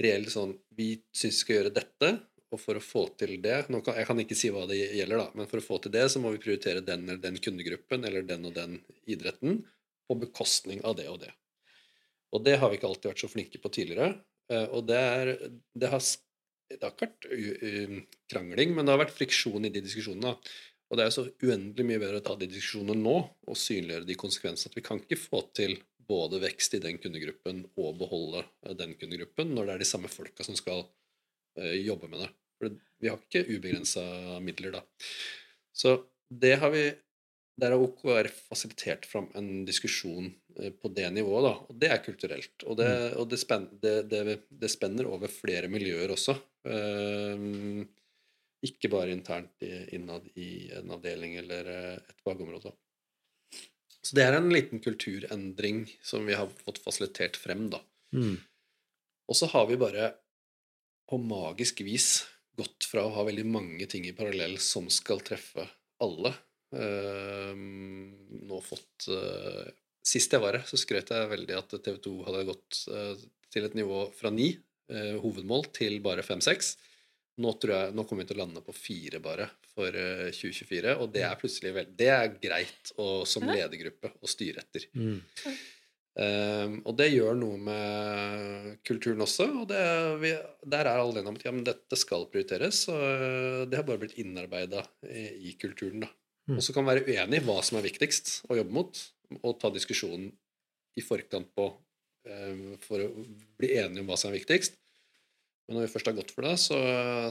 reell 0.00 0.26
sånn 0.26 0.56
Vi 0.74 0.96
syns 1.14 1.36
vi 1.36 1.38
skal 1.38 1.56
gjøre 1.60 1.74
dette, 1.76 2.08
og 2.50 2.58
for 2.58 2.78
å 2.78 2.82
få 2.82 3.04
til 3.18 3.36
det 3.42 3.68
kan, 3.68 3.94
Jeg 3.94 4.06
kan 4.08 4.18
ikke 4.18 4.38
si 4.38 4.50
hva 4.50 4.64
det 4.66 4.80
gjelder, 4.80 5.22
da, 5.22 5.30
men 5.38 5.46
for 5.46 5.62
å 5.62 5.66
få 5.66 5.78
til 5.82 5.94
det 5.94 6.08
så 6.10 6.18
må 6.22 6.34
vi 6.34 6.42
prioritere 6.42 6.82
den 6.82 7.06
eller 7.06 7.22
den 7.22 7.38
kundegruppen 7.38 8.02
eller 8.06 8.26
den 8.26 8.50
og 8.50 8.58
den 8.58 8.80
idretten 9.06 9.62
på 10.08 10.18
bekostning 10.20 10.82
av 10.84 10.98
det 10.98 11.08
og 11.12 11.22
det. 11.24 11.32
Og 12.34 12.44
det 12.44 12.58
har 12.60 12.70
vi 12.70 12.78
ikke 12.78 12.90
alltid 12.90 13.12
vært 13.12 13.24
så 13.24 13.30
flinke 13.30 13.60
på 13.62 13.72
tidligere. 13.72 14.14
Eh, 14.52 14.68
og 14.74 14.86
det, 14.90 15.00
er, 15.00 15.32
det, 15.74 15.90
har, 15.92 16.04
det 16.70 16.80
har, 16.82 16.94
ikke 16.94 17.08
vært 17.08 18.08
krangling, 18.32 18.74
men 18.74 18.84
det 18.84 18.94
har 18.94 19.02
vært 19.04 19.16
friksjon 19.16 19.68
i 19.68 19.72
de 19.72 19.84
diskusjonene. 19.84 20.34
Og 20.92 20.98
det 20.98 21.06
er 21.06 21.14
så 21.14 21.24
uendelig 21.42 21.86
mye 21.88 22.00
bedre 22.02 22.20
å 22.20 22.24
ta 22.24 22.36
de 22.38 22.46
diskusjonene 22.50 23.00
nå 23.00 23.16
og 23.48 23.58
synliggjøre 23.58 24.08
de 24.08 24.18
konsekvensene. 24.20 24.70
At 24.70 24.78
vi 24.78 24.84
kan 24.84 25.00
ikke 25.00 25.18
få 25.18 25.40
til 25.56 25.78
både 26.08 26.40
vekst 26.42 26.76
i 26.76 26.82
den 26.84 26.98
kundegruppen 27.00 27.64
og 27.80 27.96
beholde 28.02 28.44
eh, 28.66 28.74
den 28.78 28.94
kundegruppen 29.00 29.54
når 29.54 29.68
det 29.68 29.74
er 29.74 29.84
de 29.84 29.88
samme 29.88 30.10
folka 30.12 30.46
som 30.46 30.56
skal 30.58 30.84
uh, 30.84 31.76
jobbe 31.78 32.10
med 32.12 32.24
det. 32.24 32.30
For 32.58 32.76
vi 33.02 33.10
har 33.10 33.20
ikke 33.20 33.46
ubegrensa 33.48 34.04
midler 34.44 34.76
da. 34.76 34.84
Så 35.74 35.96
det 36.30 36.58
har 36.62 36.72
vi 36.74 36.84
der 37.60 37.74
har 37.74 37.82
OKR 37.82 38.28
fasilitert 38.34 39.06
fram 39.06 39.28
en 39.38 39.64
diskusjon 39.68 40.30
eh, 40.58 40.72
på 40.74 40.90
det 40.94 41.06
nivået, 41.14 41.44
da. 41.46 41.52
Og 41.68 41.82
det 41.82 41.90
er 41.94 42.02
kulturelt. 42.02 42.54
Og 42.66 42.78
det, 42.80 42.88
mm. 42.90 43.18
og 43.20 43.28
det, 43.30 43.40
spen, 43.42 43.68
det, 43.82 44.38
det 44.50 44.70
spenner 44.72 45.10
over 45.10 45.30
flere 45.30 45.70
miljøer 45.70 46.14
også. 46.16 46.34
Um, 46.64 47.84
ikke 48.64 48.88
bare 48.88 49.12
internt 49.12 49.60
innad 49.92 50.26
i 50.40 50.70
en 50.72 50.94
avdeling 50.96 51.36
eller 51.42 51.70
eh, 51.70 51.94
et 52.00 52.24
fagområde. 52.26 52.72
Så 54.04 54.16
det 54.18 54.24
er 54.26 54.36
en 54.36 54.50
liten 54.52 54.82
kulturendring 54.84 55.84
som 56.04 56.26
vi 56.28 56.36
har 56.36 56.50
fått 56.64 56.82
fasilitert 56.84 57.38
frem, 57.40 57.68
da. 57.72 57.80
Mm. 58.16 58.36
Og 59.30 59.38
så 59.38 59.48
har 59.52 59.68
vi 59.70 59.80
bare 59.80 60.10
på 61.08 61.16
magisk 61.20 61.80
vis 61.84 62.24
gått 62.58 62.86
fra 62.88 63.06
å 63.06 63.14
ha 63.16 63.24
veldig 63.26 63.46
mange 63.48 63.86
ting 63.90 64.04
i 64.08 64.14
parallell 64.16 64.58
som 64.62 64.90
skal 64.92 65.22
treffe 65.24 65.64
alle, 66.04 66.34
nå 66.74 68.60
fått 68.64 69.08
uh, 69.12 69.66
Sist 70.04 70.34
jeg 70.34 70.42
var 70.42 70.58
her, 70.58 70.66
så 70.68 70.76
skrøt 70.76 71.08
jeg 71.14 71.28
veldig 71.30 71.54
at 71.56 71.70
TV 71.80 71.94
2 72.04 72.10
hadde 72.26 72.42
gått 72.50 72.80
uh, 72.92 73.14
til 73.54 73.64
et 73.64 73.76
nivå 73.78 74.02
fra 74.12 74.28
ni 74.34 74.50
uh, 74.92 75.14
hovedmål 75.22 75.70
til 75.72 75.96
bare 76.04 76.24
fem-seks. 76.26 76.74
Nå, 77.40 77.54
tror 77.58 77.72
jeg, 77.72 77.94
nå 77.96 78.04
kommer 78.04 78.22
vi 78.22 78.30
til 78.30 78.38
å 78.38 78.44
lande 78.44 78.62
på 78.62 78.74
fire 78.76 79.18
bare 79.22 79.48
for 79.74 79.96
eh, 79.98 80.28
2024, 80.30 80.92
og 81.02 81.08
det 81.14 81.24
er 81.26 81.38
plutselig 81.40 81.72
vel, 81.74 81.88
det 81.98 82.10
er 82.14 82.36
greit 82.38 82.92
å, 82.94 83.24
som 83.26 83.42
ledergruppe 83.48 84.12
å 84.22 84.30
styre 84.30 84.62
etter. 84.62 84.86
Mm. 84.94 85.16
Um, 86.14 86.76
og 86.86 86.94
det 86.94 87.08
gjør 87.10 87.34
noe 87.34 87.58
med 87.58 88.68
kulturen 88.86 89.24
også. 89.26 89.48
Og 89.64 89.66
det, 89.72 89.82
vi, 90.22 90.30
der 90.62 90.86
er 90.86 91.00
alle 91.00 91.18
enige 91.18 91.32
om 91.32 91.40
at 91.40 91.46
ja, 91.48 91.54
men 91.56 91.66
dette 91.66 91.98
skal 91.98 92.28
prioriteres. 92.30 92.84
Og 92.92 93.66
det 93.66 93.80
har 93.80 93.88
bare 93.88 94.04
blitt 94.04 94.14
innarbeida 94.22 94.84
i, 95.10 95.50
i 95.50 95.56
kulturen. 95.58 96.06
da. 96.06 96.12
Mm. 96.48 96.58
Og 96.58 96.62
så 96.64 96.74
kan 96.76 96.84
man 96.84 96.94
være 96.94 97.08
uenig 97.08 97.40
i 97.40 97.44
hva 97.46 97.58
som 97.64 97.78
er 97.78 97.86
viktigst 97.86 98.34
å 98.50 98.58
jobbe 98.58 98.76
mot, 98.76 99.00
og 99.40 99.58
ta 99.60 99.70
diskusjonen 99.72 100.28
i 100.94 101.02
forkant 101.02 101.48
på 101.56 101.70
um, 101.72 102.74
for 102.84 103.02
å 103.02 103.08
bli 103.58 103.72
enige 103.80 104.04
om 104.04 104.10
hva 104.10 104.18
som 104.20 104.30
er 104.30 104.38
viktigst. 104.38 104.76
Men 105.64 105.78
når 105.78 105.86
vi 105.86 105.92
først 105.94 106.10
har 106.10 106.16
gått 106.18 106.34
for 106.36 106.44
det, 106.44 106.54
så, 106.60 106.78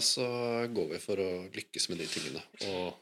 så 0.02 0.26
går 0.74 0.90
vi 0.96 1.00
for 1.04 1.22
å 1.22 1.30
lykkes 1.54 1.90
med 1.92 2.02
de 2.02 2.10
tingene. 2.10 2.42
Og, 2.72 2.96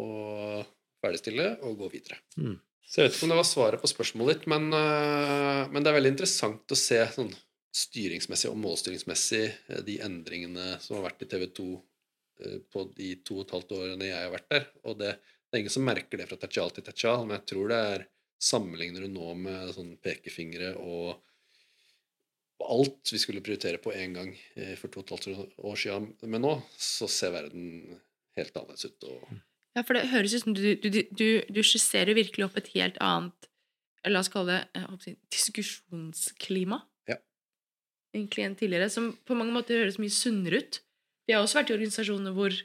og 0.00 0.70
ferdigstille 1.04 1.52
og 1.68 1.76
gå 1.82 1.90
videre. 1.92 2.20
Mm. 2.40 2.56
Så 2.90 3.00
jeg 3.00 3.06
vet 3.06 3.16
ikke 3.16 3.26
om 3.28 3.32
det 3.34 3.38
var 3.38 3.46
svaret 3.46 3.82
på 3.82 3.90
spørsmålet 3.90 4.40
ditt, 4.40 4.48
men, 4.50 4.72
øh, 4.74 5.62
men 5.70 5.84
det 5.84 5.90
er 5.90 5.98
veldig 5.98 6.14
interessant 6.16 6.74
å 6.74 6.78
se 6.78 6.98
sånn 7.14 7.30
styringsmessig 7.76 8.50
og 8.50 8.58
målstyringsmessig 8.58 9.44
eh, 9.46 9.82
de 9.86 10.00
endringene 10.02 10.72
som 10.82 10.96
har 10.98 11.06
vært 11.06 11.22
i 11.22 11.28
TV 11.30 11.46
2 11.54 11.66
eh, 11.70 12.56
på 12.72 12.84
de 12.96 13.12
to 13.22 13.38
og 13.38 13.44
et 13.44 13.54
halvt 13.54 13.76
årene 13.78 14.08
jeg 14.08 14.24
har 14.24 14.32
vært 14.34 14.48
der. 14.50 14.66
Og 14.90 14.98
det, 14.98 15.12
det 15.50 15.58
er 15.58 15.64
ingen 15.64 15.74
som 15.74 15.86
merker 15.86 16.20
det 16.20 16.28
fra 16.30 16.38
tertial 16.38 16.70
til 16.74 16.86
tertial, 16.86 17.26
men 17.26 17.40
jeg 17.40 17.48
tror 17.52 17.70
det 17.72 17.82
er 17.94 18.08
Sammenligner 18.40 19.04
du 19.04 19.10
nå 19.12 19.34
med 19.36 19.74
sånn 19.76 19.90
pekefingre 20.00 20.70
og 20.80 21.18
alt 22.64 23.10
vi 23.12 23.18
skulle 23.20 23.42
prioritere 23.44 23.76
på 23.84 23.92
én 23.92 24.14
gang 24.16 24.30
eh, 24.54 24.72
for 24.80 24.88
to 24.88 25.02
og 25.02 25.18
et 25.18 25.26
halvt 25.28 25.60
år 25.68 25.76
siden, 25.82 26.06
men 26.24 26.44
nå 26.46 26.54
så 26.80 27.08
ser 27.10 27.34
verden 27.34 27.98
helt 28.38 28.56
annerledes 28.56 28.88
ut. 28.88 29.08
Ja, 29.76 29.84
for 29.84 29.96
det 29.96 30.08
høres 30.08 30.34
ut 30.38 30.44
som 30.46 30.56
du, 30.56 30.64
du, 30.80 30.88
du, 30.88 31.28
du 31.52 31.60
skisserer 31.60 32.16
virkelig 32.16 32.46
opp 32.48 32.56
et 32.60 32.72
helt 32.72 32.96
annet 33.04 33.50
La 34.08 34.22
oss 34.22 34.30
kalle 34.32 34.62
det 35.04 35.10
diskusjonsklima. 35.28 36.78
Ja. 37.10 37.18
Egentlig 38.14 38.46
enn 38.46 38.54
tidligere, 38.56 38.86
som 38.88 39.10
på 39.28 39.36
mange 39.36 39.52
måter 39.52 39.82
høres 39.82 39.98
mye 40.00 40.14
sunnere 40.14 40.62
ut. 40.62 40.78
Vi 41.28 41.34
har 41.36 41.44
også 41.44 41.58
vært 41.58 41.72
i 41.72 41.74
organisasjoner 41.76 42.32
hvor 42.32 42.56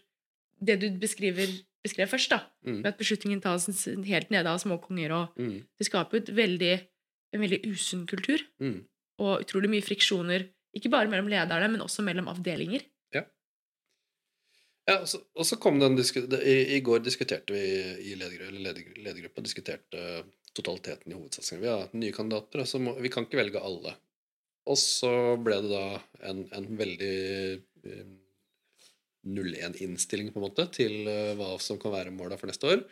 det 0.63 0.77
du 0.79 0.85
beskriver, 1.01 1.51
beskrev 1.85 2.09
først, 2.11 2.33
da, 2.33 2.41
mm, 2.65 2.81
med 2.81 2.91
at 2.91 2.99
beslutningen 2.99 3.43
tas 3.43 3.69
helt 4.09 4.33
nede 4.33 4.51
av 4.51 4.59
små 4.61 4.79
konger, 4.83 5.13
og 5.15 5.39
mm, 5.39 5.55
det 5.79 5.87
skaper 5.87 6.19
jo 6.19 6.25
en 6.35 7.41
veldig 7.45 7.61
usunn 7.69 8.05
kultur. 8.09 8.43
mm. 8.59 8.83
Og 9.23 9.45
utrolig 9.45 9.69
mye 9.71 9.85
friksjoner, 9.85 10.49
ikke 10.75 10.89
bare 10.91 11.07
mellom 11.07 11.29
lederne, 11.31 11.69
men 11.71 11.83
også 11.85 12.03
mellom 12.03 12.27
avdelinger. 12.27 12.83
Ja, 14.85 14.99
og 15.01 15.07
så, 15.09 15.21
og 15.33 15.47
så 15.49 15.57
kom 15.61 15.79
den 15.81 15.97
i, 15.97 16.55
I 16.75 16.81
går 16.85 16.99
diskuterte 17.01 17.55
vi 17.55 17.61
i 18.11 18.17
ledergruppa 18.19 19.41
diskuterte 19.41 20.01
totaliteten 20.55 21.11
i 21.11 21.15
hovedsatsingen. 21.17 21.63
Vi 21.63 21.71
har 21.71 21.95
nye 21.97 22.13
kandidater, 22.13 22.61
og 22.61 22.69
så 22.69 22.81
må, 22.81 22.93
vi 23.01 23.09
kan 23.13 23.25
ikke 23.25 23.39
velge 23.39 23.63
alle. 23.65 23.95
Og 24.69 24.77
så 24.81 25.11
ble 25.41 25.57
det 25.65 25.71
da 25.73 25.87
en, 26.29 26.45
en 26.53 26.69
veldig 26.77 27.17
um, 27.85 28.13
0-1-innstilling 29.25 30.31
på 30.33 30.41
en 30.41 30.47
måte 30.47 30.67
til 30.75 31.09
eh, 31.09 31.33
hva 31.37 31.55
som 31.61 31.79
kan 31.81 31.93
være 31.93 32.13
måla 32.15 32.37
for 32.39 32.51
neste 32.51 32.69
år. 32.71 32.85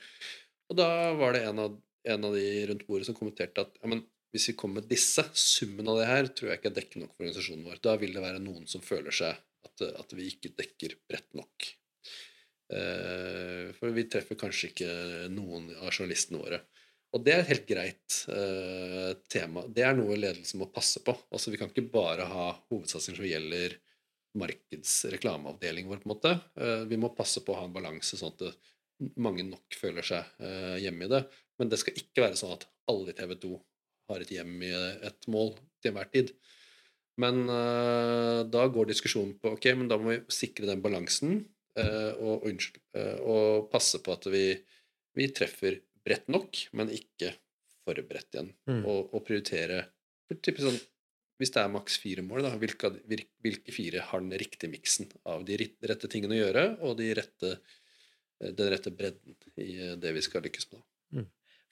Og 0.72 0.80
da 0.80 0.90
var 1.20 1.36
det 1.36 1.46
en 1.48 1.62
av, 1.66 1.78
en 2.16 2.28
av 2.30 2.36
de 2.38 2.48
rundt 2.70 2.86
bordet 2.88 3.10
som 3.10 3.18
kommenterte 3.18 3.66
at 3.66 3.78
ja, 3.80 3.90
men 3.92 4.04
hvis 4.34 4.50
vi 4.50 4.58
kommer 4.58 4.82
med 4.82 4.90
disse, 4.90 5.24
summen 5.38 5.90
av 5.92 6.00
det 6.02 6.10
her, 6.10 6.28
tror 6.34 6.50
jeg 6.50 6.60
ikke 6.60 6.72
er 6.72 6.78
dekkende 6.80 7.06
nok 7.06 7.14
for 7.14 7.26
organisasjonen 7.28 7.68
vår. 7.70 7.82
Da 7.86 7.94
vil 8.02 8.16
det 8.16 8.24
være 8.24 8.42
noen 8.42 8.66
som 8.70 8.82
føler 8.82 9.14
seg 9.14 9.38
at, 9.38 9.84
at 9.86 10.16
vi 10.18 10.26
ikke 10.32 10.56
dekker 10.58 10.96
bredt 11.06 11.36
nok. 11.38 11.68
Eh, 12.74 13.70
for 13.78 13.94
vi 13.94 14.08
treffer 14.10 14.40
kanskje 14.40 14.72
ikke 14.72 14.94
noen 15.34 15.70
av 15.78 15.92
journalistene 15.92 16.42
våre. 16.42 16.64
Og 17.14 17.22
det 17.22 17.34
er 17.36 17.44
et 17.44 17.52
helt 17.52 17.68
greit 17.70 18.20
eh, 18.34 19.12
tema. 19.30 19.68
Det 19.70 19.86
er 19.86 19.94
noe 19.98 20.18
ledelsen 20.18 20.64
må 20.64 20.72
passe 20.74 21.04
på. 21.06 21.14
Altså 21.30 21.54
Vi 21.54 21.60
kan 21.62 21.70
ikke 21.70 21.92
bare 21.94 22.26
ha 22.26 22.48
hovedsatsing 22.72 23.20
som 23.20 23.28
gjelder 23.28 23.78
markedsreklameavdelingen 24.40 25.90
vår. 25.90 26.02
på 26.02 26.10
en 26.10 26.14
måte. 26.14 26.32
Eh, 26.56 26.84
vi 26.90 26.98
må 26.98 27.14
passe 27.16 27.44
på 27.44 27.54
å 27.54 27.60
ha 27.62 27.68
en 27.68 27.76
balanse, 27.76 28.18
sånn 28.18 28.34
at 28.34 28.58
mange 29.22 29.46
nok 29.46 29.78
føler 29.78 30.06
seg 30.06 30.44
eh, 30.44 30.80
hjemme 30.86 31.08
i 31.08 31.12
det. 31.12 31.24
Men 31.60 31.70
det 31.70 31.80
skal 31.82 31.98
ikke 32.00 32.26
være 32.26 32.40
sånn 32.40 32.56
at 32.56 32.68
alle 32.92 33.14
i 33.14 33.18
TV 33.18 33.36
2 33.46 33.54
har 34.12 34.24
et 34.24 34.34
hjem 34.36 34.56
i 34.66 34.74
et 35.10 35.30
mål 35.32 35.54
til 35.82 35.94
enhver 35.94 36.10
tid. 36.14 36.34
Men 37.22 37.44
eh, 37.46 38.42
da 38.50 38.68
går 38.74 38.90
diskusjonen 38.90 39.38
på 39.42 39.54
ok, 39.58 39.70
men 39.78 39.92
da 39.92 40.00
må 40.02 40.16
vi 40.16 40.22
sikre 40.34 40.70
den 40.70 40.84
balansen 40.84 41.44
og, 41.74 42.44
unnskyld, 42.46 42.84
og 43.26 43.64
passe 43.72 43.98
på 44.06 44.14
at 44.14 44.28
vi, 44.30 44.44
vi 45.18 45.26
treffer 45.34 45.80
bredt 46.06 46.28
nok, 46.30 46.60
men 46.78 46.92
ikke 46.94 47.32
for 47.82 47.98
bredt 48.06 48.36
igjen. 48.36 48.52
Mm. 48.70 48.84
Og, 48.86 49.10
og 49.10 49.24
prioritere 49.26 49.80
typisk 50.30 50.68
sånn, 50.68 50.78
Hvis 51.44 51.52
det 51.52 51.60
er 51.60 51.72
maks 51.74 51.98
fire 52.00 52.24
mål, 52.24 52.46
da, 52.46 52.54
hvilke, 52.56 52.88
hvilke 53.44 53.74
fire 53.76 54.04
har 54.08 54.22
den 54.24 54.32
riktige 54.40 54.72
miksen 54.72 55.10
av 55.28 55.44
de 55.44 55.58
rette 55.60 56.08
tingene 56.08 56.38
å 56.38 56.40
gjøre, 56.40 56.62
og 56.88 56.96
de 57.02 57.10
rette, 57.20 57.50
eh, 58.40 58.54
den 58.56 58.70
rette 58.72 58.94
bredden 58.96 59.36
i 59.60 59.74
eh, 59.76 59.98
det 60.00 60.14
vi 60.16 60.24
skal 60.24 60.46
lykkes 60.48 60.70
med? 60.72 60.86
Mm. 61.12 61.26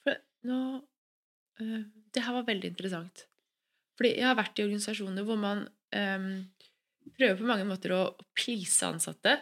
For 0.04 0.20
nå 0.50 0.58
eh, 0.76 1.78
Det 2.12 2.26
her 2.26 2.36
var 2.36 2.44
veldig 2.50 2.74
interessant. 2.74 3.24
Fordi 3.96 4.12
jeg 4.18 4.28
har 4.28 4.36
vært 4.36 4.60
i 4.60 4.66
organisasjoner 4.66 5.24
hvor 5.24 5.40
man 5.40 5.64
eh, 5.96 6.28
prøver 7.16 7.40
på 7.40 7.48
mange 7.48 7.66
måter 7.72 7.96
å 7.96 8.02
å 8.12 8.28
please 8.36 8.84
ansatte 8.84 9.38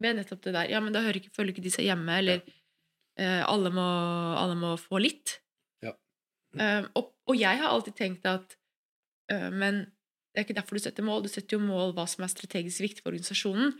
ved 0.00 0.16
nettopp 0.16 0.48
det 0.48 0.56
der. 0.56 0.72
Ja, 0.72 0.80
men 0.80 0.96
da 0.96 1.04
hører 1.04 1.20
ikke, 1.20 1.36
føler 1.36 1.52
ikke 1.52 1.68
de 1.68 1.76
seg 1.76 1.90
hjemme, 1.90 2.18
eller 2.24 2.40
eh, 3.20 3.44
alle, 3.44 3.68
må, 3.74 3.86
alle 4.40 4.56
må 4.58 4.74
få 4.80 5.04
litt. 5.04 5.38
Ja. 5.84 5.92
Eh, 6.56 6.88
og, 6.96 7.14
og 7.28 7.36
jeg 7.36 7.60
har 7.60 7.68
alltid 7.68 8.00
tenkt 8.00 8.32
at 8.32 8.56
Men 9.30 9.84
det 10.34 10.40
er 10.40 10.46
ikke 10.48 10.56
derfor 10.58 10.76
du 10.76 10.82
setter 10.82 11.06
mål. 11.06 11.22
Du 11.24 11.30
setter 11.30 11.56
jo 11.56 11.62
mål 11.62 11.92
hva 11.94 12.04
som 12.10 12.24
er 12.26 12.32
strategisk 12.32 12.82
viktig 12.82 13.04
for 13.04 13.12
organisasjonen. 13.12 13.74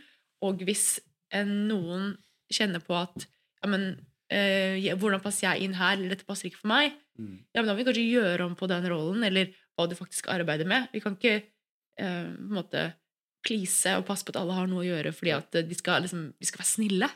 Og 0.47 0.61
hvis 0.67 0.85
eh, 1.35 1.47
noen 1.47 2.13
kjenner 2.53 2.83
på 2.83 2.95
at 2.95 3.25
ja, 3.25 3.69
men 3.71 3.89
eh, 4.31 4.87
hvordan 4.95 5.23
passer 5.23 5.49
jeg 5.49 5.65
inn 5.65 5.75
her, 5.75 5.97
eller 5.97 6.15
dette 6.15 6.27
passer 6.27 6.47
ikke 6.47 6.63
for 6.63 6.71
meg, 6.71 6.95
ja, 7.51 7.61
men 7.61 7.67
da 7.69 7.73
må 7.73 7.79
vi 7.79 7.87
kanskje 7.87 8.07
gjøre 8.07 8.47
om 8.47 8.55
på 8.59 8.69
den 8.71 8.87
rollen, 8.91 9.23
eller 9.27 9.51
hva 9.75 9.87
du 9.91 9.95
faktisk 9.99 10.29
arbeider 10.31 10.67
med. 10.67 10.87
Vi 10.95 11.03
kan 11.03 11.17
ikke 11.19 11.35
eh, 11.41 12.23
på 12.31 12.47
en 12.47 12.55
måte 12.55 12.87
please 13.45 13.91
og 13.99 14.07
passe 14.07 14.25
på 14.25 14.33
at 14.33 14.39
alle 14.41 14.55
har 14.57 14.71
noe 14.71 14.81
å 14.81 14.87
gjøre 14.87 15.13
fordi 15.15 15.35
at 15.35 15.59
eh, 15.59 15.67
de 15.67 15.77
skal, 15.77 16.07
liksom, 16.07 16.29
vi 16.39 16.49
skal 16.49 16.63
være 16.63 16.71
snille. 16.71 17.11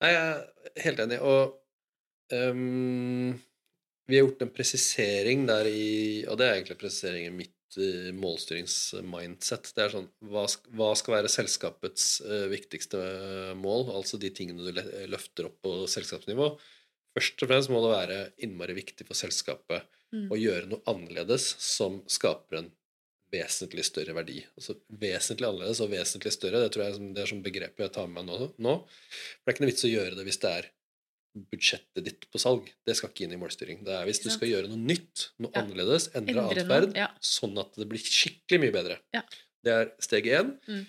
Nei, 0.00 0.14
jeg 0.14 0.22
er 0.22 0.84
helt 0.86 1.02
enig, 1.04 1.18
og 1.20 2.36
ehm, 2.36 3.34
vi 4.10 4.18
har 4.18 4.26
gjort 4.26 4.44
en 4.44 4.52
presisering 4.52 5.46
der 5.48 5.70
i 5.70 6.24
Og 6.26 6.36
det 6.40 6.46
er 6.46 6.58
egentlig 6.58 6.80
presiseringen 6.80 7.38
mitt 7.38 7.78
uh, 7.78 8.10
målstyringsmindset. 8.18 9.70
Det 9.76 9.86
er 9.86 9.94
sånn 9.94 10.10
hva, 10.32 10.44
hva 10.76 10.90
skal 10.98 11.16
være 11.20 11.30
selskapets 11.32 12.10
eh, 12.26 12.48
viktigste 12.50 13.00
eh, 13.00 13.54
mål? 13.58 13.88
Altså 13.94 14.18
de 14.20 14.32
tingene 14.34 14.66
du 14.66 14.82
løfter 15.10 15.48
opp 15.48 15.60
på 15.64 15.78
selskapsnivå. 15.90 16.50
Først 17.16 17.42
og 17.42 17.50
fremst 17.50 17.72
må 17.72 17.80
det 17.84 17.94
være 17.94 18.20
innmari 18.46 18.76
viktig 18.76 19.06
for 19.08 19.18
selskapet 19.18 19.88
Mm. 20.10 20.26
å 20.26 20.38
gjøre 20.38 20.66
noe 20.70 20.82
annerledes 20.90 21.52
som 21.62 22.00
skaper 22.10 22.60
en 22.60 22.70
vesentlig 23.30 23.84
større 23.86 24.14
verdi. 24.16 24.40
Altså 24.58 24.74
vesentlig 25.02 25.46
annerledes 25.46 25.82
og 25.84 25.92
vesentlig 25.92 26.32
større, 26.34 26.64
det 26.64 26.72
tror 26.74 26.88
jeg 26.88 27.12
det 27.14 27.22
er 27.22 27.30
som 27.30 27.42
begrepet 27.44 27.84
jeg 27.84 27.94
tar 27.94 28.08
med 28.10 28.26
meg 28.26 28.26
nå. 28.40 28.48
nå. 28.58 28.74
For 28.80 29.44
det 29.46 29.52
er 29.52 29.54
ikke 29.54 29.64
noe 29.64 29.70
vits 29.70 29.86
å 29.86 29.92
gjøre 29.92 30.16
det 30.18 30.26
hvis 30.26 30.40
det 30.42 30.54
er 30.56 30.70
budsjettet 31.34 32.04
ditt 32.04 32.24
på 32.32 32.40
salg. 32.42 32.66
Det 32.86 32.96
skal 32.98 33.10
ikke 33.12 33.24
inn 33.26 33.34
i 33.36 33.40
målstyring. 33.40 33.84
Det 33.86 33.92
er 33.94 34.06
hvis 34.08 34.22
du 34.24 34.30
skal 34.34 34.48
gjøre 34.50 34.70
noe 34.70 34.80
nytt, 34.80 35.28
noe 35.38 35.50
Ja. 35.54 35.62
annerledes, 35.62 36.08
endre 36.18 36.42
Endre 36.42 36.64
atferd, 36.64 36.96
ja. 36.96 37.08
sånn 37.20 37.58
at 37.62 37.74
det 37.78 37.86
blir 37.88 38.02
skikkelig 38.02 38.60
mye 38.64 38.74
bedre. 38.74 38.98
Ja. 39.14 39.22
Det 39.62 39.72
er 39.76 39.92
steg 40.02 40.26
én. 40.26 40.58
Mm. 40.68 40.86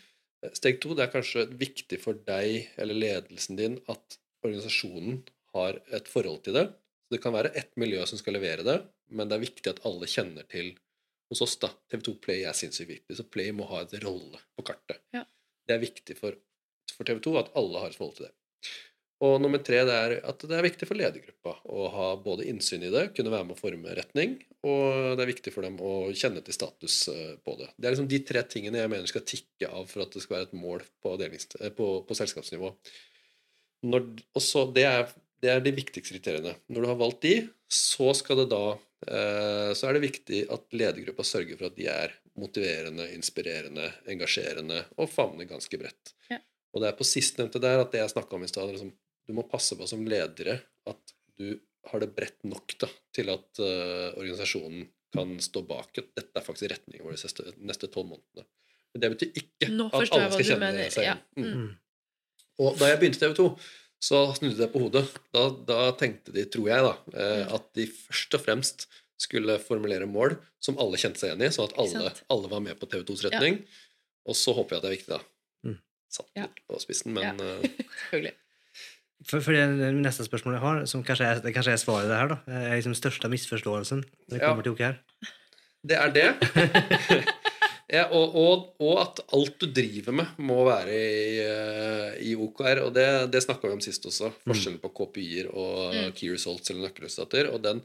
Steg 0.57 0.79
to 0.81 0.95
det 0.97 1.03
er 1.05 1.11
kanskje 1.13 1.45
viktig 1.53 1.99
for 2.01 2.13
deg 2.13 2.69
eller 2.81 2.97
ledelsen 2.97 3.55
din 3.59 3.79
at 3.87 4.17
organisasjonen 4.43 5.21
har 5.53 5.81
et 5.93 6.07
forhold 6.09 6.43
til 6.43 6.53
det. 6.57 6.67
Så 7.05 7.11
Det 7.17 7.21
kan 7.21 7.33
være 7.33 7.51
ett 7.55 7.75
miljø 7.77 8.03
som 8.07 8.17
skal 8.17 8.33
levere 8.33 8.63
det, 8.63 8.77
men 9.11 9.27
det 9.29 9.35
er 9.37 9.45
viktig 9.45 9.67
at 9.69 9.85
alle 9.85 10.07
kjenner 10.07 10.47
til 10.49 10.73
hos 11.29 11.41
oss 11.45 11.55
da, 11.61 11.69
TV2 11.91 12.15
Play 12.19 12.43
er 12.43 12.53
sinnssykt 12.57 12.89
viktig, 12.89 13.15
så 13.15 13.23
Play 13.29 13.51
må 13.51 13.67
ha 13.69 13.81
et 13.83 13.93
rolle 14.03 14.39
på 14.57 14.63
kartet. 14.67 14.99
Ja. 15.13 15.23
Det 15.67 15.75
er 15.75 15.79
viktig 15.83 16.17
for, 16.17 16.35
for 16.95 17.03
TV2 17.07 17.37
at 17.39 17.51
alle 17.55 17.79
har 17.79 17.87
et 17.93 17.95
forhold 17.95 18.17
til 18.17 18.25
det. 18.25 18.33
Og 19.21 19.35
nummer 19.37 19.61
tre 19.61 19.83
det 19.85 19.93
er 19.95 20.15
at 20.25 20.43
det 20.49 20.55
er 20.57 20.65
viktig 20.65 20.87
for 20.89 20.97
ledergruppa 20.97 21.53
å 21.69 21.89
ha 21.93 22.07
både 22.23 22.47
innsyn 22.49 22.87
i 22.87 22.89
det, 22.93 23.11
kunne 23.13 23.33
være 23.33 23.45
med 23.45 23.53
å 23.53 23.59
forme 23.59 23.93
retning, 23.97 24.39
og 24.65 25.13
det 25.17 25.21
er 25.21 25.29
viktig 25.29 25.53
for 25.53 25.65
dem 25.65 25.77
å 25.77 25.93
kjenne 26.17 26.41
til 26.45 26.57
status 26.57 26.95
eh, 27.13 27.35
på 27.45 27.53
det. 27.59 27.69
Det 27.77 27.85
er 27.85 27.95
liksom 27.95 28.09
de 28.09 28.21
tre 28.25 28.41
tingene 28.49 28.81
jeg 28.81 28.91
mener 28.91 29.11
skal 29.11 29.25
tikke 29.29 29.69
av 29.69 29.85
for 29.91 30.05
at 30.05 30.17
det 30.17 30.23
skal 30.25 30.39
være 30.39 30.49
et 30.49 30.57
mål 30.57 30.85
på, 31.05 31.13
eh, 31.21 31.69
på, 31.77 31.89
på 32.07 32.17
selskapsnivå. 32.17 32.73
Når, 33.91 34.07
så 34.41 34.65
det 34.73 34.87
er, 34.89 35.13
det 35.41 35.53
er 35.53 35.61
de 35.65 35.75
viktigste 35.77 36.17
kriteriene. 36.17 36.55
Når 36.73 36.81
du 36.81 36.89
har 36.89 37.01
valgt 37.01 37.21
de, 37.25 37.35
så 37.71 38.09
skal 38.17 38.41
det 38.41 38.49
da 38.55 38.63
eh, 38.73 39.69
så 39.77 39.89
er 39.89 39.97
det 39.97 40.07
viktig 40.07 40.41
at 40.53 40.65
ledergruppa 40.73 41.25
sørger 41.29 41.61
for 41.61 41.69
at 41.69 41.77
de 41.77 41.85
er 41.93 42.17
motiverende, 42.41 43.05
inspirerende, 43.13 43.91
engasjerende 44.09 44.81
og 44.97 45.13
favner 45.13 45.45
ganske 45.49 45.77
bredt. 45.77 46.15
Ja. 46.31 46.41
Og 46.71 46.81
det 46.81 46.89
er 46.89 46.97
på 46.97 47.07
sistnevnte 47.07 47.61
der 47.61 47.83
at 47.83 47.93
det 47.93 48.01
jeg 48.01 48.13
snakka 48.13 48.37
om 48.37 48.45
i 48.45 48.49
stad 48.49 48.69
liksom, 48.71 48.93
Du 49.31 49.37
må 49.37 49.45
passe 49.47 49.77
på 49.79 49.87
som 49.87 50.03
ledere 50.07 50.57
at 50.91 51.13
du 51.39 51.53
har 51.89 52.01
det 52.03 52.11
bredt 52.13 52.43
nok 52.45 52.73
da, 52.83 52.89
til 53.15 53.31
at 53.33 53.61
uh, 53.63 54.11
organisasjonen 54.19 54.89
kan 55.15 55.31
stå 55.43 55.63
bak 55.67 55.97
at 55.99 56.09
dette 56.15 56.37
er 56.39 56.43
faktisk 56.45 56.69
retningen 56.71 57.05
vår 57.07 57.15
de 57.15 57.53
neste, 57.67 57.87
tolv 57.91 58.11
månedene. 58.11 58.45
Men 58.91 59.03
det 59.03 59.09
betyr 59.15 59.39
ikke 59.41 59.69
at 59.87 59.95
alle 60.13 60.27
skal 60.35 60.47
kjenne 60.49 60.67
mener. 60.67 60.91
seg 60.93 61.07
Ja. 61.07 61.15
Mm. 61.39 61.47
Mm. 61.47 61.69
Og 62.61 62.75
da 62.79 62.91
jeg 62.91 62.99
begynte 63.01 63.21
TV 63.23 63.33
2, 63.39 63.47
så 64.03 64.19
snudde 64.37 64.59
det 64.59 64.69
på 64.73 64.81
hodet. 64.83 65.05
Da, 65.33 65.45
da 65.71 65.79
tenkte 65.99 66.35
de, 66.35 66.45
tror 66.51 66.67
jeg, 66.69 66.85
da, 66.85 66.93
eh, 67.15 67.41
Mm. 67.45 67.55
at 67.57 67.67
de 67.79 67.87
først 67.87 68.37
og 68.37 68.43
fremst 68.45 68.87
skulle 69.21 69.57
formulere 69.63 70.07
mål 70.09 70.35
som 70.63 70.77
alle 70.81 70.99
kjente 71.01 71.21
seg 71.23 71.31
igjen 71.31 71.47
i, 71.47 71.51
sånn 71.55 71.69
at 71.71 71.77
alle, 71.81 72.11
alle 72.33 72.51
var 72.51 72.63
med 72.67 72.79
på 72.81 72.89
TV 72.91 73.03
2s 73.07 73.25
retning. 73.29 73.61
Og 74.27 74.35
så 74.37 74.53
håper 74.57 74.75
jeg 74.75 74.81
at 74.81 74.85
det 74.85 74.91
er 74.91 74.97
viktig, 74.97 75.11
da. 75.15 75.21
Mm. 75.71 75.77
Satt 76.11 76.31
Ja. 76.35 76.47
på 76.67 76.79
spissen, 76.83 77.13
men 77.15 77.39
Ja. 77.39 77.57
For, 79.27 79.41
for 79.45 79.53
det, 79.53 79.91
neste 80.01 80.25
spørsmålet 80.25 80.57
jeg 80.57 80.65
har, 80.65 80.79
som 80.89 81.03
kanskje 81.05 81.27
er, 81.29 81.41
det 81.43 81.53
kanskje 81.53 81.75
er 81.75 81.81
svaret 81.81 82.09
det 82.09 82.17
her, 82.17 82.31
da, 82.31 82.37
er 82.49 82.77
liksom 82.79 82.95
største 82.97 83.29
misforståelsen 83.29 84.01
når 84.01 84.33
det 84.33 84.39
Ja. 84.41 84.47
kommer 84.49 84.65
til 84.65 84.73
OKR. 84.73 84.97
det 85.85 85.97
er 85.97 86.11
det. 86.15 86.27
ja, 87.97 88.05
og, 88.15 88.35
og, 88.39 88.67
og 88.81 89.01
at 89.03 89.19
alt 89.35 89.57
du 89.61 89.67
driver 89.75 90.15
med, 90.21 90.31
må 90.41 90.61
være 90.67 90.95
i, 90.95 91.39
eh, 91.43 92.13
i 92.31 92.35
OKR. 92.39 92.81
Og 92.87 92.93
det, 92.95 93.07
det 93.33 93.43
snakka 93.43 93.67
vi 93.67 93.75
om 93.77 93.83
sist 93.83 94.05
også. 94.09 94.31
Forskjellen 94.47 94.79
på 94.83 94.93
KPI-er 95.01 95.51
og 95.51 95.91
Mm. 95.91 96.13
Key 96.17 96.31
Results 96.33 96.71
eller 96.71 96.87
nøkkelresultater. 96.87 97.51
Og 97.53 97.61
den, 97.65 97.81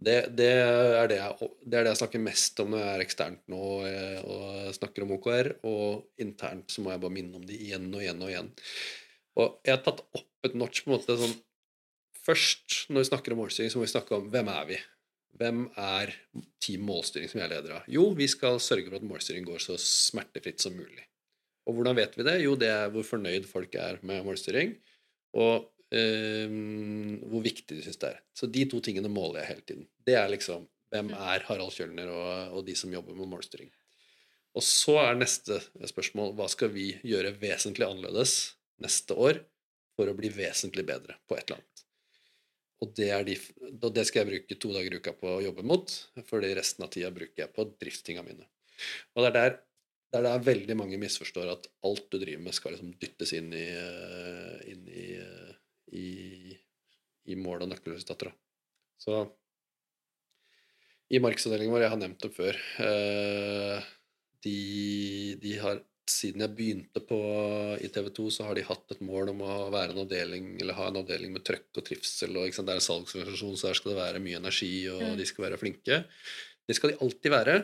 det, 0.00 0.16
det, 0.38 0.48
er 0.54 1.10
det, 1.10 1.18
jeg, 1.20 1.50
det 1.66 1.76
er 1.80 1.84
det 1.84 1.92
jeg 1.92 2.00
snakker 2.04 2.22
mest 2.24 2.60
om 2.64 2.70
når 2.72 2.84
jeg 2.84 2.94
er 2.94 3.04
eksternt 3.04 3.42
nå 3.52 3.62
eh, 3.90 4.20
og 4.24 4.72
snakker 4.78 5.04
om 5.04 5.16
OKR. 5.18 5.52
Og 5.68 6.24
internt 6.24 6.70
så 6.72 6.84
må 6.84 6.94
jeg 6.94 7.02
bare 7.04 7.16
minne 7.18 7.36
om 7.40 7.44
det 7.48 7.58
igjen 7.60 7.90
og 7.92 8.00
igjen 8.04 8.22
og 8.24 8.30
igjen. 8.32 8.52
Og 9.40 9.58
jeg 9.66 9.76
har 9.76 9.84
tatt 9.86 10.00
opp 10.08 10.26
et 10.46 10.56
notch 10.56 10.84
på 10.84 10.90
en 10.90 10.98
måte 10.98 11.18
sånn 11.20 11.38
Først, 12.20 12.90
når 12.92 13.00
vi 13.00 13.08
snakker 13.08 13.32
om 13.32 13.38
målstyring, 13.40 13.70
så 13.72 13.78
må 13.80 13.86
vi 13.86 13.94
snakke 13.94 14.12
om 14.12 14.26
hvem 14.30 14.48
er 14.52 14.66
vi? 14.68 14.76
Hvem 15.40 15.62
er 15.80 16.10
team 16.60 16.82
målstyring 16.84 17.30
som 17.30 17.40
jeg 17.40 17.46
er 17.46 17.54
leder 17.54 17.78
av? 17.78 17.86
Jo, 17.88 18.10
vi 18.12 18.26
skal 18.28 18.58
sørge 18.60 18.90
for 18.90 18.98
at 18.98 19.06
målstyring 19.08 19.46
går 19.46 19.62
så 19.64 19.78
smertefritt 19.80 20.60
som 20.60 20.74
mulig. 20.76 21.06
Og 21.64 21.78
hvordan 21.78 21.96
vet 21.96 22.18
vi 22.18 22.26
det? 22.26 22.34
Jo, 22.44 22.56
det 22.60 22.68
er 22.74 22.92
hvor 22.92 23.06
fornøyd 23.08 23.48
folk 23.48 23.74
er 23.80 24.02
med 24.06 24.20
målstyring, 24.26 24.74
og 25.40 25.70
øh, 25.96 26.54
hvor 27.30 27.44
viktig 27.46 27.78
de 27.78 27.86
syns 27.86 28.00
det 28.04 28.12
er. 28.12 28.20
Så 28.36 28.50
de 28.52 28.66
to 28.68 28.82
tingene 28.84 29.12
måler 29.12 29.40
jeg 29.40 29.52
hele 29.54 29.66
tiden. 29.70 29.88
Det 30.04 30.18
er 30.20 30.28
liksom 30.32 30.68
hvem 30.90 31.12
er 31.14 31.46
Harald 31.46 31.72
Kjølner 31.72 32.10
og, 32.12 32.58
og 32.58 32.66
de 32.66 32.74
som 32.76 32.92
jobber 32.92 33.16
med 33.16 33.30
målstyring. 33.30 33.70
Og 34.58 34.66
så 34.66 34.96
er 35.04 35.18
neste 35.18 35.60
spørsmål 35.92 36.34
hva 36.38 36.48
skal 36.50 36.72
vi 36.74 36.90
gjøre 37.06 37.36
vesentlig 37.40 37.86
annerledes 37.86 38.58
neste 38.82 39.14
år 39.14 39.44
for 40.00 40.10
å 40.10 40.16
bli 40.16 40.32
vesentlig 40.32 40.86
bedre 40.88 41.20
på 41.28 41.36
et 41.36 41.44
eller 41.44 41.60
annet. 41.60 41.86
Og 42.80 42.92
det, 42.96 43.10
de, 43.28 43.34
og 43.76 43.90
det 43.92 44.06
skal 44.08 44.22
jeg 44.22 44.30
bruke 44.30 44.56
to 44.56 44.70
dager 44.72 44.94
i 44.96 45.00
uka 45.02 45.12
på 45.16 45.34
å 45.34 45.42
jobbe 45.44 45.64
mot, 45.68 45.92
fordi 46.30 46.54
resten 46.56 46.86
av 46.86 46.92
tida 46.94 47.10
bruker 47.12 47.44
jeg 47.44 47.52
på 47.52 47.66
driftinga 47.82 48.24
mine. 48.24 48.46
Og 49.12 49.26
det 49.26 49.28
er 49.28 49.36
der, 49.36 49.58
det 50.16 50.30
er 50.30 50.46
veldig 50.46 50.76
mange 50.80 51.00
misforstår 51.02 51.50
at 51.52 51.68
alt 51.86 52.06
du 52.08 52.16
driver 52.16 52.46
med, 52.46 52.56
skal 52.56 52.72
liksom 52.74 52.94
dyttes 53.02 53.34
inn 53.36 53.52
i, 53.52 53.66
eh, 53.76 54.56
inn 54.72 54.88
i, 54.88 55.04
eh, 55.20 55.52
i, 55.92 56.08
i 57.28 57.36
mål 57.36 57.66
og 57.66 57.74
nøkkelresultater. 57.74 58.32
Så 59.00 59.20
i 61.10 61.20
markedsavdelingen 61.20 61.74
vår, 61.74 61.84
jeg 61.84 61.92
har 61.92 62.00
nevnt 62.00 62.24
det 62.24 62.32
før 62.32 62.58
eh, 62.86 63.92
de, 64.46 64.58
de 65.42 65.54
har 65.60 65.84
siden 66.10 66.42
jeg 66.44 66.54
begynte 66.58 67.00
på, 67.06 67.18
i 67.80 67.88
TV 67.92 68.10
2, 68.16 68.26
så 68.34 68.46
har 68.48 68.58
de 68.58 68.64
hatt 68.66 68.94
et 68.94 69.02
mål 69.06 69.32
om 69.32 69.42
å 69.46 69.56
være 69.72 69.94
en 69.94 70.02
avdeling 70.04 70.52
eller 70.60 70.76
ha 70.78 70.88
en 70.90 71.00
avdeling 71.02 71.32
med 71.34 71.44
trøkk 71.46 71.80
og 71.80 71.86
trivsel. 71.86 72.36
og 72.36 72.50
Det 72.50 72.64
er 72.66 72.80
en 72.80 72.86
salgsorganisasjon, 72.88 73.56
så 73.60 73.70
der 73.70 73.78
skal 73.78 73.92
det 73.92 74.00
være 74.00 74.22
mye 74.24 74.40
energi, 74.42 74.72
og 74.92 75.02
Mm. 75.02 75.16
de 75.18 75.26
skal 75.26 75.44
være 75.46 75.60
flinke. 75.62 76.04
Det 76.68 76.76
skal 76.76 76.90
de 76.90 76.98
alltid 77.00 77.30
være, 77.30 77.56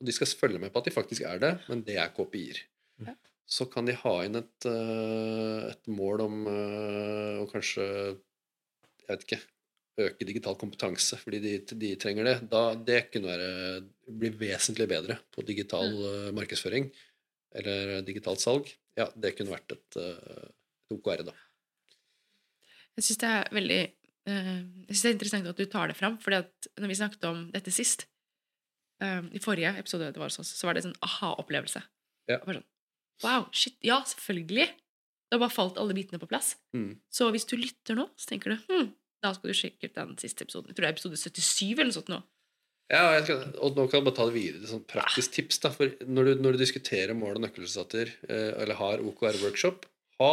og 0.00 0.06
de 0.06 0.12
skal 0.12 0.26
følge 0.26 0.58
med 0.62 0.72
på 0.72 0.78
at 0.78 0.84
de 0.84 0.94
faktisk 0.94 1.22
er 1.22 1.38
det, 1.38 1.52
men 1.68 1.82
det 1.82 1.96
er 1.98 2.08
KPI-er. 2.14 2.62
Ja. 3.06 3.14
Så 3.46 3.64
kan 3.70 3.86
de 3.86 3.94
ha 3.94 4.14
inn 4.24 4.36
et, 4.36 4.66
eh, 4.66 5.70
et 5.70 5.86
mål 5.88 6.20
om 6.20 6.46
eh, 6.46 7.38
å 7.42 7.46
kanskje 7.50 7.84
Jeg 9.08 9.16
vet 9.16 9.24
ikke 9.24 9.40
øke 9.98 10.26
digital 10.28 10.54
kompetanse 10.60 11.16
fordi 11.18 11.38
de, 11.40 11.52
de 11.80 11.94
trenger 11.96 12.24
det. 12.28 12.34
Da, 12.50 12.74
det 12.74 13.10
kunne 13.10 13.30
være, 13.32 13.86
bli 14.20 14.30
vesentlig 14.30 14.86
bedre 14.90 15.16
på 15.34 15.42
digital 15.48 15.88
eh, 15.88 16.28
markedsføring 16.36 16.90
eller 17.56 18.00
digitalt 18.06 18.42
salg. 18.42 18.70
Ja, 18.98 19.06
det 19.14 19.36
kunne 19.38 19.54
vært 19.54 19.72
et, 19.76 19.98
eh, 20.00 20.48
et 20.48 20.96
OKR, 20.96 21.22
da. 21.28 21.34
Jeg 22.98 23.06
syns 23.06 23.20
det 23.22 23.28
er 23.30 23.52
veldig 23.54 23.78
eh, 23.78 24.54
Jeg 24.88 24.96
synes 24.96 25.02
det 25.02 25.10
er 25.10 25.16
interessant 25.16 25.50
at 25.52 25.60
du 25.60 25.68
tar 25.70 25.90
det 25.90 25.96
fram, 25.98 26.16
for 26.18 26.34
når 26.34 26.90
vi 26.90 26.96
snakket 26.98 27.28
om 27.28 27.44
dette 27.54 27.70
sist 27.70 28.08
eh, 29.04 29.22
I 29.22 29.42
forrige 29.42 29.70
episode 29.78 30.10
det 30.10 30.18
var 30.18 30.34
sånn, 30.34 30.48
så 30.48 30.66
var 30.66 30.74
det 30.74 30.82
en 30.82 30.90
sånn 30.90 31.06
aha-opplevelse. 31.06 31.84
Ja. 32.32 32.42
Sånn, 32.42 32.64
Wow, 33.24 33.48
shit, 33.50 33.74
ja, 33.82 33.96
selvfølgelig! 34.06 34.68
Det 35.28 35.36
har 35.36 35.42
bare 35.42 35.52
falt 35.52 35.78
alle 35.80 35.94
bitene 35.96 36.20
på 36.22 36.28
plass. 36.30 36.52
Mm. 36.72 37.00
Så 37.12 37.26
hvis 37.34 37.46
du 37.50 37.56
lytter 37.58 37.98
nå, 37.98 38.06
så 38.16 38.30
tenker 38.30 38.54
du 38.54 38.68
hm, 38.70 38.92
da 39.24 39.32
skal 39.34 39.50
du 39.50 39.56
sjekke 39.58 39.90
ut 39.90 39.96
den 39.96 40.14
siste 40.20 40.46
episoden. 40.46 40.70
Jeg 40.70 40.78
tror 40.78 40.86
det 40.86 40.90
er 40.90 40.96
episode 40.96 41.18
77 41.18 41.72
eller 41.74 41.90
noe 41.90 41.96
sånt 41.98 42.12
nå. 42.12 42.20
Ja, 42.88 43.02
og 43.04 43.14
jeg 43.18 43.24
skal, 43.26 43.40
og 43.60 43.76
nå 43.76 43.84
kan 43.84 43.98
jeg 43.98 44.06
bare 44.06 44.16
ta 44.16 44.24
det 44.30 44.36
videre 44.38 44.62
til 44.62 44.70
sånn 44.70 44.86
praktisk 44.88 45.34
tips. 45.34 45.60
da, 45.60 45.70
for 45.74 45.92
Når 46.08 46.28
du, 46.28 46.32
når 46.40 46.56
du 46.56 46.62
diskuterer 46.62 47.16
mål 47.16 47.36
og 47.36 47.44
nøkkelresultater, 47.44 48.14
eh, 48.28 48.52
eller 48.62 48.78
har 48.80 49.02
OKR-workshop, 49.04 49.84
ha, 50.18 50.30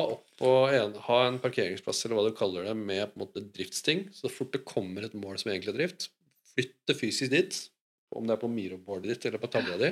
en, 0.74 0.96
ha 1.08 1.18
en 1.28 1.38
parkeringsplass 1.44 2.06
eller 2.06 2.18
hva 2.18 2.30
du 2.30 2.38
kaller 2.38 2.70
det, 2.70 2.76
med 2.80 3.04
på 3.12 3.20
en 3.20 3.24
måte 3.26 3.44
driftsting. 3.54 4.08
Så 4.15 4.32
fort 4.32 4.56
det 4.56 4.63
kommer 4.65 5.06
et 5.06 5.18
mål 5.20 5.38
som 5.41 5.52
egentlig 5.52 5.76
er 5.76 5.82
drift, 5.82 6.08
flytt 6.56 6.78
det 6.89 6.98
fysisk 6.98 7.34
dit. 7.36 7.60
Om 8.15 8.30
det 8.30 8.38
er 8.38 8.41
på 8.41 8.50
Miro-boardet 8.50 9.12
ditt 9.12 9.28
eller 9.28 9.41
på 9.41 9.52
tavla 9.52 9.78
di. 9.82 9.91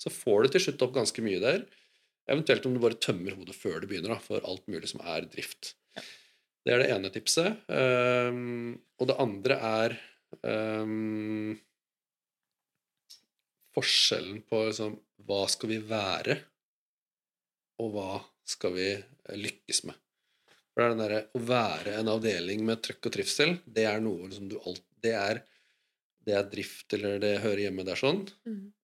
Så 0.00 0.12
får 0.12 0.42
du 0.42 0.54
til 0.54 0.66
slutt 0.66 0.84
opp 0.84 0.96
ganske 0.98 1.24
mye 1.24 1.40
der. 1.40 1.64
Eventuelt 2.30 2.66
om 2.66 2.74
du 2.74 2.82
bare 2.82 2.98
tømmer 3.00 3.36
hodet 3.38 3.56
før 3.56 3.80
du 3.80 3.88
begynner, 3.90 4.16
da, 4.16 4.20
for 4.22 4.42
alt 4.48 4.66
mulig 4.70 4.90
som 4.90 5.02
er 5.06 5.28
drift. 5.30 5.74
Det 6.66 6.74
er 6.74 6.82
det 6.82 6.90
ene 6.92 7.10
tipset. 7.14 7.62
Um, 7.70 8.76
og 9.00 9.08
det 9.08 9.16
andre 9.22 9.56
er 9.70 9.96
ehm, 10.44 11.54
forskjellen 13.76 14.42
på 14.50 14.64
liksom, 14.68 14.96
hva 15.28 15.44
skal 15.50 15.72
vi 15.72 15.80
være, 15.90 16.36
og 17.80 17.94
hva 17.94 18.10
skal 18.48 18.74
vi 18.76 18.88
eh, 18.92 19.36
lykkes 19.38 19.84
med. 19.88 19.98
For 20.70 20.82
det 20.82 20.86
er 20.86 20.94
den 20.94 21.02
derre 21.04 21.22
å 21.34 21.44
være 21.50 21.96
en 21.98 22.10
avdeling 22.12 22.64
med 22.66 22.82
trøkk 22.84 23.08
og 23.10 23.14
trivsel, 23.16 23.56
det 23.66 23.86
er 23.90 24.02
noe 24.04 24.28
liksom 24.28 24.50
du 24.50 24.58
alt 24.60 24.84
Det 25.00 25.14
er, 25.16 25.40
det 26.26 26.34
er 26.36 26.50
drift, 26.52 26.92
eller 26.92 27.18
det 27.22 27.40
hører 27.40 27.64
hjemme 27.64 27.86
der 27.88 27.96
sånn, 27.96 28.26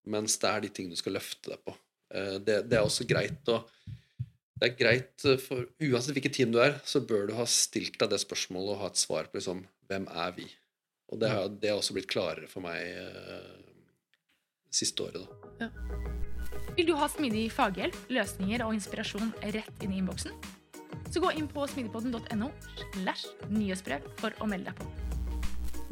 mens 0.09 0.39
det 0.41 0.49
er 0.49 0.63
de 0.65 0.71
tingene 0.73 0.97
du 0.97 1.03
skal 1.03 1.13
løfte 1.19 1.53
deg 1.53 1.61
på. 1.67 1.75
Eh, 2.15 2.39
Det, 2.41 2.63
det 2.71 2.79
er 2.79 2.87
også 2.87 3.07
greit 3.09 3.53
å 3.53 3.63
det 4.57 4.71
er 4.71 4.77
greit, 4.79 5.25
eh, 5.29 5.37
for 5.37 5.67
Uansett 5.85 6.17
hvilket 6.17 6.33
team 6.39 6.53
du 6.55 6.61
er, 6.63 6.79
så 6.89 7.03
bør 7.05 7.27
du 7.29 7.35
ha 7.37 7.45
stilt 7.45 7.99
deg 8.01 8.09
det 8.09 8.23
spørsmålet 8.23 8.73
og 8.73 8.81
ha 8.81 8.89
et 8.89 9.03
svar 9.03 9.29
på 9.29 9.37
liksom, 9.37 9.67
hvem 9.91 10.09
er 10.09 10.33
vi? 10.39 10.47
Og 11.13 11.21
det 11.21 11.29
har, 11.31 11.49
det 11.53 11.71
har 11.71 11.77
også 11.77 11.95
blitt 11.95 12.09
klarere 12.11 12.49
for 12.49 12.65
meg 12.65 12.81
siste 14.75 15.03
året. 15.03 15.27
da. 15.61 15.71
Vil 16.77 16.91
du 16.91 16.95
ha 16.99 17.09
smidig 17.09 17.47
faghjelp, 17.55 17.97
løsninger 18.13 18.65
og 18.67 18.75
inspirasjon 18.77 19.33
rett 19.55 19.85
inn 19.85 19.95
i 19.95 20.01
innboksen? 20.03 20.35
Så 21.09 21.23
gå 21.23 21.31
inn 21.39 21.47
på 21.49 21.65
smidigpodden.no 21.71 22.51
slash 22.99 23.31
nyhetsbrev 23.49 24.05
for 24.21 24.35
å 24.43 24.49
melde 24.51 24.73
deg 24.73 24.81
på. 24.81 24.89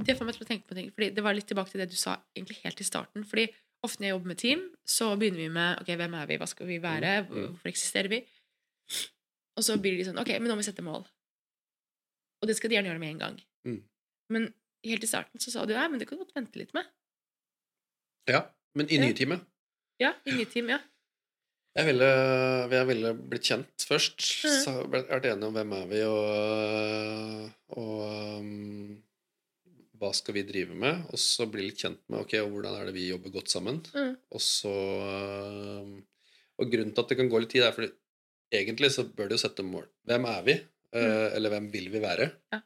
Det 0.04 0.16
får 0.18 0.26
meg 0.26 0.36
til 0.36 0.44
å 0.44 0.48
tenke 0.48 0.68
på 0.68 0.76
ting, 0.76 0.90
fordi 0.92 1.08
det 1.14 1.22
var 1.24 1.36
litt 1.36 1.46
tilbake 1.48 1.70
til 1.70 1.80
det 1.84 1.88
du 1.92 1.96
sa 1.96 2.16
egentlig 2.34 2.58
helt 2.64 2.82
i 2.82 2.86
starten. 2.86 3.24
fordi 3.24 3.46
ofte 3.84 4.00
når 4.00 4.08
jeg 4.08 4.14
jobber 4.14 4.32
med 4.32 4.40
team, 4.40 4.64
så 4.84 5.10
begynner 5.20 5.42
vi 5.42 5.48
med 5.52 5.82
ok, 5.82 5.90
hvem 6.00 6.16
er 6.18 6.28
vi, 6.28 6.38
hva 6.40 6.48
skal 6.50 6.68
vi 6.68 6.78
være, 6.82 7.12
mm. 7.28 7.38
hvorfor 7.52 7.70
eksisterer 7.70 8.10
vi? 8.10 8.20
Og 9.54 9.66
så 9.66 9.76
blir 9.78 9.98
de 9.98 10.06
sånn 10.08 10.20
ok, 10.20 10.32
men 10.40 10.50
nå 10.50 10.56
må 10.56 10.64
vi 10.64 10.66
sette 10.66 10.84
mål. 10.84 11.04
Og 12.42 12.50
det 12.50 12.56
skal 12.58 12.72
de 12.72 12.78
gjerne 12.78 12.90
gjøre 12.90 13.02
med 13.02 13.12
en 13.14 13.22
gang. 13.22 13.38
Mm. 13.68 13.80
Men 14.34 14.50
helt 14.84 15.06
i 15.06 15.10
starten 15.10 15.40
så 15.40 15.52
sa 15.52 15.64
du 15.64 15.74
ja, 15.76 15.86
men 15.88 16.00
det 16.00 16.08
kan 16.08 16.18
du 16.18 16.24
godt 16.24 16.36
vente 16.36 16.60
litt 16.60 16.74
med. 16.76 16.88
Ja, 18.28 18.46
men 18.74 18.90
i 18.90 18.98
nye 19.02 19.14
teamet 19.16 19.44
Ja, 20.02 20.10
i 20.26 20.32
nye 20.34 20.48
team, 20.50 20.68
ja. 20.74 20.80
Jeg 21.78 21.86
ville, 21.88 22.08
jeg 22.70 22.86
ville 22.86 23.10
blitt 23.30 23.46
kjent 23.48 23.84
først. 23.88 24.18
Mm. 24.46 24.56
Så 24.64 24.72
ble- 24.90 25.04
vært 25.08 25.26
enige 25.30 25.48
om 25.48 25.54
hvem 25.56 25.72
er 25.78 25.86
vi 25.90 26.00
og, 26.06 27.48
og 27.78 28.40
um, 28.40 28.96
hva 29.98 30.10
skal 30.14 30.36
vi 30.36 30.44
drive 30.46 30.74
med. 30.78 31.04
Og 31.14 31.18
så 31.22 31.46
bli 31.50 31.68
litt 31.68 31.80
kjent 31.82 32.00
med 32.10 32.20
ok, 32.24 32.36
hvordan 32.50 32.76
er 32.78 32.90
det 32.90 32.94
vi 32.98 33.08
jobber 33.10 33.34
godt 33.38 33.50
sammen. 33.54 33.80
Mm. 33.94 34.12
Og 34.34 34.42
så 34.42 34.74
um, 34.74 35.96
Og 36.62 36.70
grunnen 36.70 36.94
til 36.94 37.02
at 37.02 37.10
det 37.14 37.18
kan 37.18 37.30
gå 37.32 37.40
litt 37.42 37.50
tid, 37.54 37.64
er 37.66 37.74
fordi 37.74 37.90
egentlig 38.54 38.92
så 38.94 39.06
bør 39.10 39.30
du 39.30 39.34
jo 39.34 39.42
sette 39.42 39.64
mål. 39.66 39.86
Hvem 40.06 40.30
er 40.30 40.46
vi? 40.50 40.60
Mm. 40.94 41.00
eller 41.34 41.50
hvem 41.50 41.64
vil 41.72 41.88
vi 41.90 41.98
være? 41.98 42.28
Ja. 42.54 42.60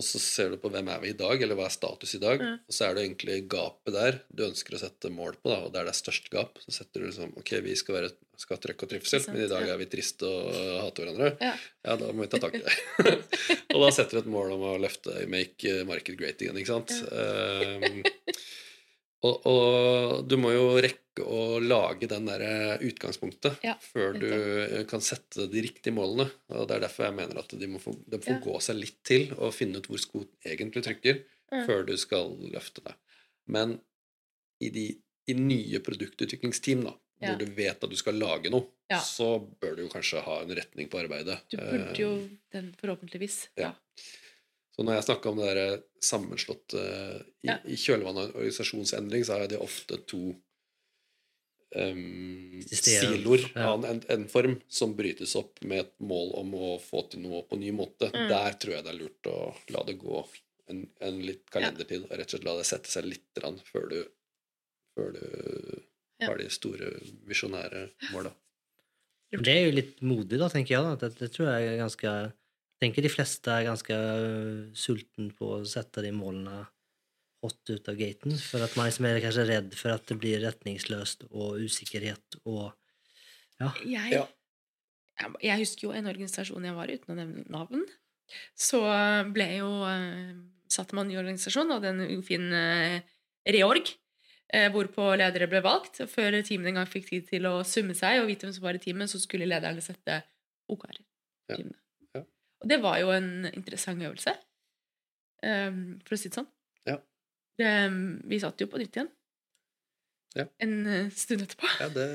Og 0.00 0.06
så 0.06 0.20
ser 0.22 0.54
du 0.54 0.56
på 0.60 0.70
hvem 0.72 0.88
er 0.88 1.02
vi 1.02 1.12
i 1.12 1.16
dag, 1.16 1.42
eller 1.44 1.58
hva 1.58 1.66
er 1.68 1.74
status 1.74 2.14
i 2.16 2.22
dag, 2.22 2.40
mm. 2.40 2.56
og 2.64 2.74
så 2.74 2.86
er 2.86 2.96
det 2.96 3.04
egentlig 3.04 3.36
gapet 3.52 3.94
der 3.96 4.18
du 4.32 4.46
ønsker 4.46 4.76
å 4.76 4.80
sette 4.80 5.12
mål 5.12 5.36
på, 5.42 5.50
da, 5.52 5.58
og 5.66 5.74
der 5.74 5.84
det 5.86 5.92
er 5.92 5.98
størst 5.98 6.30
gap, 6.32 6.56
så 6.64 6.72
setter 6.78 7.02
du 7.02 7.10
liksom 7.10 7.36
Ok, 7.40 7.52
vi 7.64 7.76
skal, 7.76 7.98
være, 7.98 8.12
skal 8.40 8.56
ha 8.56 8.62
trøkk 8.64 8.86
og 8.86 8.92
trivsel, 8.94 9.26
men 9.28 9.44
i 9.44 9.50
dag 9.50 9.68
er 9.68 9.80
vi 9.80 9.90
triste 9.92 10.28
og 10.28 10.56
hater 10.86 11.10
hverandre. 11.10 11.34
Ja. 11.44 11.52
Ja, 11.84 11.98
da 12.00 12.08
må 12.12 12.24
vi 12.24 12.30
ta 12.32 12.40
tak 12.40 12.56
i 12.56 12.62
det. 12.64 12.74
og 13.74 13.84
da 13.84 13.92
setter 13.94 14.18
du 14.18 14.22
et 14.24 14.32
mål 14.32 14.56
om 14.56 14.66
å 14.72 14.78
løfte 14.80 15.26
make 15.30 15.76
market 15.88 16.18
great 16.20 16.40
igjen, 16.40 16.58
ikke 16.60 16.80
sant. 16.80 16.96
Um, 17.12 18.00
og, 19.26 19.46
og 19.46 20.28
du 20.28 20.36
må 20.40 20.52
jo 20.54 20.66
rekke 20.80 21.24
å 21.26 21.58
lage 21.60 22.08
den 22.08 22.24
der 22.30 22.80
utgangspunktet 22.86 23.58
Ja, 23.66 23.74
før 23.82 24.14
du 24.16 24.30
kan 24.88 25.02
sette 25.04 25.44
de 25.52 25.60
riktige 25.66 25.92
målene. 25.92 26.30
Og 26.54 26.64
det 26.70 26.78
er 26.78 26.84
derfor 26.86 27.04
jeg 27.08 27.16
mener 27.18 27.42
at 27.42 27.52
de 27.60 27.68
må 27.68 27.80
få, 27.82 27.92
de 28.06 28.20
får 28.22 28.36
Ja. 28.38 28.40
gå 28.46 28.54
seg 28.64 28.78
litt 28.80 28.98
til 29.04 29.26
og 29.36 29.52
finne 29.52 29.82
ut 29.82 29.90
hvor 29.90 30.00
skoen 30.00 30.28
egentlig 30.46 30.84
trykker, 30.86 31.20
mm. 31.52 31.66
før 31.68 31.84
du 31.90 31.92
skal 32.00 32.32
løfte 32.54 32.80
deg. 32.86 32.96
Men 33.52 33.76
i, 34.62 34.70
de, 34.72 34.86
i 35.28 35.36
nye 35.36 35.82
produktutviklingsteam, 35.84 36.84
da, 36.88 36.94
Ja. 37.20 37.34
hvor 37.34 37.42
du 37.42 37.50
vet 37.52 37.82
at 37.84 37.90
du 37.92 37.96
skal 38.00 38.16
lage 38.16 38.48
noe, 38.48 38.64
så 39.04 39.34
bør 39.60 39.76
du 39.76 39.82
jo 39.84 39.90
kanskje 39.92 40.22
ha 40.24 40.38
en 40.40 40.54
retning 40.56 40.88
på 40.88 40.98
arbeidet. 41.02 41.36
Du 41.52 41.58
burde 41.60 42.00
jo 42.00 42.14
Eh, 42.16 42.28
den, 42.56 42.72
forhåpentligvis. 42.80 43.50
ja. 43.60 43.74
Så 44.80 44.84
når 44.88 44.94
jeg 44.96 45.04
snakka 45.10 45.28
om 45.28 45.36
det 45.36 45.48
der 45.58 45.80
sammenslåtte 46.00 46.80
i, 46.80 47.50
Ja. 47.50 47.58
I 47.68 47.76
kjølvannet 47.76 48.30
av 48.30 48.38
organisasjonsendring, 48.38 49.26
så 49.28 49.36
er 49.36 49.50
det 49.52 49.58
ofte 49.60 49.98
to 50.08 50.20
um, 51.76 52.62
siloer 52.64 53.44
ja. 53.52 53.66
av 53.74 53.84
en, 53.84 54.00
en 54.08 54.24
form 54.32 54.56
som 54.72 54.94
brytes 54.96 55.36
opp 55.36 55.60
med 55.68 55.84
et 55.84 55.92
mål 56.00 56.32
om 56.40 56.56
å 56.56 56.70
få 56.80 57.04
til 57.12 57.26
noe 57.26 57.42
på 57.44 57.58
en 57.58 57.64
ny 57.66 57.74
måte. 57.76 58.08
Mm. 58.08 58.24
Der 58.32 58.56
tror 58.56 58.78
jeg 58.78 58.86
det 58.88 58.94
er 58.94 58.98
lurt 59.02 59.28
å 59.28 59.36
la 59.76 59.84
det 59.84 59.98
gå 60.00 60.24
en, 60.72 60.82
en 61.04 61.20
litt 61.28 61.44
kalendertid, 61.52 62.08
og 62.08 62.16
rett 62.16 62.30
og 62.30 62.38
slett 62.38 62.48
la 62.48 62.56
det 62.62 62.66
sette 62.72 62.88
seg 62.96 63.12
litt 63.12 63.44
rann 63.44 63.60
før 63.68 63.88
du, 63.92 64.00
før 64.96 65.12
du 65.20 65.24
Ja. 66.20 66.30
har 66.32 66.40
de 66.40 66.48
store 66.52 66.94
visjonære 67.28 67.90
måla. 68.14 68.32
Det 69.30 69.52
er 69.52 69.66
jo 69.68 69.76
litt 69.76 70.00
modig, 70.00 70.40
da, 70.40 70.48
tenker 70.48 70.78
jeg. 70.78 70.82
da. 70.88 70.96
Det, 71.04 71.16
det 71.20 71.34
tror 71.36 71.52
jeg 71.52 71.68
er 71.68 71.82
ganske 71.84 72.10
tenker 72.80 73.04
de 73.04 73.12
fleste 73.12 73.52
er 73.52 73.68
ganske 73.68 73.94
øh, 73.94 74.68
sulten 74.76 75.30
på 75.36 75.54
å 75.58 75.64
sette 75.68 76.04
de 76.04 76.12
målene 76.16 76.64
hot 77.44 77.72
ut 77.72 77.88
av 77.88 77.96
gaten. 77.98 78.36
For 78.40 78.64
at 78.64 78.76
man 78.76 78.88
liksom 78.88 79.08
er 79.08 79.22
kanskje 79.24 79.46
redd 79.48 79.76
for 79.78 79.94
at 79.94 80.06
det 80.08 80.18
blir 80.20 80.42
retningsløst 80.44 81.28
og 81.30 81.60
usikkerhet 81.64 82.40
og 82.44 82.70
Ja. 83.60 83.74
Jeg, 83.84 84.24
jeg, 85.44 85.56
husker 85.60 85.84
jo 85.84 85.90
en 85.92 86.06
organisasjon 86.08 86.64
jeg 86.64 86.72
var 86.72 86.88
i, 86.88 86.94
uten 86.96 87.12
å 87.12 87.16
nevne 87.18 87.42
navn. 87.52 87.82
Så 88.56 88.80
ble 89.34 89.48
jo 89.58 89.68
eh, 89.84 90.30
satte 90.72 90.96
man 90.96 91.10
ny 91.10 91.18
organisasjon, 91.20 91.74
og 91.74 91.84
en 91.84 92.22
fin 92.24 92.46
eh, 92.56 93.02
reorg. 93.56 93.92
Eh, 94.50 94.70
hvorpå 94.72 95.10
ledere 95.20 95.50
ble 95.50 95.60
valgt. 95.66 96.00
Før 96.10 96.40
teamet 96.40 96.72
en 96.72 96.80
gang 96.80 96.88
fikk 96.90 97.10
tid 97.10 97.28
til 97.28 97.46
å 97.50 97.60
summe 97.68 97.94
seg 97.98 98.22
og 98.22 98.30
vite 98.30 98.48
hvem 98.48 98.56
som 98.56 98.64
var 98.64 98.78
i 98.78 98.82
teamet, 98.82 99.12
så 99.12 99.20
skulle 99.22 99.48
lederne 99.50 99.84
sette 99.84 100.22
OKR-er. 100.70 101.04
Ja. 101.52 101.60
Og 102.60 102.68
det 102.68 102.80
var 102.82 103.00
jo 103.00 103.12
en 103.14 103.48
interessant 103.50 104.04
øvelse, 104.04 104.34
um, 105.46 105.82
for 106.04 106.16
å 106.16 106.20
si 106.20 106.28
det 106.28 106.40
sånn. 106.40 106.50
Ja. 106.88 106.98
Det, 107.60 107.72
vi 108.28 108.40
satt 108.42 108.60
jo 108.60 108.68
på 108.70 108.80
nytt 108.80 108.98
igjen. 108.98 109.10
Ja. 110.38 110.46
En 110.62 110.74
eh, 110.86 111.12
stund 111.16 111.42
etterpå. 111.42 111.68
Ja, 111.80 111.88
det 111.90 112.06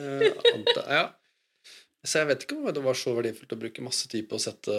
antar 0.54 0.86
jeg. 0.86 1.00
Ja. 1.02 1.06
Så 2.06 2.22
jeg 2.22 2.30
vet 2.30 2.44
ikke 2.46 2.58
om 2.60 2.68
det 2.70 2.84
var 2.86 2.98
så 2.98 3.16
verdifullt 3.18 3.54
å 3.56 3.58
bruke 3.58 3.84
masse 3.84 4.06
tid 4.12 4.28
på 4.30 4.38
å 4.38 4.42
sette 4.42 4.74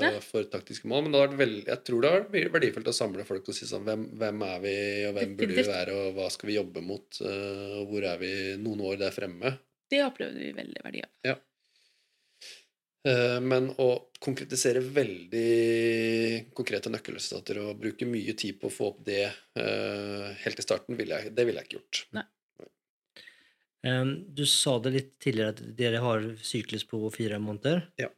Nei. 0.00 0.14
for 0.24 0.46
taktiske 0.48 0.88
mål, 0.88 1.04
men 1.04 1.12
det 1.12 1.20
vært 1.20 1.38
veld, 1.42 1.58
jeg 1.68 1.84
tror 1.84 2.00
det 2.00 2.12
har 2.14 2.24
vært 2.32 2.54
verdifullt 2.54 2.88
å 2.88 2.94
samle 2.96 3.26
folk 3.28 3.50
og 3.52 3.56
si 3.56 3.68
sånn 3.68 3.84
hvem, 3.84 4.06
hvem 4.22 4.44
er 4.46 4.62
vi, 4.62 4.74
og 5.10 5.18
hvem 5.18 5.34
burde 5.36 5.58
vi 5.58 5.66
være, 5.68 5.98
og 5.98 6.16
hva 6.16 6.30
skal 6.32 6.48
vi 6.48 6.56
jobbe 6.56 6.84
mot, 6.86 7.20
eh, 7.28 7.74
og 7.76 7.92
hvor 7.92 8.06
er 8.08 8.22
vi 8.22 8.32
noen 8.62 8.84
år 8.88 9.02
der 9.04 9.12
fremme? 9.12 9.52
Det 9.92 10.00
opplevde 10.06 10.40
vi 10.40 10.54
veldig 10.56 10.84
verdi 10.86 11.04
av. 11.04 11.12
Eh, 11.28 11.42
Men 13.02 13.64
å 13.82 13.88
konkretisere 14.22 14.78
veldig 14.94 15.46
konkrete 16.54 16.90
nøkkelresultater 16.92 17.58
og 17.64 17.80
bruke 17.80 18.06
mye 18.06 18.34
tid 18.38 18.60
på 18.60 18.68
å 18.68 18.74
få 18.74 18.90
opp 18.92 19.00
det 19.08 19.24
eh, 19.26 20.28
helt 20.44 20.62
i 20.62 20.64
starten, 20.64 20.94
ville 20.98 21.18
jeg, 21.18 21.32
det 21.34 21.46
ville 21.48 21.58
jeg 21.58 21.70
ikke 21.70 21.80
gjort. 21.80 22.02
Nei. 22.18 22.26
du 24.38 24.44
sa 24.46 24.76
det 24.78 24.92
litt 24.94 25.10
tidligere 25.18 25.56
at 25.56 25.62
dere 25.80 26.02
har 26.04 26.28
syklus 26.46 26.86
på 26.86 27.00
fire 27.10 27.42
måneder. 27.42 27.88
Ja. 27.98 28.12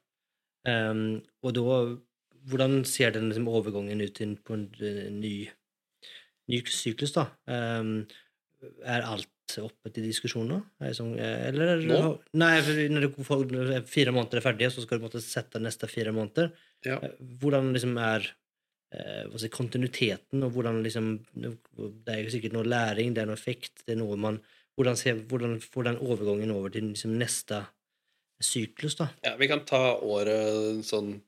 Og 1.45 1.57
da 1.57 1.79
Hvordan 2.45 2.83
ser 2.85 3.15
den 3.15 3.31
liksom, 3.31 3.47
overgangen 3.49 4.03
ut 4.05 4.19
på 4.45 4.53
en 4.53 4.67
eh, 4.85 5.09
ny, 5.09 5.49
ny 6.53 6.59
syklus, 6.69 7.15
da? 7.17 7.31
Er 7.49 9.07
alt 9.09 9.31
oppe 9.63 9.93
til 9.93 10.07
diskusjon 10.09 10.49
nå? 10.49 10.61
Er 10.83 10.95
sånn, 10.97 11.13
eh, 11.19 11.49
eller 11.51 11.75
er 11.75 11.85
Nå? 11.89 12.01
Nei, 12.41 12.55
når 12.91 13.07
du 13.07 13.19
får 13.25 13.45
fire 13.91 14.15
måneder 14.15 14.41
er 14.41 14.47
ferdige, 14.47 14.71
så 14.73 14.85
skal 14.85 14.99
du 14.99 15.07
måtte 15.07 15.23
sette 15.23 15.61
neste 15.63 15.89
fire 15.91 16.15
måneder. 16.17 16.51
Ja. 16.87 16.99
Eh, 17.03 17.15
Hvordan 17.41 17.73
liksom 17.77 17.95
er 18.01 18.27
eh, 18.95 19.29
si, 19.37 19.51
kontinuiteten, 19.53 20.43
og 20.43 20.53
hvordan 20.57 20.83
liksom 20.85 21.15
Det 21.35 22.15
er 22.15 22.25
jo 22.25 22.35
sikkert 22.35 22.57
noe 22.57 22.69
læring, 22.69 23.15
det 23.15 23.25
er 23.25 23.31
noe 23.31 23.39
effekt, 23.39 23.85
det 23.87 23.97
er 23.97 24.03
noe 24.03 24.17
man 24.17 24.41
Hvordan, 24.75 24.97
ser, 24.99 25.21
hvordan 25.31 25.61
får 25.63 25.85
den 25.87 26.01
overgangen 26.03 26.51
over 26.51 26.73
til 26.75 26.89
liksom 26.91 27.13
neste 27.15 27.61
syklus, 28.43 28.97
da? 28.99 29.13
Ja, 29.23 29.37
vi 29.39 29.47
kan 29.47 29.63
ta 29.69 29.95
året 30.03 30.83
sånn 30.87 31.21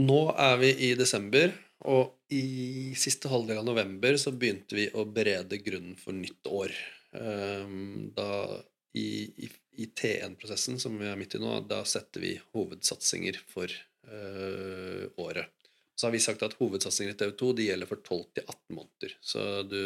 Nå 0.00 0.20
er 0.38 0.56
vi 0.58 0.70
i 0.86 0.94
desember, 0.98 1.50
og 1.88 2.34
i 2.34 2.92
siste 2.98 3.30
halvdel 3.32 3.62
av 3.62 3.68
november 3.68 4.16
så 4.20 4.32
begynte 4.36 4.76
vi 4.76 4.88
å 4.92 5.06
berede 5.08 5.60
grunnen 5.64 5.96
for 6.00 6.16
nytt 6.16 6.50
år. 6.50 6.74
Ehm, 7.16 8.10
Da 8.16 8.60
i, 8.92 9.06
i, 9.46 9.48
i 9.84 9.86
T1-prosessen, 9.86 10.80
som 10.82 10.98
vi 10.98 11.06
er 11.06 11.16
midt 11.18 11.36
i 11.38 11.40
nå, 11.40 11.60
da 11.70 11.84
setter 11.86 12.24
vi 12.24 12.34
hovedsatsinger 12.56 13.38
for 13.48 13.70
eh, 13.70 15.06
året. 15.22 15.52
Så 15.94 16.08
har 16.08 16.14
vi 16.14 16.22
sagt 16.22 16.42
at 16.42 16.56
hovedsatsinger 16.58 17.12
i 17.12 17.18
TV2 17.20 17.50
de 17.58 17.66
gjelder 17.68 17.88
for 17.90 18.00
12 18.02 18.22
til 18.38 18.46
18 18.48 18.76
måneder. 18.76 19.14
Så 19.20 19.42
du, 19.68 19.80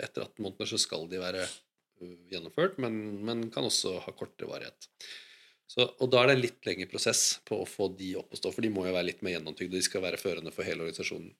etter 0.00 0.24
18 0.24 0.40
måneder 0.46 0.70
så 0.70 0.80
skal 0.80 1.04
de 1.10 1.20
være 1.20 1.42
uh, 1.44 2.14
gjennomført, 2.32 2.78
men, 2.80 2.96
men 3.20 3.42
kan 3.52 3.68
også 3.68 3.98
ha 4.06 4.14
kortere 4.16 4.48
varighet. 4.48 4.88
Så, 5.72 5.86
og 6.04 6.10
da 6.12 6.20
er 6.20 6.28
det 6.28 6.34
en 6.36 6.42
litt 6.42 6.66
lengre 6.68 6.88
prosess 6.90 7.22
på 7.48 7.62
å 7.62 7.68
få 7.68 7.88
de 7.96 8.10
opp 8.20 8.34
å 8.34 8.38
stå, 8.38 8.50
for 8.52 8.64
de 8.64 8.70
må 8.72 8.84
jo 8.84 8.92
være 8.92 9.08
litt 9.08 9.22
mer 9.24 9.38
gjennomtygde. 9.38 9.78
De 9.78 9.86
skal 9.86 10.04
være 10.04 10.20
førende 10.20 10.52
for 10.52 10.68
hele 10.68 10.84
organisasjonen. 10.84 11.30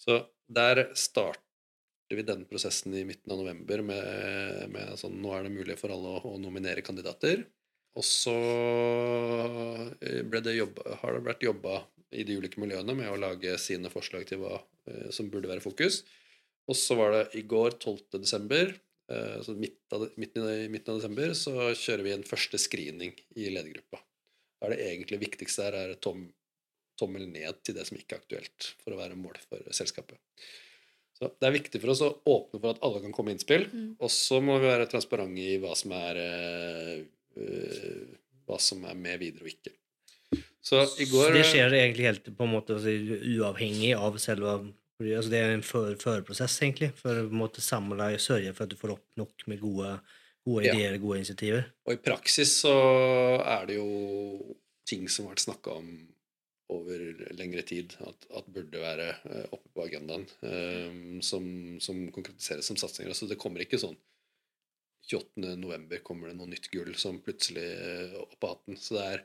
Så 0.00 0.22
der 0.48 0.86
starter 0.96 2.16
vi 2.16 2.24
den 2.24 2.46
prosessen 2.48 2.94
i 2.96 3.04
midten 3.04 3.34
av 3.34 3.42
november 3.42 3.82
med, 3.84 4.70
med 4.72 4.96
sånn 5.00 5.18
Nå 5.20 5.34
er 5.36 5.44
det 5.44 5.52
mulig 5.52 5.76
for 5.80 5.92
alle 5.92 6.14
å, 6.16 6.22
å 6.30 6.40
nominere 6.40 6.84
kandidater. 6.86 7.44
Og 7.96 8.04
så 8.04 8.36
eh, 10.00 10.22
ble 10.24 10.40
det 10.44 10.56
jobba, 10.56 10.96
har 11.02 11.16
det 11.16 11.26
vært 11.26 11.44
jobba 11.44 11.80
i 12.16 12.24
de 12.28 12.36
ulike 12.38 12.60
miljøene 12.62 12.96
med 12.96 13.10
å 13.10 13.20
lage 13.20 13.56
sine 13.60 13.90
forslag 13.92 14.24
til 14.28 14.40
hva 14.40 14.58
eh, 14.88 15.08
som 15.12 15.28
burde 15.32 15.50
være 15.50 15.64
fokus. 15.64 16.02
Og 16.66 16.76
så 16.78 16.96
var 16.98 17.12
det 17.14 17.24
i 17.40 17.44
går, 17.48 17.76
12. 17.80 18.24
eh, 19.12 19.38
så 19.46 19.54
midt 19.58 19.96
av, 19.96 20.06
midten, 20.20 20.48
i, 20.50 20.66
midten 20.72 20.94
av 20.94 21.00
desember, 21.00 21.34
så 21.38 21.70
kjører 21.72 22.04
vi 22.06 22.14
en 22.16 22.26
første 22.26 22.60
screening 22.60 23.14
i 23.36 23.48
ledergruppa. 23.52 24.02
Da 24.56 24.68
er 24.68 24.74
det 24.74 24.90
egentlig 24.90 25.22
viktigste 25.26 25.66
her 25.66 25.78
er 25.80 25.96
tom, 26.02 26.28
tommel 27.00 27.26
ned 27.28 27.60
til 27.66 27.76
det 27.76 27.86
som 27.88 27.98
ikke 27.98 28.16
er 28.16 28.22
aktuelt 28.24 28.70
for 28.82 28.94
å 28.94 29.00
være 29.00 29.18
mål 29.20 29.36
for 29.48 29.74
selskapet. 29.76 30.20
Så 31.16 31.30
Det 31.32 31.48
er 31.48 31.54
viktig 31.54 31.80
for 31.80 31.94
oss 31.94 32.04
å 32.04 32.12
åpne 32.28 32.60
for 32.60 32.74
at 32.74 32.82
alle 32.84 33.00
kan 33.04 33.14
komme 33.16 33.32
med 33.32 33.38
innspill. 33.38 33.64
Mm. 33.72 33.90
Og 34.04 34.12
så 34.12 34.40
må 34.44 34.58
vi 34.60 34.68
være 34.68 34.88
transparente 34.90 35.40
i 35.40 35.56
hva 35.62 35.72
som 35.78 35.94
er 35.96 36.20
eh, 36.20 37.04
hva 38.46 38.58
som 38.62 38.84
er 38.88 38.96
med 38.98 39.20
videre 39.20 39.46
og 39.46 39.52
ikke. 39.52 39.74
Så 40.66 40.82
i 40.98 41.06
går 41.08 41.28
Så 41.28 41.34
det 41.36 41.44
skjer 41.46 41.76
egentlig 41.78 42.08
helt 42.08 42.28
på 42.36 42.46
en 42.46 42.52
måte 42.56 42.74
altså, 42.74 42.90
uavhengig 43.36 43.92
av 43.94 44.18
selve 44.22 44.56
altså 45.00 45.30
Det 45.30 45.40
er 45.40 45.54
en 45.54 45.64
før, 45.66 45.94
førprosess, 46.00 46.58
egentlig, 46.62 46.92
for 46.96 47.24
å 47.24 47.30
måtte 47.32 47.64
samle 47.64 48.12
og 48.16 48.22
sørge 48.22 48.54
for 48.56 48.64
at 48.64 48.72
du 48.72 48.78
får 48.80 48.96
opp 48.96 49.06
nok 49.20 49.46
med 49.50 49.60
gode, 49.60 49.90
gode 50.46 50.64
Ja. 50.66 50.74
ideer 50.74 50.98
gode 51.02 51.18
initiativer. 51.20 51.66
Og 51.86 51.94
i 51.94 52.02
praksis 52.02 52.54
så 52.62 52.74
er 53.44 53.66
det 53.66 53.76
jo 53.76 54.56
ting 54.88 55.08
som 55.08 55.26
har 55.26 55.34
vært 55.34 55.46
snakka 55.46 55.78
om 55.82 55.90
over 56.72 56.98
lengre 57.38 57.62
tid, 57.62 57.94
at, 58.02 58.26
at 58.34 58.48
burde 58.50 58.80
være 58.82 59.08
eh, 59.30 59.46
oppe 59.54 59.70
på 59.74 59.84
agendaen, 59.84 60.24
um, 60.42 61.20
som, 61.22 61.44
som 61.82 62.00
konkretiseres 62.14 62.66
som 62.66 62.78
satsinger. 62.80 63.14
Så 63.14 63.28
det 63.30 63.38
kommer 63.38 63.62
ikke 63.62 63.78
sånn 63.78 63.94
28. 65.06 65.54
november 65.60 66.02
kommer 66.02 66.32
det 66.32 66.38
noe 66.38 66.50
nytt 66.50 66.66
gull 66.72 66.90
som 66.98 67.20
plutselig 67.22 67.62
eh, 67.62 68.16
opp 68.18 68.42
av 68.42 68.56
hatten. 68.56 68.78
Så 68.80 68.96
det 68.98 69.04
er, 69.12 69.22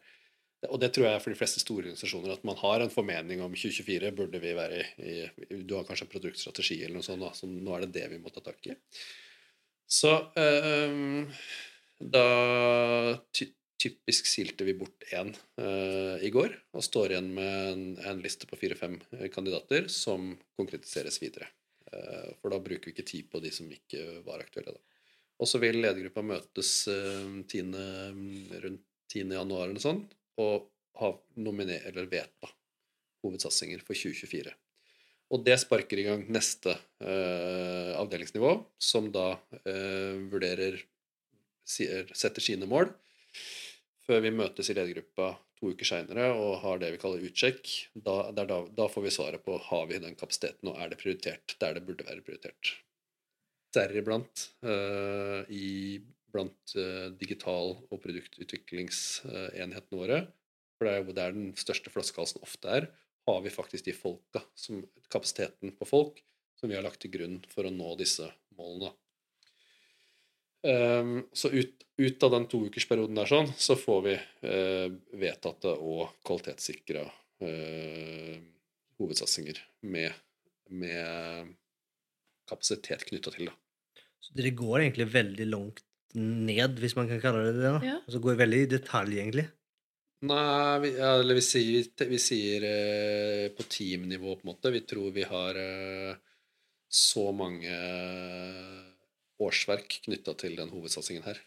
og 0.69 0.77
det 0.81 0.91
tror 0.93 1.07
jeg 1.07 1.17
er 1.17 1.23
for 1.23 1.33
de 1.33 1.39
fleste 1.39 1.61
store 1.63 1.87
organisasjoner, 1.87 2.35
at 2.35 2.43
man 2.45 2.59
har 2.59 2.83
en 2.83 2.93
formening 2.93 3.41
om 3.41 3.55
2024 3.55 4.11
burde 4.17 4.41
vi 4.43 4.51
være 4.57 4.83
i, 5.01 5.15
i 5.47 5.61
Du 5.65 5.73
har 5.77 5.87
kanskje 5.87 6.05
en 6.05 6.11
produktstrategi 6.11 6.77
eller 6.83 6.99
noe 6.99 7.07
sånt, 7.07 7.23
da, 7.23 7.31
så 7.33 7.49
nå 7.49 7.73
er 7.75 7.87
det 7.87 7.95
det 7.97 8.11
vi 8.13 8.19
må 8.21 8.33
ta 8.33 8.43
tak 8.45 8.69
i. 8.69 8.75
Så 9.91 10.13
eh, 10.39 11.41
da 11.99 12.27
ty 13.33 13.51
typisk 13.81 14.27
silte 14.29 14.65
vi 14.67 14.75
bort 14.77 15.05
én 15.09 15.31
eh, 15.57 16.21
i 16.27 16.29
går, 16.33 16.53
og 16.77 16.85
står 16.85 17.15
igjen 17.15 17.31
med 17.33 17.55
en, 17.71 17.83
en 18.11 18.21
liste 18.21 18.45
på 18.45 18.59
fire-fem 18.59 18.99
eh, 19.17 19.27
kandidater 19.33 19.87
som 19.89 20.35
konkretiseres 20.59 21.17
videre. 21.23 21.49
Eh, 21.89 22.29
for 22.37 22.53
da 22.53 22.61
bruker 22.61 22.91
vi 22.91 22.93
ikke 22.93 23.07
tid 23.09 23.31
på 23.31 23.41
de 23.41 23.49
som 23.55 23.71
ikke 23.73 24.21
var 24.27 24.43
aktuelle. 24.43 24.75
da. 24.75 25.01
Og 25.41 25.49
så 25.49 25.57
vil 25.63 25.81
ledergruppa 25.81 26.21
møtes 26.21 26.75
eh, 26.93 27.41
10, 27.41 27.73
rundt 28.61 28.85
10. 29.11 29.33
januar 29.39 29.71
eller 29.71 29.81
sånn, 29.81 30.05
og 30.39 30.69
ha 31.01 31.11
nominer, 31.41 31.83
eller 31.89 32.09
vedta 32.11 32.49
hovedsatsinger 33.25 33.83
for 33.85 33.97
2024. 33.97 34.53
Og 35.31 35.43
det 35.45 35.55
sparker 35.61 36.01
i 36.01 36.05
gang 36.07 36.25
neste 36.33 36.73
eh, 36.99 37.93
avdelingsnivå, 37.95 38.51
som 38.81 39.07
da 39.13 39.29
eh, 39.63 40.17
vurderer 40.31 40.81
sier, 41.67 42.09
setter 42.17 42.43
sine 42.43 42.67
mål, 42.67 42.91
før 44.03 44.25
vi 44.25 44.33
møtes 44.35 44.71
i 44.71 44.75
ledergruppa 44.75 45.31
to 45.61 45.71
uker 45.71 45.87
seinere 45.87 46.31
og 46.33 46.57
har 46.63 46.81
det 46.81 46.89
vi 46.95 47.01
kaller 47.01 47.23
utsjekk. 47.27 47.71
Da, 47.93 48.15
da, 48.35 48.45
da 48.65 48.87
får 48.91 49.05
vi 49.05 49.13
svaret 49.13 49.45
på 49.45 49.55
har 49.69 49.85
vi 49.87 50.01
den 50.03 50.17
kapasiteten, 50.19 50.71
og 50.71 50.79
er 50.81 50.91
det 50.91 50.99
prioritert 50.99 51.55
der 51.61 51.77
det 51.77 51.85
burde 51.87 52.07
være 52.07 52.25
prioritert. 52.25 52.73
Deriblant 53.71 54.49
eh, 54.67 55.47
i 55.55 55.69
blant 56.33 56.75
eh, 56.79 57.09
digital- 57.19 57.77
og 57.89 58.01
produktutviklingsenhetene 58.03 59.99
våre, 59.99 60.19
for 60.77 60.87
det 60.87 60.93
er 60.93 60.99
jo 61.03 61.13
der 61.17 61.31
den 61.35 61.51
største 61.59 61.89
flaskehalsen 61.93 62.41
ofte 62.41 62.67
er, 62.79 62.89
har 63.29 63.39
vi 63.45 63.53
faktisk 63.53 63.85
de 63.85 63.93
folka, 63.93 64.41
som, 64.57 64.81
kapasiteten 65.11 65.75
på 65.77 65.85
folk, 65.85 66.23
som 66.57 66.69
vi 66.71 66.77
har 66.77 66.85
lagt 66.85 67.01
til 67.03 67.13
grunn 67.13 67.39
for 67.51 67.67
å 67.67 67.73
nå 67.73 67.95
disse 67.99 68.25
målene. 68.57 68.93
Um, 70.61 71.23
så 71.33 71.49
ut, 71.49 71.85
ut, 71.97 72.23
av 72.23 72.35
den 72.35 72.45
toukersperioden 72.49 73.17
der 73.17 73.29
sånn, 73.29 73.49
så 73.57 73.73
får 73.79 74.01
vi 74.05 74.13
uh, 74.45 74.89
vedtatte 75.17 75.73
og 75.73 76.19
kvalitetssikra 76.27 77.01
uh, 77.01 78.35
hovedsatsinger 79.01 79.57
med, 79.89 80.13
med 80.69 81.55
kapasitet 82.49 83.07
knytta 83.09 83.33
til. 83.33 83.49
Da. 83.49 84.03
Så 84.21 84.37
dere 84.37 84.53
går 84.53 84.83
egentlig 84.83 85.09
veldig 85.15 85.47
langt 85.49 85.81
ned, 86.17 86.79
hvis 86.81 86.95
man 86.97 87.09
kan 87.09 87.21
kalle 87.23 87.47
det 87.47 87.57
det? 87.59 87.65
da? 87.67 87.81
Ja. 87.85 87.97
Altså 88.05 88.21
går 88.23 88.39
veldig 88.41 88.61
i 88.63 88.71
detalj, 88.75 89.17
egentlig? 89.17 89.47
Nei, 90.29 90.79
vi, 90.83 90.91
eller 91.01 91.37
vi 91.37 91.41
sier, 91.41 91.87
vi 92.05 92.19
sier 92.21 92.65
eh, 92.67 93.47
på 93.57 93.65
teamnivå, 93.65 94.35
på 94.37 94.45
en 94.45 94.51
måte. 94.51 94.73
Vi 94.73 94.83
tror 94.85 95.13
vi 95.15 95.25
har 95.25 95.57
eh, 95.57 96.19
så 96.91 97.31
mange 97.33 97.71
årsverk 99.41 100.01
knytta 100.05 100.35
til 100.37 100.59
den 100.59 100.69
hovedsatsingen 100.69 101.25
her. 101.25 101.41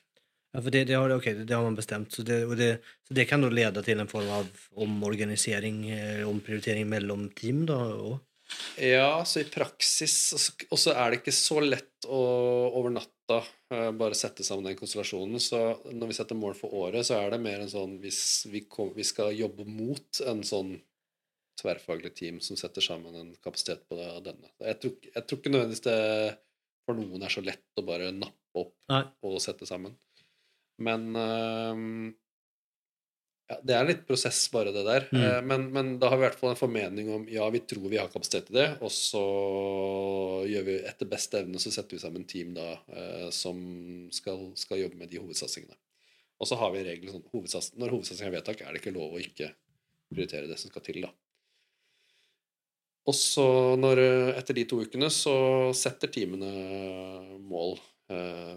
Ja, 0.55 0.63
for 0.63 0.71
det, 0.75 0.85
det, 0.91 0.99
har, 0.99 1.11
okay, 1.15 1.37
det, 1.39 1.49
det 1.51 1.55
har 1.55 1.65
man 1.67 1.79
bestemt. 1.79 2.13
Så 2.15 2.23
det, 2.27 2.41
og 2.47 2.57
det, 2.59 2.79
så 3.07 3.15
det 3.15 3.29
kan 3.31 3.43
da 3.43 3.51
lede 3.51 3.83
til 3.87 4.03
en 4.03 4.11
form 4.11 4.31
av 4.41 4.67
omorganisering, 4.87 5.81
eh, 5.95 6.23
omprioritering 6.27 6.89
mellom 6.91 7.29
team, 7.39 7.65
da? 7.71 7.79
Og, 7.95 8.21
Ja, 8.79 9.23
så 9.25 9.41
i 9.41 9.45
praksis 9.49 10.17
Og 10.71 10.79
så- 10.79 10.93
er 10.95 11.11
det 11.11 11.21
ikke 11.23 11.33
så 11.33 11.61
lett 11.65 12.05
å 12.07 12.19
over 12.77 12.91
natta 12.91 13.39
eh, 13.71 13.91
bare 13.97 14.15
sette 14.15 14.45
sammen 14.45 14.65
den 14.69 14.77
konstellasjonen. 14.77 15.41
Så 15.41 15.57
når 15.93 16.07
vi 16.11 16.17
setter 16.19 16.37
mål 16.37 16.55
for 16.55 16.71
året, 16.75 17.07
så 17.07 17.17
er 17.19 17.31
det 17.31 17.41
mer 17.41 17.61
en 17.61 17.71
sånn 17.73 17.99
hvis 18.03 18.47
vi, 18.53 18.61
kom, 18.69 18.93
vi 18.95 19.03
skal 19.03 19.33
jobbe 19.33 19.65
mot 19.67 20.21
en 20.27 20.43
sånn 20.43 20.75
tverrfaglig 21.61 22.15
team 22.15 22.41
som 22.41 22.57
setter 22.59 22.83
sammen 22.83 23.15
en 23.17 23.37
kapasitet 23.43 23.87
på 23.89 23.97
det, 23.97 24.09
denne. 24.27 24.51
Jeg 24.61 24.81
tror, 24.83 24.95
jeg 25.15 25.27
tror 25.27 25.39
ikke 25.41 25.53
nødvendigvis 25.55 25.87
det 25.87 26.39
for 26.85 26.95
noen 26.99 27.23
er 27.25 27.33
så 27.33 27.45
lett 27.45 27.81
å 27.81 27.87
bare 27.87 28.11
nappe 28.13 28.61
opp 28.61 28.75
nei. 28.91 29.05
og 29.25 29.41
sette 29.41 29.67
sammen. 29.67 29.95
Men 30.85 31.15
øhm, 31.17 32.15
ja, 33.51 33.59
det 33.61 33.75
er 33.77 33.89
litt 33.89 34.05
prosess, 34.09 34.39
bare 34.53 34.73
det 34.73 34.85
der. 34.87 35.07
Mm. 35.13 35.23
Eh, 35.23 35.41
Men, 35.51 35.67
men 35.73 35.91
da 36.01 36.09
har 36.09 36.17
vi 36.17 36.25
i 36.25 36.29
hvert 36.29 36.39
fall 36.41 36.55
en 36.55 36.61
formening 36.61 37.11
om 37.13 37.27
ja, 37.29 37.49
vi 37.53 37.61
tror 37.61 37.89
vi 37.93 37.99
har 38.01 38.09
kapasitet 38.13 38.49
til 38.49 38.57
det, 38.57 38.69
og 38.81 38.93
så 38.95 39.25
gjør 40.49 40.65
vi 40.69 40.79
etter 40.89 41.11
beste 41.11 41.43
evne 41.43 41.61
så 41.61 41.73
setter 41.75 41.99
vi 41.99 42.05
sammen 42.05 42.25
team 42.29 42.55
da 42.57 42.71
eh, 42.89 43.29
som 43.35 43.59
skal, 44.15 44.49
skal 44.59 44.81
jobbe 44.85 45.01
med 45.03 45.13
de 45.13 45.21
hovedsatsingene. 45.21 45.77
Og 46.41 46.49
så 46.51 46.57
har 46.59 46.73
vi 46.75 46.87
regler 46.87 47.13
sånn 47.15 47.29
hovedsats, 47.31 47.75
Når 47.79 47.93
hovedsatsingen 47.95 48.33
er 48.33 48.39
vedtak, 48.41 48.65
er 48.65 48.73
det 48.73 48.81
ikke 48.83 48.97
lov 48.97 49.15
å 49.15 49.23
ikke 49.23 49.53
prioritere 50.11 50.49
det 50.51 50.59
som 50.61 50.73
skal 50.73 50.83
til, 50.85 51.05
da. 51.05 51.13
Og 53.05 53.17
så 53.17 53.45
når, 53.77 54.01
eh, 54.01 54.31
etter 54.41 54.57
de 54.57 54.65
to 54.69 54.81
ukene 54.81 55.11
så 55.13 55.35
setter 55.77 56.09
teamene 56.09 56.49
mål 57.45 57.77
eh, 58.09 58.57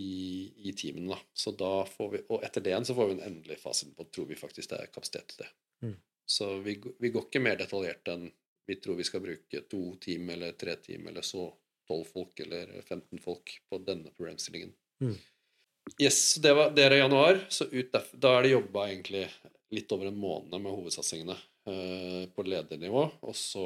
i, 0.00 0.52
i 0.68 0.72
teamene. 0.72 1.14
Da. 1.14 1.18
Så 1.32 1.52
da 1.56 1.72
får 1.88 2.12
vi, 2.12 2.22
og 2.28 2.44
etter 2.44 2.64
det 2.64 2.72
igjen 2.72 2.86
så 2.88 2.96
får 2.96 3.10
vi 3.10 3.16
en 3.18 3.26
endelig 3.30 3.58
fasit 3.60 3.92
på 3.96 4.08
tror 4.08 4.30
vi 4.30 4.38
faktisk 4.38 4.72
det 4.72 4.80
er 4.80 4.92
kapasitet 4.92 5.32
til 5.32 5.44
det. 5.44 5.50
Mm. 5.82 5.98
Så 6.32 6.48
vi, 6.64 6.78
vi 6.98 7.10
går 7.12 7.26
ikke 7.28 7.42
mer 7.44 7.58
detaljert 7.60 8.08
enn 8.12 8.30
vi 8.66 8.78
tror 8.80 8.96
vi 8.96 9.04
skal 9.04 9.24
bruke 9.24 9.64
to 9.68 9.82
team 10.00 10.30
eller 10.30 10.54
tre 10.56 10.76
team 10.80 11.08
eller 11.10 11.24
så 11.26 11.48
tolv 11.88 12.06
folk 12.08 12.40
eller 12.40 12.70
15 12.82 13.18
folk 13.20 13.56
på 13.68 13.80
denne 13.84 14.12
problemstillingen. 14.14 14.72
Mm. 15.02 15.16
Yes, 15.98 16.34
det, 16.38 16.52
var, 16.54 16.70
det 16.70 16.84
er 16.86 16.94
i 16.94 17.00
januar, 17.02 17.40
så 17.50 17.66
ut 17.66 17.90
derf, 17.92 18.12
da 18.14 18.36
er 18.36 18.46
det 18.46 18.52
jobba 18.54 18.86
egentlig 18.86 19.24
litt 19.74 19.92
over 19.92 20.08
en 20.08 20.20
måned 20.20 20.54
med 20.62 20.70
hovedsatsingene 20.70 21.34
eh, 21.34 22.28
på 22.30 22.44
ledernivå, 22.46 23.02
og 23.26 23.34
så 23.36 23.64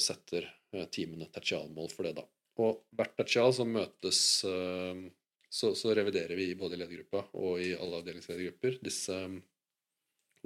setter 0.00 0.48
eh, 0.72 0.86
teamene 0.88 1.28
tertialmål 1.32 1.92
for 1.92 2.08
det, 2.08 2.14
da. 2.22 2.24
Og 2.62 2.80
hvert 2.96 3.14
tertial 3.20 3.52
så 3.56 3.66
møtes 3.68 4.22
eh, 4.48 5.04
så, 5.52 5.74
så 5.76 5.92
reviderer 5.94 6.32
vi 6.38 6.54
både 6.56 6.78
i 6.78 6.80
ledergruppa 6.80 7.26
og 7.36 7.60
i 7.60 7.74
alle 7.76 8.00
avdelingsledergrupper 8.00 8.78
disse 8.84 9.12
um, 9.12 9.36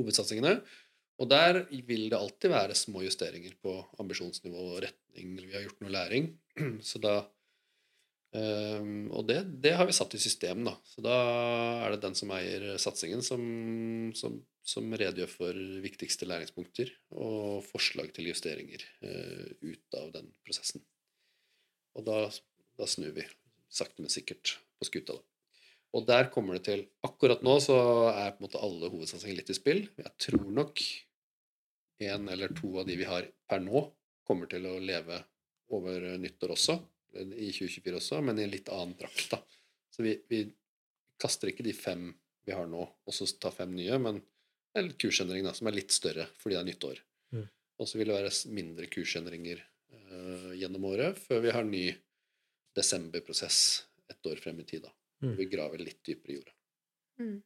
hovedsatsingene. 0.01 0.59
Og 1.23 1.31
der 1.31 1.63
vil 1.87 2.09
det 2.11 2.19
alltid 2.19 2.53
være 2.53 2.77
små 2.77 3.05
justeringer 3.07 3.55
på 3.63 3.79
ambisjonsnivå 4.03 4.65
og 4.75 4.83
retning 4.85 5.39
vi 5.39 5.55
har 5.55 5.65
gjort 5.65 5.81
noe 5.85 5.95
læring. 5.95 6.29
Så 6.91 7.01
da 7.01 7.15
um, 8.35 9.07
Og 9.15 9.23
det, 9.31 9.39
det 9.63 9.77
har 9.79 9.87
vi 9.89 9.97
satt 9.97 10.19
i 10.19 10.21
system, 10.21 10.67
da. 10.67 10.75
Så 10.91 11.07
da 11.07 11.15
er 11.87 11.95
det 11.95 12.03
den 12.03 12.19
som 12.19 12.35
eier 12.35 12.69
satsingen, 12.83 13.23
som, 13.25 13.47
som, 14.19 14.43
som 14.67 14.91
redegjør 14.91 15.33
for 15.39 15.65
viktigste 15.87 16.27
læringspunkter 16.29 16.91
og 17.15 17.63
forslag 17.71 18.11
til 18.17 18.33
justeringer 18.35 18.83
uh, 19.07 19.49
ut 19.63 20.03
av 20.03 20.13
den 20.19 20.35
prosessen. 20.43 20.83
Og 21.97 22.11
da, 22.11 22.25
da 22.77 22.91
snur 22.91 23.15
vi 23.17 23.25
sakte, 23.73 24.03
men 24.03 24.13
sikkert 24.13 24.59
på 24.79 24.89
skuta. 24.89 25.16
Da. 25.16 25.24
Og 25.97 26.05
der 26.09 26.29
kommer 26.33 26.59
det 26.59 26.66
til 26.66 26.85
Akkurat 27.07 27.45
nå 27.47 27.57
så 27.64 27.77
er 28.11 28.35
på 28.35 28.43
en 28.43 28.47
måte 28.49 28.61
alle 28.62 28.91
hovedsatsinger 28.93 29.39
litt 29.39 29.53
i 29.53 29.57
spill. 29.57 29.87
Jeg 29.97 30.12
tror 30.27 30.51
nok 30.53 30.83
en 32.07 32.29
eller 32.29 32.53
to 32.57 32.74
av 32.81 32.89
de 32.89 32.99
vi 33.01 33.09
har 33.09 33.29
per 33.49 33.62
nå, 33.64 33.87
kommer 34.27 34.51
til 34.51 34.66
å 34.68 34.77
leve 34.83 35.22
over 35.72 36.05
nyttår 36.20 36.53
også, 36.53 36.77
i 37.16 37.49
2024 37.55 37.97
også, 37.97 38.20
men 38.27 38.39
i 38.39 38.45
en 38.45 38.53
litt 38.53 38.68
annen 38.72 38.97
drakt. 38.99 39.31
da. 39.33 39.41
Så 39.95 40.05
vi, 40.05 40.16
vi 40.29 40.43
kaster 41.22 41.51
ikke 41.51 41.64
de 41.64 41.72
fem 41.77 42.11
vi 42.47 42.55
har 42.55 42.68
nå, 42.70 42.83
og 42.85 43.14
så 43.14 43.27
tar 43.41 43.55
fem 43.55 43.72
nye, 43.74 43.97
men 44.03 44.20
en 44.77 44.91
kursendring 45.01 45.47
da, 45.47 45.55
som 45.57 45.70
er 45.70 45.79
litt 45.79 45.95
større 45.95 46.29
fordi 46.37 46.59
det 46.59 46.61
er 46.61 46.68
nyttår. 46.68 47.01
Mm. 47.33 47.47
Og 47.81 47.89
så 47.89 47.99
vil 47.99 48.11
det 48.11 48.18
være 48.18 48.53
mindre 48.53 48.91
kursendringer 48.93 49.62
uh, 49.62 50.53
gjennom 50.59 50.85
året, 50.91 51.18
før 51.22 51.43
vi 51.47 51.55
har 51.57 51.66
ny 51.66 51.87
desemberprosess 52.77 53.87
ett 54.13 54.31
år 54.31 54.43
frem 54.43 54.61
i 54.61 54.67
tid. 54.69 54.87
da. 54.87 54.93
Mm. 55.25 55.37
Vi 55.39 55.49
graver 55.53 55.83
litt 55.83 56.03
dypere 56.07 56.33
i 56.33 56.39
jorda. 56.39 56.57
Mm. 57.21 57.37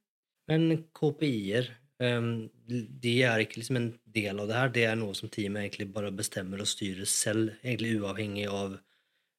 Men 0.51 0.67
KPI-er, 0.97 1.71
Um, 2.01 2.49
de 2.73 3.11
er 3.29 3.43
ikke 3.43 3.59
liksom 3.61 3.77
en 3.77 3.91
del 4.09 4.39
av 4.41 4.49
det 4.49 4.57
her. 4.57 4.71
Det 4.73 4.85
er 4.89 4.95
noe 4.97 5.13
som 5.17 5.29
teamet 5.29 5.67
egentlig 5.67 5.91
bare 5.93 6.13
bestemmer 6.17 6.63
og 6.63 6.69
styrer 6.71 7.09
selv, 7.09 7.51
egentlig 7.61 7.99
uavhengig 8.01 8.47
av 8.49 8.79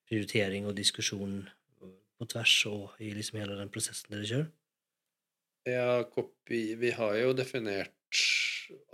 prioritering 0.05 0.67
og 0.69 0.75
diskusjon 0.77 1.39
på 1.81 2.27
tvers 2.29 2.53
og 2.69 3.01
i 3.01 3.09
liksom 3.17 3.39
hele 3.41 3.57
den 3.57 3.71
prosessen 3.73 4.13
dere 4.13 4.29
kjører. 4.29 4.51
Ja, 5.69 6.03
kopi 6.09 6.61
Vi 6.81 6.89
har 6.97 7.15
jo 7.19 7.35
definert 7.37 7.93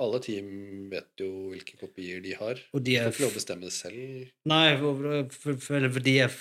Alle 0.03 0.19
team 0.19 0.89
vet 0.91 1.21
jo 1.23 1.47
hvilke 1.53 1.77
kopier 1.79 2.19
de 2.23 2.33
har. 2.35 2.59
Og 2.75 2.83
de 2.83 2.91
De 2.91 2.97
er 2.99 3.07
får 3.07 3.13
ikke 3.13 3.23
lov 3.23 3.31
å 3.31 3.37
bestemme 3.37 3.67
det 3.67 3.75
selv. 3.75 4.31
Nei, 4.51 4.67
for, 4.79 5.03
for, 5.31 5.59
for, 5.63 5.87
for 5.95 6.07
de, 6.07 6.15
er, 6.23 6.39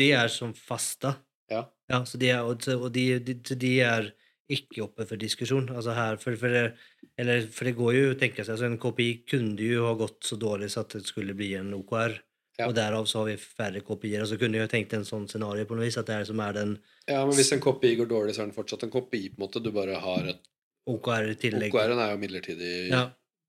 de 0.00 0.08
er 0.16 0.32
som 0.32 0.52
fasta. 0.56 1.16
Ja. 1.52 1.64
Ja, 1.90 2.04
så 2.08 2.18
de 2.18 2.30
er, 2.34 2.42
og, 2.42 2.64
og 2.74 2.88
de, 2.94 3.04
de, 3.22 3.34
de 3.54 3.72
er 3.86 4.10
ikke 4.50 4.84
oppe 4.84 5.06
for 5.06 5.18
diskusjon. 5.20 5.68
Altså 5.74 5.94
her, 5.96 6.18
for, 6.22 6.36
for, 6.38 6.52
det, 6.52 7.10
eller, 7.18 7.46
for 7.52 7.68
det 7.68 7.76
går 7.78 7.92
jo 7.96 8.06
å 8.12 8.18
tenke 8.18 8.44
seg, 8.44 8.54
altså 8.56 8.68
en 8.70 8.78
KPI 8.82 9.10
kunne 9.30 9.68
jo 9.68 9.86
ha 9.88 9.94
gått 9.98 10.26
så 10.26 10.38
dårlig 10.40 10.70
så 10.74 10.84
at 10.84 10.98
det 10.98 11.06
skulle 11.08 11.36
bli 11.38 11.52
en 11.58 11.74
OKR. 11.78 12.16
Ja. 12.56 12.70
Og 12.70 12.76
derav 12.76 13.04
så 13.04 13.20
har 13.20 13.28
vi 13.28 13.36
færre 13.36 13.82
kopier. 13.84 14.22
Og 14.24 14.30
så 14.30 14.38
kunne 14.40 14.56
jeg 14.62 14.70
tenkt 14.72 14.94
en 14.96 15.04
sånn 15.04 15.26
scenario 15.28 15.66
på 15.68 15.76
noe 15.76 15.84
vis, 15.88 15.98
at 16.00 16.08
det 16.08 16.22
er 16.22 16.28
som 16.28 16.40
er 16.40 16.54
den 16.56 16.76
ja, 17.04 17.20
men 17.20 17.36
hvis 17.36 17.52
en 17.52 17.60
kopi 17.62 17.92
går 17.98 18.08
dårlig, 18.10 18.32
så 18.34 18.42
er 18.42 18.48
den 18.48 18.56
fortsatt 18.56 18.86
en 18.86 18.92
kopi. 18.94 19.26
på 19.28 19.36
en 19.36 19.44
måte. 19.44 19.60
Du 19.62 19.68
bare 19.76 19.98
har 20.00 20.30
et 20.32 20.48
OKR-tillegg. 20.88 21.74
OKR-en 21.74 22.00
er 22.00 22.14
jo 22.14 22.20
midlertidig 22.22 22.72
Ja. 22.88 23.02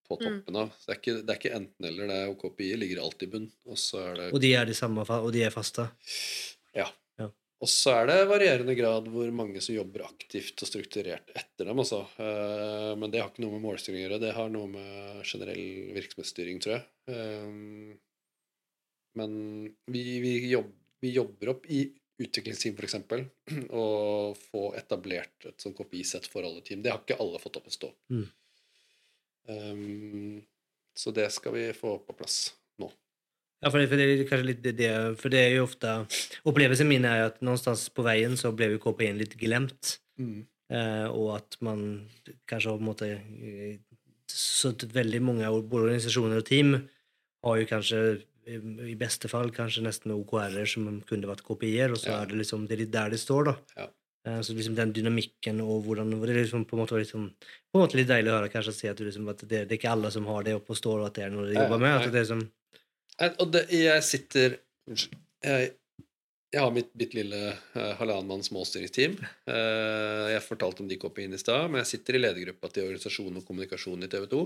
på 0.10 0.20
toppen 0.20 0.60
av. 0.60 0.74
Så 0.76 0.90
det 0.92 0.96
er 0.96 1.00
ikke, 1.02 1.16
det 1.24 1.34
er 1.34 1.40
ikke 1.40 1.56
enten-eller. 1.56 2.12
det 2.12 2.18
er 2.20 2.34
OKPI 2.34 2.52
KPI 2.52 2.80
ligger 2.84 3.02
alltid 3.06 3.30
i 3.30 3.32
bunn. 3.32 3.48
Og 3.66 3.80
så 3.80 4.04
er 4.04 4.16
det 4.20 4.34
Og 4.34 4.42
de 4.44 4.54
er 4.60 4.66
de 4.66 4.76
samme, 4.76 5.08
og 5.08 5.32
de 5.34 5.44
er 5.48 5.56
faste. 5.56 5.88
Ja. 6.76 6.90
Og 7.58 7.70
så 7.72 7.90
er 7.98 8.10
det 8.12 8.18
varierende 8.30 8.76
grad 8.78 9.08
hvor 9.10 9.30
mange 9.34 9.62
som 9.66 9.74
jobber 9.74 10.04
aktivt 10.06 10.62
og 10.62 10.70
strukturert 10.70 11.32
etter 11.34 11.66
dem. 11.72 11.80
Altså. 11.82 12.04
Eh, 12.22 12.92
Men 13.02 13.10
det 13.14 13.22
har 13.24 13.32
ikke 13.32 13.42
noe 13.46 13.56
med 13.56 13.64
målstyring 13.66 14.04
å 14.04 14.04
gjøre. 14.04 14.20
Det 14.22 14.34
har 14.38 14.52
noe 14.54 14.70
med 14.70 15.24
generell 15.26 15.64
virksomhetsstyring, 15.98 16.60
tror 16.62 16.76
jeg. 16.78 16.86
Eh, 17.10 17.96
Men 19.18 19.32
vi, 19.90 20.04
vi, 20.22 20.34
jobb, 20.52 20.70
vi 21.02 21.16
jobber 21.16 21.56
opp 21.56 21.66
i 21.74 21.88
utviklingsteam, 22.22 22.78
f.eks., 22.78 22.96
og 23.82 24.38
få 24.52 24.68
etablert 24.78 25.50
et 25.50 25.62
sånt 25.62 25.78
KPI-sett 25.78 26.30
for 26.30 26.46
alle 26.46 26.62
team. 26.66 26.84
Det 26.86 26.94
har 26.94 27.02
ikke 27.02 27.18
alle 27.22 27.42
fått 27.42 27.58
opp 27.58 27.70
å 27.70 27.74
stå. 27.74 27.90
Mm. 28.14 28.28
Um, 29.48 30.46
Så 30.98 31.12
det 31.14 31.32
skal 31.34 31.54
vi 31.54 31.68
få 31.78 31.98
på 32.06 32.14
plass. 32.18 32.54
Ja, 33.64 33.72
for 33.72 33.80
det, 33.82 33.88
for 33.90 33.98
det 33.98 34.06
er 34.06 34.28
kanskje 34.30 34.46
litt 34.52 34.62
det, 34.78 34.92
for 35.18 35.34
det 35.34 35.40
er 35.42 35.56
jo 35.56 35.64
ofte 35.66 35.94
Opplevelsen 36.46 36.88
min 36.90 37.08
er 37.10 37.24
jo 37.24 37.30
at 37.32 37.40
någonstans 37.42 37.88
på 37.90 38.06
veien 38.06 38.38
så 38.38 38.52
blev 38.54 38.76
ju 38.78 39.14
litt 39.18 39.34
glemt. 39.38 39.98
Mm. 40.20 40.46
Eh, 40.70 41.08
og 41.08 41.38
at 41.38 41.58
man 41.62 42.08
kanskje 42.46 42.70
har 42.70 42.78
på 42.78 42.84
en 42.84 42.92
måte 42.92 43.10
så 44.28 44.74
veldig 44.94 45.22
mange 45.24 45.50
både 45.64 45.88
organisasjoner 45.88 46.42
og 46.42 46.46
team 46.46 46.74
har 47.46 47.60
jo 47.62 47.68
kanske 47.70 48.00
eh, 48.46 48.66
i 48.92 48.96
beste 49.00 49.30
fall 49.32 49.50
kanskje 49.56 49.86
nesten 49.86 50.12
OKR 50.12 50.66
som 50.68 51.02
kunde 51.08 51.30
vært 51.30 51.46
KPI 51.48 51.92
och 51.92 52.00
så 52.00 52.10
Ja. 52.10 52.22
er 52.22 52.26
det 52.28 52.36
liksom 52.44 52.68
det 52.68 52.80
er 52.82 52.86
der 52.86 53.10
det 53.10 53.20
står 53.20 53.46
da. 53.46 53.56
Ja. 53.78 53.88
Eh, 54.28 54.42
Så 54.42 54.54
liksom 54.54 54.76
den 54.76 54.94
dynamikken 54.94 55.62
og 55.62 55.86
hvordan 55.86 56.12
Det 56.12 56.30
er 56.30 56.44
liksom 56.44 56.66
på 56.66 56.76
en 56.76 56.84
måte 56.86 57.00
liksom, 57.00 57.32
på 57.72 57.80
en 57.80 57.82
måte 57.88 57.96
litt 57.96 58.08
deilig 58.08 58.30
å 58.32 58.38
høre 58.42 58.50
kanskje 58.52 58.74
se 58.74 58.90
at, 58.90 58.98
du 58.98 59.06
liksom, 59.06 59.30
at 59.30 59.40
det, 59.48 59.70
det 59.70 59.72
er 59.72 59.78
ikke 59.80 59.92
alle 59.92 60.12
som 60.12 60.26
har 60.26 60.44
det 60.44 60.56
oppe 60.56 60.72
og 60.72 60.78
står, 60.78 61.00
og 61.00 61.06
at 61.08 61.14
det 61.16 61.24
er 61.24 61.30
noe 61.30 61.48
de 61.48 61.54
jobber 61.56 61.80
med. 61.80 61.96
At 61.96 62.12
det 62.12 62.20
er 62.20 62.26
liksom, 62.26 62.52
Og 63.18 63.52
det, 63.54 63.64
jeg 63.74 64.04
sitter 64.06 64.60
Jeg, 65.42 65.72
jeg 66.54 66.64
har 66.64 66.74
mitt 66.74 66.90
bitte 66.98 67.18
lille 67.18 67.40
uh, 67.76 67.94
halvannenmanns 68.00 68.50
målstyringsteam. 68.56 69.18
Eh, 69.52 70.26
jeg 70.32 70.46
fortalte 70.46 70.82
om 70.84 70.88
de 70.90 70.96
KPI-ene 71.00 71.36
i 71.36 71.42
stad, 71.42 71.68
men 71.68 71.82
jeg 71.84 71.90
sitter 71.92 72.18
i 72.18 72.22
ledergruppa 72.22 72.70
til 72.72 72.88
organisasjon 72.88 73.42
og 73.42 73.44
kommunikasjon 73.46 74.08
i 74.08 74.10
TV 74.12 74.30
2. 74.32 74.42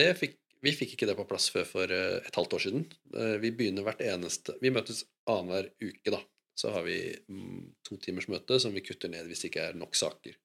det 0.00 0.08
fikk, 0.18 0.34
vi 0.64 0.72
fikk 0.76 0.94
ikke 0.94 1.08
det 1.08 1.16
på 1.16 1.26
plass 1.28 1.48
før 1.52 1.64
for 1.68 1.94
eh, 1.94 2.18
et 2.20 2.36
halvt 2.36 2.56
år 2.56 2.64
siden. 2.66 2.84
Eh, 3.14 3.36
vi 3.40 3.52
begynner 3.56 3.86
hvert 3.86 4.02
eneste 4.04 4.56
Vi 4.60 4.72
møtes 4.72 5.04
annenhver 5.30 5.70
uke, 5.80 6.12
da. 6.12 6.20
Så 6.58 6.72
har 6.74 6.84
vi 6.84 6.98
mm, 7.30 7.62
to 7.86 7.96
timers 8.02 8.28
møte 8.28 8.58
som 8.60 8.74
vi 8.76 8.84
kutter 8.84 9.12
ned 9.12 9.28
hvis 9.28 9.44
det 9.44 9.52
ikke 9.52 9.70
er 9.70 9.78
nok 9.80 9.96
saker. 9.96 10.36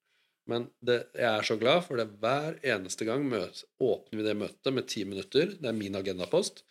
Men 0.51 0.67
det, 0.85 0.99
jeg 1.17 1.25
er 1.31 1.47
så 1.47 1.57
glad, 1.57 1.81
for 1.87 1.97
det 1.97 2.05
er 2.05 2.17
hver 2.21 2.59
eneste 2.75 3.07
gang 3.07 3.25
møt, 3.25 3.63
åpner 3.81 4.19
vi 4.19 4.25
det 4.27 4.37
møtet 4.37 4.75
med 4.75 4.87
ti 4.91 5.05
minutter. 5.07 5.55
Det 5.57 5.69
er 5.71 5.77
min 5.77 5.97
agendapost, 5.97 6.61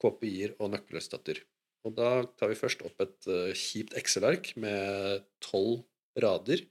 KPI-er 0.00 0.54
og 0.62 0.72
nøkkelresultater. 0.72 1.42
Og 1.86 1.94
da 1.98 2.10
tar 2.38 2.50
vi 2.50 2.58
først 2.58 2.82
opp 2.86 3.04
et 3.04 3.28
uh, 3.30 3.52
kjipt 3.56 3.94
Excel-ark 3.98 4.52
med 4.60 5.22
tolv 5.44 5.84
rader 6.18 6.64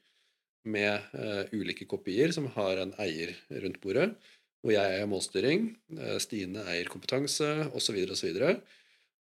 med 0.68 1.06
uh, 1.14 1.46
ulike 1.56 1.88
KPI-er 1.90 2.34
som 2.36 2.50
har 2.58 2.82
en 2.82 2.96
eier 3.02 3.36
rundt 3.64 3.80
bordet. 3.84 4.12
Hvor 4.66 4.74
jeg 4.74 4.98
eier 4.98 5.10
målstyring, 5.10 5.70
uh, 6.00 6.18
Stine 6.24 6.66
eier 6.74 6.90
kompetanse, 6.92 7.70
osv. 7.78 8.02
osv. 8.18 8.44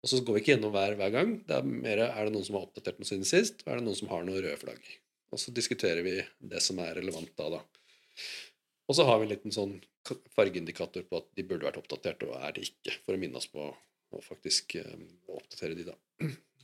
Og 0.03 0.11
så 0.11 0.23
går 0.25 0.37
vi 0.37 0.43
ikke 0.43 0.55
gjennom 0.55 0.73
hver 0.75 0.97
hver 0.99 1.13
gang. 1.13 1.37
Det 1.47 1.61
er 1.61 1.69
mer 1.69 2.07
er 2.09 2.23
det 2.25 2.33
noen 2.35 2.49
som 2.49 2.59
har 2.59 2.69
oppdatert 2.69 3.01
noe 3.01 3.09
siden 3.09 3.29
sist, 3.29 3.61
og 3.65 3.75
er 3.75 3.83
det 3.83 3.89
noen 3.89 4.01
som 4.01 4.13
har 4.13 4.25
noen 4.25 4.41
røde 4.41 4.61
flagg. 4.63 4.97
Og 5.35 5.43
så 5.43 5.53
diskuterer 5.55 6.05
vi 6.07 6.19
det 6.39 6.63
som 6.65 6.79
er 6.83 6.95
relevant 6.99 7.33
da, 7.39 7.59
da. 7.59 7.63
Og 8.87 8.95
så 8.97 9.07
har 9.09 9.19
vi 9.19 9.27
en 9.27 9.33
liten 9.35 9.55
sånn 9.55 9.75
fargeindikator 10.37 11.07
på 11.09 11.19
at 11.19 11.31
de 11.35 11.45
burde 11.47 11.67
vært 11.67 11.81
oppdatert, 11.81 12.23
og 12.29 12.37
er 12.39 12.55
det 12.55 12.69
ikke, 12.69 12.95
for 13.03 13.17
å 13.17 13.21
minne 13.21 13.41
oss 13.41 13.49
på 13.51 13.65
å 13.67 14.21
faktisk 14.23 14.77
um, 14.85 15.07
oppdatere 15.35 15.79
de, 15.79 15.89
da. 15.89 15.97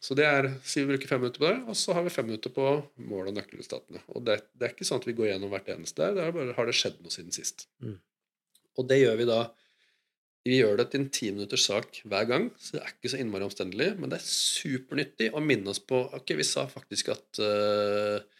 Så 0.02 0.16
det 0.18 0.24
er, 0.26 0.48
så 0.66 0.80
vi 0.80 0.88
bruker 0.90 1.06
fem 1.06 1.20
minutter 1.22 1.38
på 1.38 1.46
det, 1.46 1.58
og 1.70 1.76
så 1.78 1.94
har 1.94 2.02
vi 2.02 2.10
fem 2.10 2.26
minutter 2.26 2.50
på 2.50 2.62
mål- 3.06 3.28
og 3.30 3.36
nøkkelresultatene. 3.36 4.00
Og 4.10 4.24
det, 4.26 4.40
det 4.58 4.66
er 4.66 4.72
ikke 4.74 4.86
sånn 4.88 4.98
at 4.98 5.06
vi 5.06 5.14
går 5.14 5.28
gjennom 5.28 5.52
hvert 5.52 5.68
eneste, 5.70 6.02
der, 6.02 6.16
det 6.16 6.24
er 6.24 6.34
bare 6.34 6.56
har 6.56 6.66
det 6.66 6.74
skjedd 6.74 6.96
noe 7.04 7.14
siden 7.14 7.34
sist. 7.34 7.68
Mm. 7.84 8.00
Og 8.82 8.88
det 8.90 8.98
gjør 9.02 9.20
vi 9.20 9.28
da 9.30 9.42
Vi 10.42 10.56
gjør 10.58 10.80
det 10.80 10.88
til 10.90 10.98
en 10.98 11.10
ti 11.14 11.28
minutters 11.30 11.68
sak 11.68 12.00
hver 12.02 12.24
gang, 12.26 12.48
så 12.58 12.74
det 12.74 12.80
er 12.82 12.94
ikke 12.96 13.12
så 13.12 13.18
innmari 13.22 13.46
omstendelig, 13.46 13.92
men 13.94 14.10
det 14.10 14.18
er 14.18 14.24
supernyttig 14.26 15.28
å 15.30 15.42
minne 15.44 15.70
oss 15.70 15.78
på 15.78 16.00
Ok, 16.18 16.32
vi 16.34 16.46
sa 16.48 16.64
faktisk 16.66 17.12
at 17.14 17.38
eh, 17.46 18.31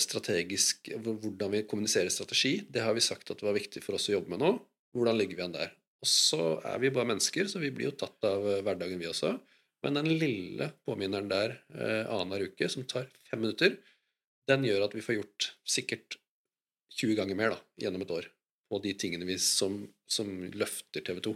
strategisk 0.00 0.90
Hvordan 1.00 1.54
vi 1.54 1.62
kommuniserer 1.64 2.12
strategi, 2.12 2.58
det 2.68 2.82
har 2.84 2.92
vi 2.92 3.04
sagt 3.04 3.30
at 3.32 3.40
det 3.40 3.46
var 3.46 3.56
viktig 3.56 3.80
for 3.84 3.96
oss 3.96 4.10
å 4.10 4.16
jobbe 4.18 4.34
med 4.34 4.42
nå. 4.42 4.50
Hvordan 4.94 5.16
ligger 5.16 5.38
vi 5.38 5.44
an 5.46 5.54
der? 5.56 5.72
Og 6.04 6.10
så 6.10 6.42
er 6.68 6.82
vi 6.82 6.92
bare 6.92 7.08
mennesker, 7.08 7.48
så 7.48 7.62
vi 7.62 7.72
blir 7.72 7.88
jo 7.88 7.96
tatt 8.04 8.26
av 8.28 8.44
eh, 8.44 8.60
hverdagen, 8.66 9.00
vi 9.00 9.08
også. 9.08 9.32
Men 9.84 9.96
den 9.98 10.10
lille 10.20 10.70
påminneren 10.84 11.30
der 11.30 11.56
eh, 11.72 12.04
annenhver 12.04 12.50
uke, 12.50 12.68
som 12.72 12.84
tar 12.88 13.08
fem 13.30 13.40
minutter, 13.40 13.78
den 14.48 14.66
gjør 14.68 14.84
at 14.86 14.96
vi 14.96 15.04
får 15.04 15.18
gjort 15.18 15.48
sikkert 15.64 16.18
20 17.00 17.16
ganger 17.18 17.38
mer 17.38 17.54
da, 17.54 17.60
gjennom 17.80 18.04
et 18.04 18.12
år 18.12 18.28
på 18.68 18.80
de 18.84 18.92
tingene 19.00 19.26
vi 19.28 19.38
som, 19.40 19.80
som 20.04 20.28
løfter 20.52 21.04
TV 21.04 21.22
2. 21.24 21.34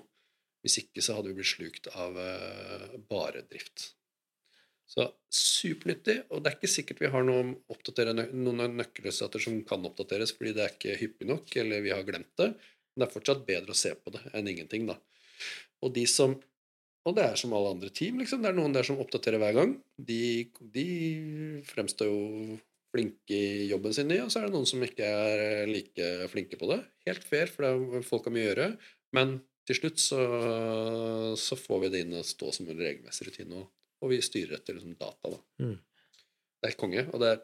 Hvis 0.65 0.81
ikke 0.83 1.05
så 1.05 1.17
hadde 1.17 1.33
vi 1.33 1.39
blitt 1.39 1.53
slukt 1.55 1.89
av 1.95 2.19
eh, 2.21 2.99
bare 3.09 3.47
drift. 3.49 3.93
Så 4.89 5.05
supernyttig, 5.29 6.23
og 6.33 6.41
det 6.41 6.51
er 6.51 6.57
ikke 6.57 6.71
sikkert 6.73 7.03
vi 7.03 7.11
har 7.13 7.25
noen, 7.27 7.53
noen 7.69 8.77
nøkkelresultater 8.79 9.43
som 9.45 9.59
kan 9.69 9.85
oppdateres 9.85 10.33
fordi 10.33 10.55
det 10.57 10.65
er 10.65 10.73
ikke 10.75 10.97
hyppig 11.03 11.29
nok, 11.29 11.51
eller 11.61 11.85
vi 11.85 11.93
har 11.93 12.07
glemt 12.07 12.31
det. 12.41 12.55
Men 12.55 13.05
det 13.05 13.09
er 13.09 13.13
fortsatt 13.13 13.45
bedre 13.49 13.75
å 13.75 13.79
se 13.79 13.93
på 13.95 14.15
det 14.15 14.23
enn 14.33 14.49
ingenting, 14.49 14.89
da. 14.89 14.97
Og 15.85 15.93
de 15.97 16.07
som 16.11 16.39
Og 17.07 17.15
det 17.17 17.23
er 17.25 17.37
som 17.41 17.53
alle 17.57 17.71
andre 17.73 17.89
team, 17.95 18.19
liksom. 18.21 18.43
Det 18.43 18.51
er 18.51 18.57
noen 18.57 18.75
der 18.75 18.85
som 18.85 18.99
oppdaterer 19.01 19.41
hver 19.41 19.55
gang. 19.57 19.71
De, 19.97 20.51
de 20.75 20.83
fremstår 21.65 22.11
jo 22.11 22.59
flinke 22.93 23.33
i 23.33 23.69
jobben 23.71 23.95
sin, 23.97 24.13
og 24.19 24.29
så 24.33 24.43
er 24.43 24.49
det 24.49 24.57
noen 24.57 24.69
som 24.69 24.83
ikke 24.85 25.07
er 25.07 25.71
like 25.71 26.11
flinke 26.33 26.59
på 26.61 26.69
det. 26.69 26.83
Helt 27.09 27.25
fair, 27.25 27.49
for 27.49 27.65
det 27.65 27.71
er 27.71 28.05
folk 28.05 28.29
har 28.29 28.35
mye 28.35 28.45
å 28.45 28.51
gjøre. 28.51 28.69
Men 29.17 29.39
til 29.71 29.79
slutt 29.79 30.03
så, 30.03 30.21
så 31.41 31.57
får 31.57 31.87
vi 31.87 31.93
det 31.95 32.05
inn 32.05 32.19
og 32.19 32.29
stå 32.29 32.53
som 32.59 32.69
en 32.69 32.83
regelmessig 32.83 33.31
rutine, 33.31 33.63
og, 33.63 33.71
og 34.03 34.13
vi 34.13 34.21
styrer 34.25 34.59
etter 34.59 34.77
liksom, 34.77 34.97
data. 34.99 35.33
Da. 35.33 35.39
Mm. 35.65 35.77
Det 36.59 36.71
er 36.71 36.79
konge, 36.79 37.07
og 37.13 37.23
det 37.23 37.31
er, 37.33 37.41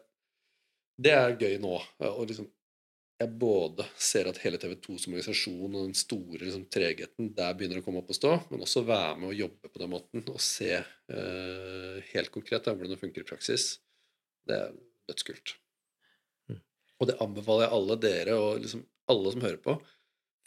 det 1.05 1.15
er 1.15 1.35
gøy 1.39 1.57
nå. 1.63 1.73
Og 2.09 2.23
liksom, 2.29 2.47
jeg 3.15 3.31
både 3.39 3.85
ser 3.95 4.27
at 4.27 4.39
hele 4.43 4.59
TV 4.59 4.73
2 4.83 4.97
som 4.99 5.13
organisasjon 5.15 5.75
og 5.75 5.85
den 5.87 5.97
store 5.97 6.41
liksom, 6.41 6.65
tregheten 6.71 7.29
der 7.37 7.55
begynner 7.55 7.79
å 7.79 7.85
komme 7.85 8.01
opp 8.01 8.11
og 8.11 8.17
stå, 8.17 8.33
men 8.49 8.63
også 8.65 8.83
være 8.87 9.13
med 9.21 9.29
og 9.31 9.39
jobbe 9.39 9.71
på 9.71 9.81
den 9.81 9.93
måten 9.93 10.25
og 10.33 10.41
se 10.43 10.71
eh, 10.75 11.99
helt 12.11 12.33
konkret 12.33 12.67
da, 12.67 12.75
hvordan 12.75 12.95
det 12.95 12.99
funker 12.99 13.23
i 13.23 13.29
praksis. 13.29 13.69
Det 14.45 14.57
er 14.57 14.75
dødskult. 15.07 15.55
Mm. 16.51 16.59
Og 16.99 17.09
det 17.11 17.19
anbefaler 17.23 17.67
jeg 17.67 17.75
alle 17.79 17.99
dere 18.03 18.39
og 18.41 18.65
liksom 18.65 18.83
alle 19.11 19.31
som 19.31 19.45
hører 19.47 19.61
på. 19.63 19.77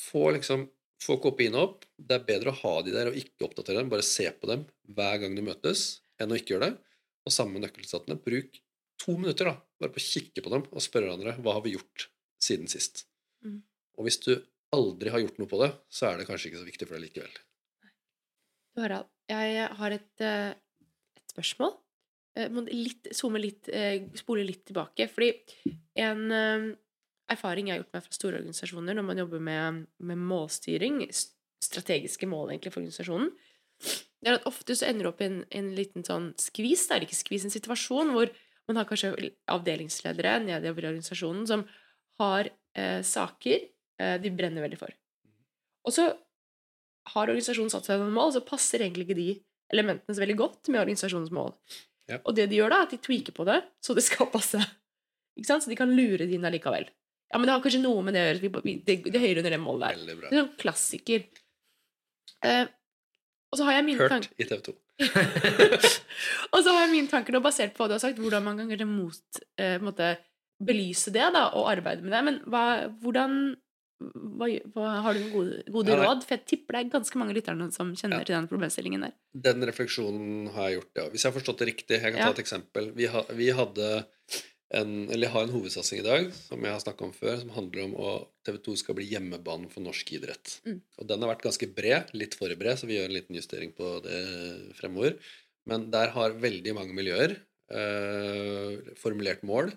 Få 0.03 0.29
liksom 0.37 0.69
få 1.03 1.19
KPI-ene 1.23 1.61
opp. 1.61 1.87
Det 1.97 2.19
er 2.19 2.27
bedre 2.29 2.53
å 2.53 2.61
ha 2.63 2.75
de 2.87 2.95
der 2.95 3.11
og 3.11 3.19
ikke 3.19 3.47
oppdatere 3.49 3.83
dem. 3.83 3.91
Bare 3.93 4.07
se 4.07 4.29
på 4.35 4.51
dem 4.51 4.65
hver 4.97 5.21
gang 5.23 5.37
de 5.39 5.45
møtes, 5.47 6.03
enn 6.19 6.33
å 6.35 6.39
ikke 6.39 6.57
gjøre 6.57 6.71
det. 6.71 6.95
Og 7.29 7.35
samme 7.35 7.57
med 7.57 7.67
nøkkelresultatene. 7.67 8.19
Bruk 8.25 8.61
to 8.99 9.15
minutter 9.19 9.53
da, 9.53 9.57
bare 9.79 9.95
på 9.95 10.01
å 10.03 10.05
kikke 10.05 10.43
på 10.43 10.53
dem 10.53 10.65
og 10.67 10.83
spørre 10.83 11.09
hverandre 11.09 11.37
hva 11.45 11.59
har 11.59 11.65
vi 11.65 11.77
gjort 11.77 12.09
siden 12.43 12.71
sist. 12.71 13.05
Mm. 13.47 13.61
Og 13.99 14.09
hvis 14.09 14.21
du 14.25 14.33
aldri 14.75 15.13
har 15.13 15.23
gjort 15.23 15.39
noe 15.41 15.51
på 15.51 15.61
det, 15.63 15.71
så 15.93 16.11
er 16.11 16.19
det 16.19 16.27
kanskje 16.29 16.51
ikke 16.51 16.63
så 16.63 16.69
viktig 16.69 16.89
for 16.89 16.99
deg 16.99 17.07
likevel. 17.07 17.39
Harald, 18.79 19.09
jeg 19.31 19.69
har 19.81 19.95
et, 19.95 20.11
eh, 20.23 20.51
et 21.19 21.33
spørsmål. 21.35 21.73
Jeg 22.39 22.53
må 22.55 22.63
litt, 22.69 23.09
zoome 23.17 23.41
litt, 23.43 23.69
eh, 23.69 24.05
spole 24.15 24.45
litt 24.47 24.67
tilbake. 24.69 25.09
Fordi 25.11 25.33
en 25.99 26.31
eh, 26.31 26.69
erfaring 27.33 27.69
jeg 27.69 27.77
har 27.77 27.83
gjort 27.83 27.97
meg 27.97 28.07
fra 28.07 28.17
store 28.17 28.41
organisasjoner 28.41 28.97
når 28.97 29.07
man 29.07 29.21
jobber 29.23 29.43
med, 29.45 29.85
med 29.99 30.21
målstyring, 30.31 31.03
strategiske 31.65 32.29
mål 32.31 32.53
egentlig 32.53 32.73
for 32.75 32.83
organisasjonen, 32.83 33.33
det 34.19 34.31
er 34.31 34.39
at 34.41 34.47
ofte 34.51 34.75
så 34.75 34.89
ender 34.89 35.07
det 35.07 35.11
opp 35.13 35.21
i 35.23 35.29
en, 35.29 35.41
en 35.55 35.73
liten 35.77 36.07
sånn 36.07 36.33
skvis, 36.43 36.89
det 36.89 36.97
er 36.97 37.07
ikke 37.07 37.19
skvis, 37.21 37.47
en 37.47 37.55
situasjon 37.55 38.15
hvor 38.15 38.33
man 38.69 38.81
har 38.81 38.89
kanskje 38.89 39.13
avdelingsledere 39.49 40.39
nedover 40.45 40.85
i 40.85 40.91
organisasjonen 40.91 41.45
som 41.49 41.63
har 42.21 42.51
eh, 42.77 43.01
saker 43.07 43.61
eh, 44.03 44.17
de 44.21 44.33
brenner 44.35 44.65
veldig 44.65 44.81
for. 44.81 44.95
Og 45.87 45.95
så 45.95 46.09
har 47.15 47.31
organisasjonen 47.31 47.73
satt 47.73 47.87
seg 47.89 48.03
noen 48.03 48.17
mål, 48.17 48.35
så 48.35 48.45
passer 48.45 48.83
egentlig 48.85 49.07
ikke 49.07 49.21
de 49.21 49.31
elementene 49.73 50.17
så 50.17 50.25
veldig 50.25 50.37
godt 50.41 50.71
med 50.73 50.83
organisasjonens 50.83 51.33
mål. 51.35 51.55
Ja. 52.09 52.19
Og 52.25 52.35
det 52.37 52.49
de 52.51 52.59
gjør 52.59 52.73
da, 52.73 52.83
er 52.83 52.89
at 52.89 52.95
de 52.97 53.01
tweaker 53.05 53.37
på 53.37 53.47
det, 53.49 53.61
så 53.85 53.97
det 53.97 54.05
skal 54.05 54.31
passe. 54.33 54.61
Ikke 55.39 55.49
sant? 55.49 55.65
Så 55.65 55.73
de 55.73 55.79
kan 55.79 55.93
lure 55.95 56.25
det 56.25 56.35
inn 56.35 56.47
allikevel. 56.49 56.89
Ja, 57.29 57.39
men 57.39 57.49
det 57.49 57.55
har 57.55 57.63
kanskje 57.65 57.83
noe 57.83 58.03
med 58.07 58.17
det 58.17 58.25
å 58.25 58.29
gjøre, 58.31 58.73
det, 58.87 58.97
det 59.05 59.21
hører 59.21 59.43
under 59.43 59.55
det 59.55 59.61
målet 59.61 59.99
der. 60.01 60.19
Det 60.25 60.31
er 60.31 60.43
sånn 60.43 60.55
klassiker. 60.61 61.27
Uh, 62.45 62.65
og 63.49 63.61
så 63.61 63.67
har 63.69 63.79
jeg 63.79 63.87
mine 63.89 64.01
Hørt 64.01 64.15
tanker 64.15 64.41
i 64.41 64.47
TV 64.49 64.63
2. 64.69 64.75
Og 66.53 66.59
så 66.65 66.73
har 66.75 66.83
jeg 66.85 66.91
mine 66.91 67.11
tanker 67.11 67.37
nå 67.37 67.41
basert 67.45 67.75
på 67.75 67.85
hva 67.85 67.89
du 67.91 67.95
har 67.95 68.03
sagt, 68.03 68.19
hvordan 68.21 68.45
man 68.45 68.59
kan 68.59 68.71
kanskje 68.71 68.89
mot, 68.89 69.41
uh, 69.61 69.77
måte, 69.85 70.11
belyse 70.59 71.13
det 71.15 71.29
da, 71.37 71.45
og 71.55 71.69
arbeide 71.71 72.03
med 72.05 72.13
det. 72.17 72.23
Men 72.27 72.41
hva, 72.51 72.65
hvordan 73.03 73.39
hva, 73.99 74.47
hva, 74.75 74.91
har 75.03 75.17
du 75.17 75.25
gode, 75.33 75.63
gode 75.75 75.95
Ja, 75.95 76.03
råd? 76.05 76.23
For 76.27 76.37
jeg 76.37 76.47
tipper 76.53 76.77
det 76.77 76.83
er 76.85 76.93
ganske 76.93 77.19
mange 77.19 77.35
lytterne 77.35 77.67
som 77.75 77.91
kjenner 77.99 78.23
Ja. 78.23 78.27
til 78.27 78.37
den 78.37 78.51
problemstillingen 78.51 79.07
der. 79.07 79.15
Den 79.35 79.65
refleksjonen 79.67 80.53
har 80.55 80.69
jeg 80.69 80.79
gjort, 80.79 80.93
ja. 81.01 81.07
Hvis 81.11 81.25
jeg 81.25 81.33
har 81.33 81.39
forstått 81.41 81.59
det 81.63 81.69
riktig, 81.73 81.99
jeg 81.99 82.15
kan 82.15 82.21
ta 82.23 82.31
et 82.31 82.45
eksempel. 82.45 82.93
Vi, 82.95 83.09
ha, 83.11 83.25
vi 83.35 83.51
hadde 83.51 83.89
en, 84.77 84.91
eller 85.09 85.25
jeg 85.25 85.33
har 85.33 85.47
en 85.47 85.55
hovedsatsing 85.55 86.03
i 86.03 86.05
dag, 86.05 86.31
som 86.37 86.65
jeg 86.65 86.75
har 86.75 86.83
snakka 86.83 87.07
om 87.07 87.13
før, 87.17 87.39
som 87.41 87.53
handler 87.55 87.87
om 87.87 87.95
at 88.11 88.29
TV 88.45 88.59
2 88.67 88.77
skal 88.83 88.97
bli 88.99 89.07
hjemmebane 89.09 89.71
for 89.73 89.85
norsk 89.85 90.13
idrett. 90.19 90.59
Mm. 90.69 90.81
Og 91.01 91.09
den 91.09 91.25
har 91.25 91.33
vært 91.33 91.45
ganske 91.47 91.69
bred, 91.77 92.13
litt 92.19 92.37
for 92.37 92.53
bred, 92.61 92.77
så 92.77 92.89
vi 92.89 92.99
gjør 92.99 93.09
en 93.09 93.17
liten 93.17 93.39
justering 93.39 93.73
på 93.77 93.95
det 94.05 94.21
fremover. 94.77 95.17
Men 95.69 95.89
der 95.93 96.13
har 96.15 96.37
veldig 96.41 96.75
mange 96.77 96.97
miljøer 96.97 97.39
eh, 97.39 98.93
formulert 99.01 99.45
mål 99.49 99.73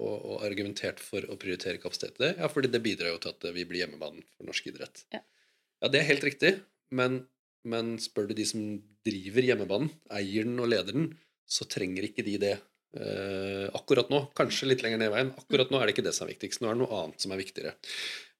og, 0.00 0.16
og 0.16 0.46
argumentert 0.48 1.02
for 1.04 1.24
å 1.28 1.36
prioritere 1.40 1.80
kapasitet 1.82 2.16
til 2.16 2.30
det. 2.30 2.32
Ja, 2.40 2.48
fordi 2.52 2.72
det 2.72 2.82
bidrar 2.84 3.12
jo 3.12 3.20
til 3.20 3.34
at 3.34 3.50
vi 3.56 3.66
blir 3.68 3.84
hjemmebanen 3.84 4.24
for 4.36 4.48
norsk 4.48 4.72
idrett. 4.72 5.04
Ja. 5.12 5.20
Ja, 5.80 5.88
det 5.92 6.00
er 6.00 6.10
helt 6.10 6.24
riktig, 6.24 6.54
men, 6.92 7.22
men 7.64 7.94
spør 8.00 8.28
du 8.28 8.34
de 8.36 8.44
som 8.48 8.64
driver 9.06 9.44
hjemmebanen, 9.44 9.92
eier 10.12 10.48
den 10.48 10.60
og 10.60 10.68
leder 10.68 10.96
den, 10.96 11.12
så 11.48 11.64
trenger 11.68 12.04
ikke 12.06 12.24
de 12.24 12.36
det 12.40 12.56
eh, 12.96 13.66
akkurat 13.76 14.10
nå. 14.12 14.24
Kanskje 14.36 14.70
litt 14.70 14.82
lenger 14.84 15.00
ned 15.00 15.10
i 15.10 15.14
veien. 15.14 15.34
Akkurat 15.38 15.70
nå 15.70 15.80
er 15.80 15.88
det 15.88 15.96
ikke 15.96 16.06
det 16.06 16.14
som 16.16 16.26
er 16.26 16.34
viktigst. 16.34 16.62
Nå 16.62 16.70
er 16.70 16.76
det 16.76 16.82
noe 16.82 17.02
annet 17.04 17.22
som 17.22 17.34
er 17.34 17.40
viktigere. 17.40 17.76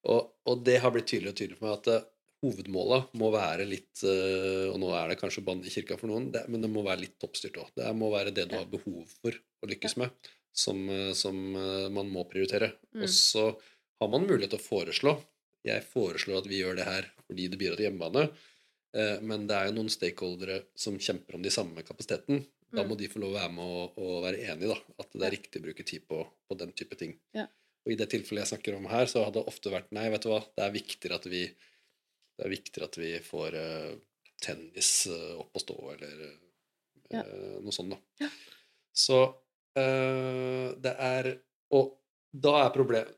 Og, 0.09 0.33
og 0.49 0.65
det 0.65 0.79
har 0.81 0.93
blitt 0.95 1.11
tydeligere 1.11 1.35
og 1.35 1.41
tydeligere 1.41 1.61
for 1.61 1.69
meg 1.69 1.79
at 1.79 1.91
eh, 1.93 2.07
hovedmåla 2.41 3.01
må 3.21 3.29
være 3.35 3.67
litt 3.69 4.05
eh, 4.09 4.69
Og 4.71 4.79
nå 4.81 4.93
er 4.97 5.11
det 5.11 5.19
kanskje 5.21 5.45
bann 5.45 5.61
i 5.61 5.73
kirka 5.73 5.99
for 6.01 6.09
noen, 6.09 6.31
det, 6.33 6.47
men 6.49 6.65
det 6.65 6.71
må 6.73 6.85
være 6.87 7.05
litt 7.05 7.19
toppstyrt 7.21 7.59
òg. 7.61 7.73
Det 7.77 7.91
må 7.97 8.13
være 8.13 8.35
det 8.37 8.49
du 8.51 8.57
har 8.57 8.71
behov 8.71 9.03
for 9.21 9.37
å 9.37 9.69
lykkes 9.69 9.99
med, 10.01 10.31
som, 10.57 10.87
eh, 10.89 11.11
som 11.17 11.37
man 11.93 12.13
må 12.13 12.25
prioritere. 12.31 12.73
Mm. 12.95 13.05
Og 13.05 13.13
så 13.13 13.51
har 14.01 14.13
man 14.13 14.25
mulighet 14.25 14.55
til 14.55 14.63
å 14.63 14.69
foreslå. 14.69 15.19
Jeg 15.69 15.85
foreslår 15.85 16.41
at 16.41 16.49
vi 16.49 16.63
gjør 16.63 16.79
det 16.79 16.89
her 16.89 17.11
fordi 17.27 17.51
det 17.53 17.61
bidrar 17.61 17.77
til 17.77 17.91
hjemmebane. 17.91 18.31
Men 19.23 19.45
det 19.47 19.55
er 19.55 19.69
jo 19.69 19.75
noen 19.77 19.91
stakeholdere 19.93 20.57
som 20.75 20.97
kjemper 20.99 21.37
om 21.37 21.45
de 21.45 21.53
samme 21.55 21.85
kapasiteten. 21.87 22.41
Da 22.71 22.83
Mm. 22.85 22.89
må 22.93 22.97
de 23.01 23.09
få 23.11 23.19
lov 23.19 23.33
å 23.33 23.39
være 23.39 23.53
med 23.53 23.65
og, 23.67 23.97
og 23.99 24.23
være 24.25 24.43
enige, 24.53 24.69
da. 24.71 24.95
At 25.03 25.11
det 25.17 25.25
er 25.27 25.33
riktig 25.35 25.59
å 25.61 25.65
bruke 25.65 25.85
tid 25.87 26.05
på, 26.07 26.21
på 26.49 26.57
den 26.61 26.71
type 26.79 26.95
ting. 27.01 27.17
Ja. 27.35 27.47
Og 27.87 27.93
i 27.93 27.97
det 27.99 28.07
tilfellet 28.13 28.45
jeg 28.45 28.53
snakker 28.53 28.77
om 28.77 28.87
her, 28.93 29.07
så 29.11 29.25
hadde 29.25 29.41
det 29.41 29.49
ofte 29.51 29.73
vært 29.73 29.91
nei, 29.97 30.05
vet 30.13 30.23
du 30.23 30.29
hva, 30.31 30.39
det 30.57 30.63
er 30.67 30.75
viktigere 30.77 31.17
at 31.19 31.27
vi, 31.33 31.41
det 32.39 32.45
er 32.47 32.53
viktigere 32.53 32.87
at 32.91 32.99
vi 33.01 33.11
får 33.27 33.57
uh, 33.59 33.95
tennis 34.45 34.91
uh, 35.11 35.41
opp 35.43 35.57
og 35.59 35.65
stå, 35.65 35.79
eller 35.97 36.23
uh, 36.29 36.37
Ja. 37.11 37.25
noe 37.65 37.73
sånt, 37.75 37.91
da. 37.91 37.99
Ja. 38.23 38.29
Så 38.95 39.17
det 39.75 40.93
er 40.99 41.29
Og 41.75 41.93
da 42.35 42.53
er 42.67 42.73
problemet 42.75 43.17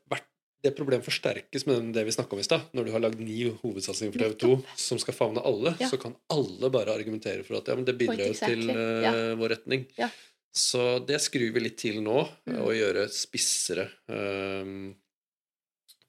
det 0.63 0.71
problemet 0.77 1.03
forsterkes 1.05 1.65
med 1.67 1.89
det 1.93 2.05
vi 2.07 2.11
snakka 2.15 2.33
om 2.37 2.39
i 2.39 2.45
stad. 2.47 2.61
Når 2.73 2.85
du 2.87 2.91
har 2.95 3.01
lagd 3.03 3.19
ni 3.19 3.43
hovedsatsinger 3.49 4.13
for 4.13 4.23
TV 4.23 4.35
2 4.45 4.51
som 4.79 4.99
skal 5.01 5.13
favne 5.17 5.43
alle, 5.43 5.75
Ja. 5.79 5.89
så 5.91 5.99
kan 5.99 6.15
alle 6.31 6.69
bare 6.71 6.93
argumentere 6.95 7.43
for 7.43 7.57
at 7.59 7.67
ja, 7.67 7.75
men 7.75 7.85
det 7.85 7.97
bidrar 7.99 8.23
jo 8.27 8.31
exactly. 8.33 8.67
til 8.67 8.69
uh, 8.71 9.01
Ja. 9.03 9.11
vår 9.35 9.49
retning. 9.57 9.85
Ja. 9.97 10.09
Så 10.55 10.99
det 11.05 11.19
skrur 11.19 11.51
vi 11.53 11.59
litt 11.65 11.77
til 11.81 12.01
nå, 12.01 12.29
Mm. 12.47 12.59
og 12.61 12.73
gjøre 12.77 13.07
spissere. 13.09 13.89
Um, 14.07 14.95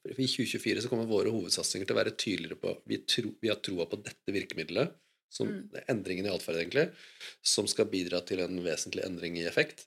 I 0.05 0.27
2024 0.29 0.83
så 0.85 0.89
kommer 0.91 1.07
våre 1.09 1.31
hovedsatsinger 1.33 1.87
til 1.89 1.97
å 1.97 2.03
være 2.05 2.13
tydeligere 2.17 2.61
på 2.61 2.75
Vi, 2.87 2.99
tro, 3.09 3.31
vi 3.41 3.49
har 3.49 3.57
troa 3.57 3.87
på 3.89 4.03
dette 4.05 4.29
virkemidlet, 4.31 4.93
som, 5.31 5.49
Mm. 5.49 5.71
endringen 5.89 6.27
i 6.27 6.29
atferd, 6.29 6.57
egentlig, 6.61 6.93
som 7.43 7.67
skal 7.67 7.87
bidra 7.87 8.21
til 8.25 8.39
en 8.41 8.61
vesentlig 8.63 9.03
endring 9.05 9.37
i 9.39 9.47
effekt. 9.49 9.87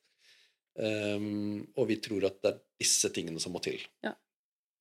Um, 0.77 1.67
og 1.77 1.87
vi 1.87 1.95
tror 1.97 2.25
at 2.25 2.41
det 2.41 2.51
er 2.53 2.59
disse 2.81 3.09
tingene 3.13 3.39
som 3.41 3.53
må 3.53 3.61
til. 3.63 3.79
Ja. 4.03 4.13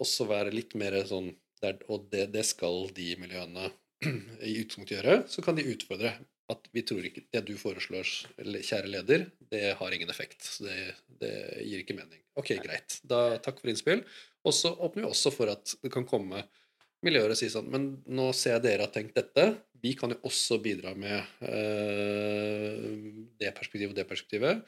Også 0.02 0.28
være 0.28 0.54
litt 0.54 0.76
mer 0.78 0.98
sånn 1.08 1.32
det 1.62 1.70
er, 1.70 1.76
Og 1.88 2.08
det, 2.12 2.26
det 2.34 2.44
skal 2.44 2.90
de 2.96 3.14
miljøene 3.20 3.70
i 4.44 4.58
utgangspunktet 4.60 4.98
gjøre. 4.98 5.14
Så 5.32 5.44
kan 5.44 5.56
de 5.56 5.64
utfordre 5.72 6.12
at 6.52 6.68
vi 6.70 6.82
tror 6.86 7.06
ikke 7.08 7.24
det 7.34 7.42
du 7.48 7.56
foreslår, 7.58 8.06
kjære 8.38 8.90
leder, 8.92 9.24
det 9.50 9.72
har 9.80 9.94
ingen 9.94 10.12
effekt. 10.12 10.44
Så 10.46 10.66
det, 10.68 10.76
det 11.18 11.32
gir 11.66 11.82
ikke 11.82 11.96
mening. 11.96 12.20
Ok, 12.38 12.52
greit. 12.62 13.00
Da, 13.02 13.40
takk 13.42 13.58
for 13.62 13.72
innspill. 13.72 14.04
Og 14.46 14.54
så 14.54 14.70
åpner 14.70 15.02
vi 15.02 15.10
også 15.10 15.32
for 15.34 15.50
at 15.50 15.74
det 15.82 15.90
kan 15.94 16.06
komme 16.06 16.44
miljøer 17.04 17.32
og 17.32 17.38
si 17.38 17.48
sånn 17.52 17.68
Men 17.70 17.88
nå 18.06 18.28
ser 18.36 18.56
jeg 18.56 18.64
dere 18.66 18.86
har 18.86 18.92
tenkt 18.94 19.16
dette. 19.18 19.48
Vi 19.82 19.94
kan 19.98 20.14
jo 20.14 20.20
også 20.28 20.58
bidra 20.62 20.94
med 20.98 21.18
øh, 21.46 22.94
det 23.40 23.52
perspektivet 23.56 23.92
og 23.92 23.98
det 23.98 24.06
perspektivet. 24.08 24.62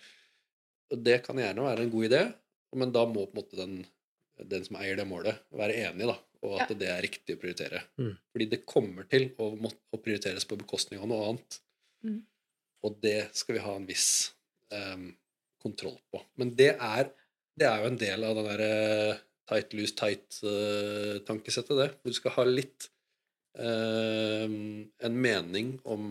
Og 0.93 1.05
det 1.05 1.21
kan 1.25 1.39
gjerne 1.39 1.67
være 1.67 1.85
en 1.85 1.93
god 1.93 2.09
idé, 2.09 2.23
men 2.81 2.93
da 2.95 3.05
må 3.09 3.27
på 3.27 3.35
en 3.35 3.41
måte 3.41 3.59
den, 3.59 3.79
den 4.47 4.65
som 4.67 4.79
eier 4.81 4.99
det 4.99 5.07
målet, 5.09 5.39
være 5.55 5.77
enig, 5.89 6.09
da, 6.11 6.17
og 6.47 6.59
at 6.63 6.73
det 6.79 6.91
er 6.93 7.03
riktig 7.03 7.37
å 7.37 7.41
prioritere. 7.43 7.83
Mm. 7.99 8.13
Fordi 8.33 8.49
det 8.53 8.65
kommer 8.69 9.09
til 9.11 9.31
å, 9.41 9.51
å 9.57 10.01
prioriteres 10.03 10.47
på 10.49 10.59
bekostning 10.61 11.03
av 11.03 11.11
noe 11.11 11.31
annet. 11.31 11.59
Mm. 12.07 12.21
Og 12.87 13.01
det 13.03 13.31
skal 13.37 13.59
vi 13.59 13.65
ha 13.65 13.73
en 13.75 13.89
viss 13.89 14.11
um, 14.75 15.09
kontroll 15.63 15.99
på. 16.13 16.23
Men 16.39 16.53
det 16.59 16.75
er, 16.75 17.11
det 17.59 17.67
er 17.67 17.83
jo 17.83 17.91
en 17.91 17.99
del 18.01 18.29
av 18.29 18.39
den 18.39 18.47
derre 18.53 18.71
tight, 19.49 19.75
loose, 19.75 19.97
tight-tankesettet, 19.99 21.75
det. 21.81 21.91
Hvor 21.99 22.15
du 22.15 22.19
skal 22.21 22.37
ha 22.37 22.47
litt 22.47 22.89
uh, 23.59 24.47
en 24.47 25.19
mening 25.27 25.75
om 25.89 26.07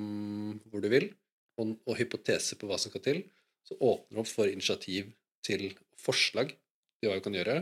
hvor 0.67 0.83
du 0.83 0.91
vil, 0.91 1.09
og, 1.57 1.77
og 1.87 1.97
hypotese 1.99 2.59
på 2.59 2.69
hva 2.69 2.79
som 2.81 2.91
skal 2.91 3.05
til. 3.05 3.23
Så 3.67 3.79
åpner 3.79 4.17
det 4.17 4.23
opp 4.23 4.31
for 4.31 4.51
initiativ 4.51 5.11
til 5.45 5.69
forslag 5.99 6.51
til 6.97 7.09
hva 7.09 7.17
du 7.17 7.25
kan 7.25 7.35
gjøre. 7.37 7.61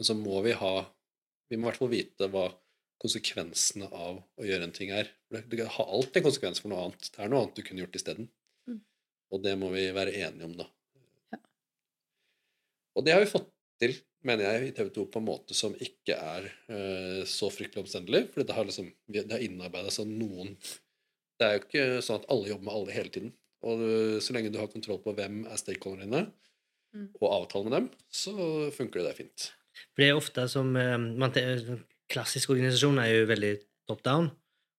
Men 0.00 0.06
så 0.08 0.14
må 0.16 0.38
vi 0.40 0.54
ha 0.56 0.74
Vi 1.52 1.58
må 1.58 1.66
i 1.66 1.68
hvert 1.68 1.78
fall 1.82 1.90
vite 1.92 2.26
hva 2.32 2.46
konsekvensene 3.00 3.88
av 3.92 4.20
å 4.40 4.44
gjøre 4.46 4.64
en 4.64 4.72
ting 4.76 4.92
er. 4.96 5.10
For 5.28 5.44
Det, 5.52 5.66
har 5.74 5.90
alltid 5.92 6.20
en 6.20 6.24
konsekvens 6.26 6.60
for 6.60 6.72
noe 6.72 6.86
annet. 6.86 7.08
Det 7.12 7.20
er 7.20 7.30
noe 7.32 7.42
annet 7.42 7.56
du 7.56 7.62
kunne 7.64 7.82
gjort 7.82 7.98
isteden. 7.98 8.28
Mm. 8.68 8.78
Og 9.32 9.42
det 9.44 9.54
må 9.60 9.70
vi 9.72 9.86
være 9.96 10.14
enige 10.20 10.48
om, 10.48 10.54
da. 10.56 10.66
Ja. 11.32 11.40
Og 12.96 13.04
det 13.04 13.14
har 13.16 13.24
vi 13.24 13.30
fått 13.32 13.48
til, 13.80 13.96
mener 14.28 14.46
jeg, 14.46 14.68
i 14.68 14.74
TV 14.76 14.92
2 14.96 15.06
på 15.12 15.20
en 15.20 15.28
måte 15.30 15.56
som 15.56 15.76
ikke 15.88 16.16
er 16.16 16.48
uh, 16.68 17.22
så 17.28 17.48
fryktelig 17.52 17.86
omstendelig. 17.86 18.26
For 18.32 18.44
det 18.44 18.56
har 18.56 18.68
liksom, 18.68 18.92
det 19.08 19.26
har 19.32 19.44
innarbeida 19.48 19.92
seg 19.96 20.12
noen 20.12 20.54
Det 20.60 21.48
er 21.48 21.56
jo 21.56 21.64
ikke 21.64 21.88
sånn 22.04 22.20
at 22.20 22.28
alle 22.36 22.52
jobber 22.52 22.68
med 22.68 22.76
alle 22.76 22.96
hele 23.00 23.16
tiden. 23.16 23.32
Og 23.68 23.84
øh, 23.84 24.18
så 24.24 24.36
lenge 24.36 24.52
du 24.52 24.60
har 24.60 24.72
kontroll 24.72 25.00
på 25.04 25.12
hvem 25.16 25.42
er 25.48 25.60
stakeholderne 25.60 26.08
dine, 26.08 26.28
Mm. 26.90 27.06
og 27.20 27.34
avtale 27.36 27.68
med 27.68 27.76
dem, 27.76 27.88
så 28.10 28.32
funker 28.74 29.00
det 29.00 29.10
der 29.10 29.18
fint. 29.20 29.50
For 29.94 30.02
det 30.02 30.08
er 30.10 30.18
ofte 30.18 30.48
som 30.50 30.74
eh, 30.76 30.96
man, 30.98 31.32
te- 31.32 31.78
Klassisk 32.10 32.50
organisasjon 32.50 32.98
er 32.98 33.12
jo 33.20 33.26
veldig 33.30 33.52
top 33.86 34.00
down, 34.02 34.30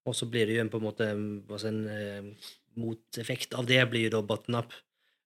og 0.06 0.16
så 0.18 0.26
blir 0.28 0.48
det 0.50 0.58
jo 0.58 0.62
en 0.66 0.70
på 0.74 0.82
en 0.82 0.88
måte 0.89 1.08
en 1.08 1.82
eh, 1.88 2.50
moteffekt 2.76 3.54
av 3.56 3.68
det 3.70 3.82
blir 3.92 4.08
jo 4.10 4.18
da 4.18 4.22
button 4.26 4.56
up. 4.60 4.74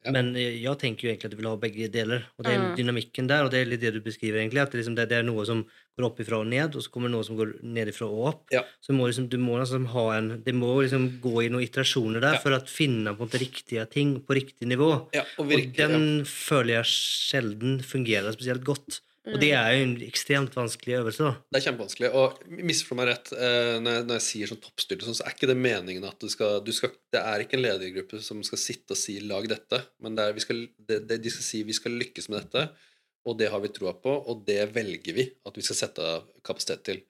Ja. 0.06 0.12
Men 0.14 0.36
eh, 0.38 0.60
jeg 0.62 0.78
tenker 0.82 1.08
jo 1.08 1.10
egentlig 1.12 1.32
at 1.32 1.34
du 1.34 1.40
vil 1.40 1.48
ha 1.50 1.56
begge 1.58 1.88
deler, 1.90 2.28
og 2.38 2.46
det 2.46 2.52
er 2.54 2.60
Mm. 2.62 2.76
dynamikken 2.78 3.28
der, 3.28 3.44
og 3.46 3.50
det 3.50 3.64
er 3.64 3.66
litt 3.72 3.82
det 3.82 3.94
du 3.96 4.02
beskriver 4.06 4.38
egentlig, 4.44 4.62
at 4.62 4.70
det, 4.72 4.84
liksom, 4.84 4.94
det, 5.00 5.08
det 5.10 5.18
er 5.18 5.26
noe 5.26 5.46
som 5.50 5.64
går 5.98 6.06
opp 6.06 6.20
ifra 6.22 6.38
og 6.44 6.48
ned, 6.52 6.76
og 6.78 6.84
så 6.86 6.92
kommer 6.94 7.10
det 7.10 7.16
noe 7.16 7.26
som 7.26 7.38
går 7.40 7.56
nedifra 7.64 8.06
og 8.06 8.22
opp. 8.30 8.44
Ja. 8.54 8.62
Så 8.86 8.94
må 8.94 9.08
liksom, 9.10 9.26
du 9.34 9.38
må 9.42 9.58
liksom 9.58 9.88
ha 9.96 10.06
en, 10.20 10.30
det 10.46 10.54
må 10.54 10.76
liksom 10.84 11.08
gå 11.24 11.34
i 11.46 11.50
noen 11.50 11.66
iterasjoner 11.66 12.22
der 12.22 12.38
Ja. 12.38 12.44
for 12.44 12.54
å 12.54 12.62
finne 12.70 13.16
på 13.16 13.24
en 13.24 13.30
måte 13.30 13.42
riktige 13.42 13.90
ting 13.90 14.20
på 14.22 14.38
riktig 14.38 14.68
nivå. 14.70 14.92
Ja, 15.18 15.26
og 15.40 15.46
Og 15.48 15.50
virkelig, 15.56 15.90
den 15.90 16.24
føler 16.30 16.84
jeg 16.84 16.86
sjelden 16.94 17.80
fungerer 17.82 18.30
spesielt 18.38 18.64
godt. 18.64 19.02
Og 19.26 19.40
det 19.42 19.52
er 19.58 19.72
jo 19.74 19.86
en 19.88 19.96
ekstremt 20.06 20.54
vanskelig 20.54 21.00
øvelse. 21.00 21.26
da. 21.26 21.34
Det 21.50 21.60
er 21.60 21.66
kjempevanskelig. 21.66 22.10
Og 22.14 22.42
misforstå 22.62 22.98
meg 23.00 23.10
rett, 23.10 23.32
eh, 23.34 23.78
når, 23.82 23.98
jeg, 23.98 24.06
når 24.06 24.20
jeg 24.20 24.26
sier 24.28 24.52
sånn 24.52 24.62
toppstyrt, 24.62 25.06
sånn, 25.08 25.18
så 25.18 25.26
er 25.26 25.36
ikke 25.36 25.50
det 25.50 25.58
meningen 25.58 26.06
at 26.06 26.20
du 26.22 26.30
skal, 26.32 26.60
du 26.66 26.72
skal 26.76 26.94
Det 27.14 27.22
er 27.22 27.42
ikke 27.42 27.58
en 27.58 27.66
ledergruppe 27.66 28.20
som 28.22 28.44
skal 28.46 28.62
sitte 28.62 28.94
og 28.94 29.00
si 29.00 29.18
'lag 29.24 29.48
dette', 29.50 29.82
men 30.04 30.18
det 30.18 30.28
er, 30.28 30.40
skal, 30.44 30.66
det, 30.78 31.00
det, 31.10 31.22
de 31.24 31.32
skal 31.34 31.48
si 31.48 31.64
'vi 31.64 31.78
skal 31.78 31.98
lykkes 31.98 32.30
med 32.30 32.44
dette', 32.44 32.70
og 33.26 33.38
det 33.40 33.50
har 33.50 33.62
vi 33.64 33.74
troa 33.74 33.96
på, 33.98 34.14
og 34.30 34.46
det 34.46 34.62
velger 34.76 35.16
vi 35.18 35.26
at 35.48 35.58
vi 35.58 35.64
skal 35.66 35.80
sette 35.80 36.04
av 36.04 36.28
kapasitet 36.46 36.84
til. 36.86 37.02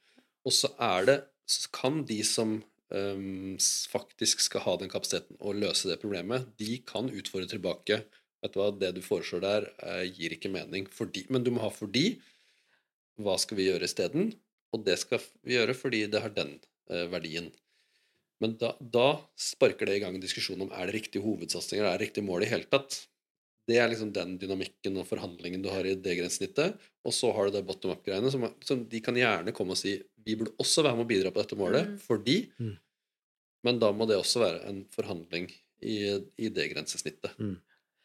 Og 0.46 0.54
så 0.54 0.72
er 0.80 1.10
det 1.10 1.18
så 1.46 1.70
kan 1.74 2.04
de 2.08 2.22
som 2.26 2.58
ehm, 2.94 3.58
faktisk 3.92 4.42
skal 4.42 4.64
ha 4.66 4.76
den 4.82 4.90
kapasiteten 4.90 5.38
og 5.40 5.60
løse 5.62 5.90
det 5.90 6.00
problemet, 6.02 6.48
de 6.58 6.80
kan 6.88 7.10
utfordre 7.12 7.50
tilbake. 7.52 8.02
Vet 8.46 8.54
du 8.54 8.62
hva, 8.62 8.70
det 8.78 8.94
du 8.94 9.02
foreslår 9.02 9.42
der, 9.42 9.68
eh, 9.82 10.06
gir 10.14 10.36
ikke 10.36 10.52
mening. 10.54 10.86
Fordi, 10.94 11.26
men 11.34 11.46
du 11.46 11.50
må 11.56 11.64
ha 11.66 11.72
fordi. 11.74 12.20
Hva 13.18 13.40
skal 13.42 13.58
vi 13.58 13.70
gjøre 13.70 13.88
isteden? 13.88 14.34
Og 14.76 14.84
det 14.86 15.00
skal 15.02 15.24
vi 15.48 15.56
gjøre 15.56 15.74
fordi 15.78 16.04
det 16.12 16.22
har 16.22 16.34
den 16.36 16.58
eh, 16.92 17.08
verdien. 17.10 17.50
Men 18.44 18.58
da, 18.60 18.74
da 18.80 19.08
sparker 19.40 19.88
det 19.88 19.98
i 19.98 20.02
gang 20.04 20.18
en 20.18 20.24
diskusjon 20.24 20.62
om 20.66 20.72
er 20.76 20.90
det 20.90 20.98
riktige 20.98 21.24
hovedsatsinger, 21.24 21.88
er 21.88 21.96
det 21.96 22.10
riktig 22.10 22.26
mål 22.28 22.44
i 22.44 22.50
hele 22.52 22.68
tatt. 22.68 23.06
Det 23.66 23.80
er 23.82 23.88
liksom 23.90 24.12
den 24.14 24.36
dynamikken 24.38 25.00
og 25.02 25.08
forhandlingen 25.10 25.64
du 25.64 25.72
har 25.72 25.88
i 25.88 25.96
det 25.98 26.18
grensesnittet. 26.20 26.76
Og 27.08 27.16
så 27.16 27.32
har 27.34 27.48
du 27.48 27.56
det 27.56 27.64
bottom 27.66 27.96
up-greiene, 27.96 28.30
som, 28.34 28.44
som 28.62 28.84
de 28.92 29.02
kan 29.02 29.16
gjerne 29.18 29.56
komme 29.56 29.74
og 29.74 29.80
si 29.80 29.96
vi 30.26 30.36
burde 30.38 30.54
også 30.62 30.84
være 30.86 31.00
med 31.00 31.08
å 31.08 31.10
bidra 31.16 31.32
på 31.32 31.42
dette 31.42 31.58
målet, 31.58 31.96
Mm. 31.96 32.02
fordi 32.04 32.38
Mm. 32.60 32.76
Men 33.66 33.80
da 33.82 33.90
må 33.96 34.06
det 34.06 34.20
også 34.20 34.44
være 34.44 34.60
en 34.70 34.84
forhandling 34.94 35.48
i, 35.82 35.96
i 36.38 36.50
det 36.54 36.68
grensesnittet. 36.74 37.34
Mm. 37.42 37.56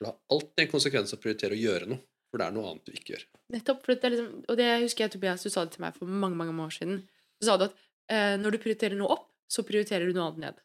For 0.01 0.07
det 0.07 0.13
har 0.15 0.21
alltid 0.33 0.63
en 0.65 0.71
konsekvens 0.73 1.13
å 1.13 1.19
prioritere 1.21 1.53
å 1.53 1.61
gjøre 1.61 1.87
noe, 1.91 2.01
for 2.31 2.41
det 2.41 2.47
er 2.47 2.55
noe 2.57 2.71
annet 2.71 2.87
du 2.89 2.93
ikke 2.97 3.13
gjør. 3.13 3.25
Nettopp. 3.53 3.83
For 3.85 3.93
det 3.95 4.07
er 4.09 4.15
liksom, 4.15 4.29
og 4.49 4.57
det 4.57 4.69
husker 4.81 5.05
jeg, 5.05 5.13
Tobias, 5.13 5.43
du 5.45 5.51
sa 5.53 5.65
det 5.67 5.75
til 5.77 5.83
meg 5.85 5.97
for 5.99 6.09
mange 6.25 6.39
mange 6.41 6.55
år 6.65 6.73
siden. 6.73 7.03
Du 7.41 7.45
sa 7.47 7.57
du 7.61 7.67
at 7.67 7.77
eh, 8.09 8.37
når 8.41 8.57
du 8.57 8.59
prioriterer 8.63 8.97
noe 8.97 9.13
opp, 9.19 9.27
så 9.51 9.65
prioriterer 9.67 10.09
du 10.09 10.17
noe 10.17 10.31
annet 10.31 10.41
ned. 10.47 10.63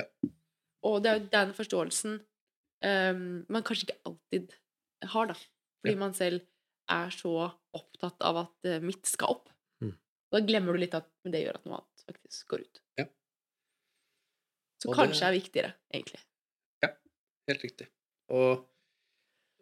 Ja. 0.00 0.04
Og 0.88 0.98
det 1.04 1.10
er 1.12 1.20
jo 1.20 1.28
den 1.36 1.52
forståelsen 1.54 2.16
eh, 2.82 3.14
man 3.46 3.62
kanskje 3.68 3.86
ikke 3.90 4.00
alltid 4.10 4.56
har, 5.14 5.30
da. 5.30 5.38
Fordi 5.78 5.94
Ja. 5.94 6.00
man 6.02 6.14
selv 6.18 6.42
er 6.90 7.10
så 7.14 7.34
opptatt 7.78 8.24
av 8.24 8.40
at 8.42 8.66
eh, 8.72 8.80
mitt 8.82 9.06
skal 9.06 9.36
opp. 9.36 9.52
Mm. 9.84 9.92
Da 10.34 10.40
glemmer 10.40 10.74
du 10.74 10.80
litt 10.82 10.96
at 10.98 11.06
det 11.28 11.44
gjør 11.44 11.60
at 11.60 11.68
noe 11.68 11.78
annet 11.78 12.06
faktisk 12.08 12.48
går 12.50 12.64
ut. 12.66 12.82
Ja. 12.98 13.06
Så 14.82 14.88
Og 14.90 14.96
det- 14.96 15.04
kanskje 15.04 15.28
er 15.28 15.36
viktigere, 15.36 15.72
egentlig. 15.94 16.20
Ja. 16.82 16.90
Helt 17.52 17.62
riktig. 17.62 17.88
Og 18.34 18.64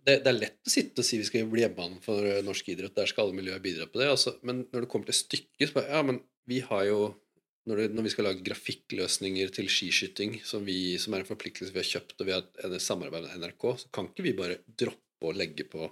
det, 0.07 0.21
det 0.23 0.31
er 0.31 0.39
lett 0.39 0.69
å 0.69 0.73
sitte 0.73 1.03
og 1.03 1.07
si 1.07 1.19
vi 1.19 1.27
skal 1.27 1.47
bli 1.51 1.65
hjemmebane 1.65 2.01
for 2.05 2.27
norsk 2.47 2.69
idrett. 2.73 2.95
Der 2.97 3.11
skal 3.11 3.27
alle 3.27 3.39
miljøer 3.39 3.63
bidra 3.63 3.89
på 3.91 4.01
det. 4.01 4.11
Altså, 4.15 4.37
men 4.47 4.65
når 4.71 4.87
det 4.87 4.91
kommer 4.93 5.11
til 5.11 5.19
stykket, 5.19 5.69
så 5.69 5.79
bare 5.81 5.95
Ja, 5.95 6.03
men 6.07 6.21
vi 6.47 6.61
har 6.67 6.85
jo 6.87 7.01
når, 7.67 7.81
det, 7.81 7.87
når 7.97 8.07
vi 8.07 8.13
skal 8.15 8.29
lage 8.29 8.47
grafikkløsninger 8.47 9.51
til 9.55 9.69
skiskyting, 9.73 10.39
som, 10.47 10.63
vi, 10.67 10.95
som 11.03 11.17
er 11.17 11.25
en 11.25 11.29
forpliktelse 11.29 11.75
vi 11.75 11.83
har 11.83 11.89
kjøpt, 11.89 12.21
og 12.21 12.29
vi 12.29 12.35
har 12.37 12.45
et 12.47 12.83
samarbeid 12.83 13.27
med 13.27 13.43
NRK, 13.43 13.67
så 13.83 13.91
kan 13.95 14.11
ikke 14.13 14.27
vi 14.29 14.37
bare 14.39 14.61
droppe 14.79 15.27
å 15.27 15.35
legge 15.35 15.67
på 15.67 15.89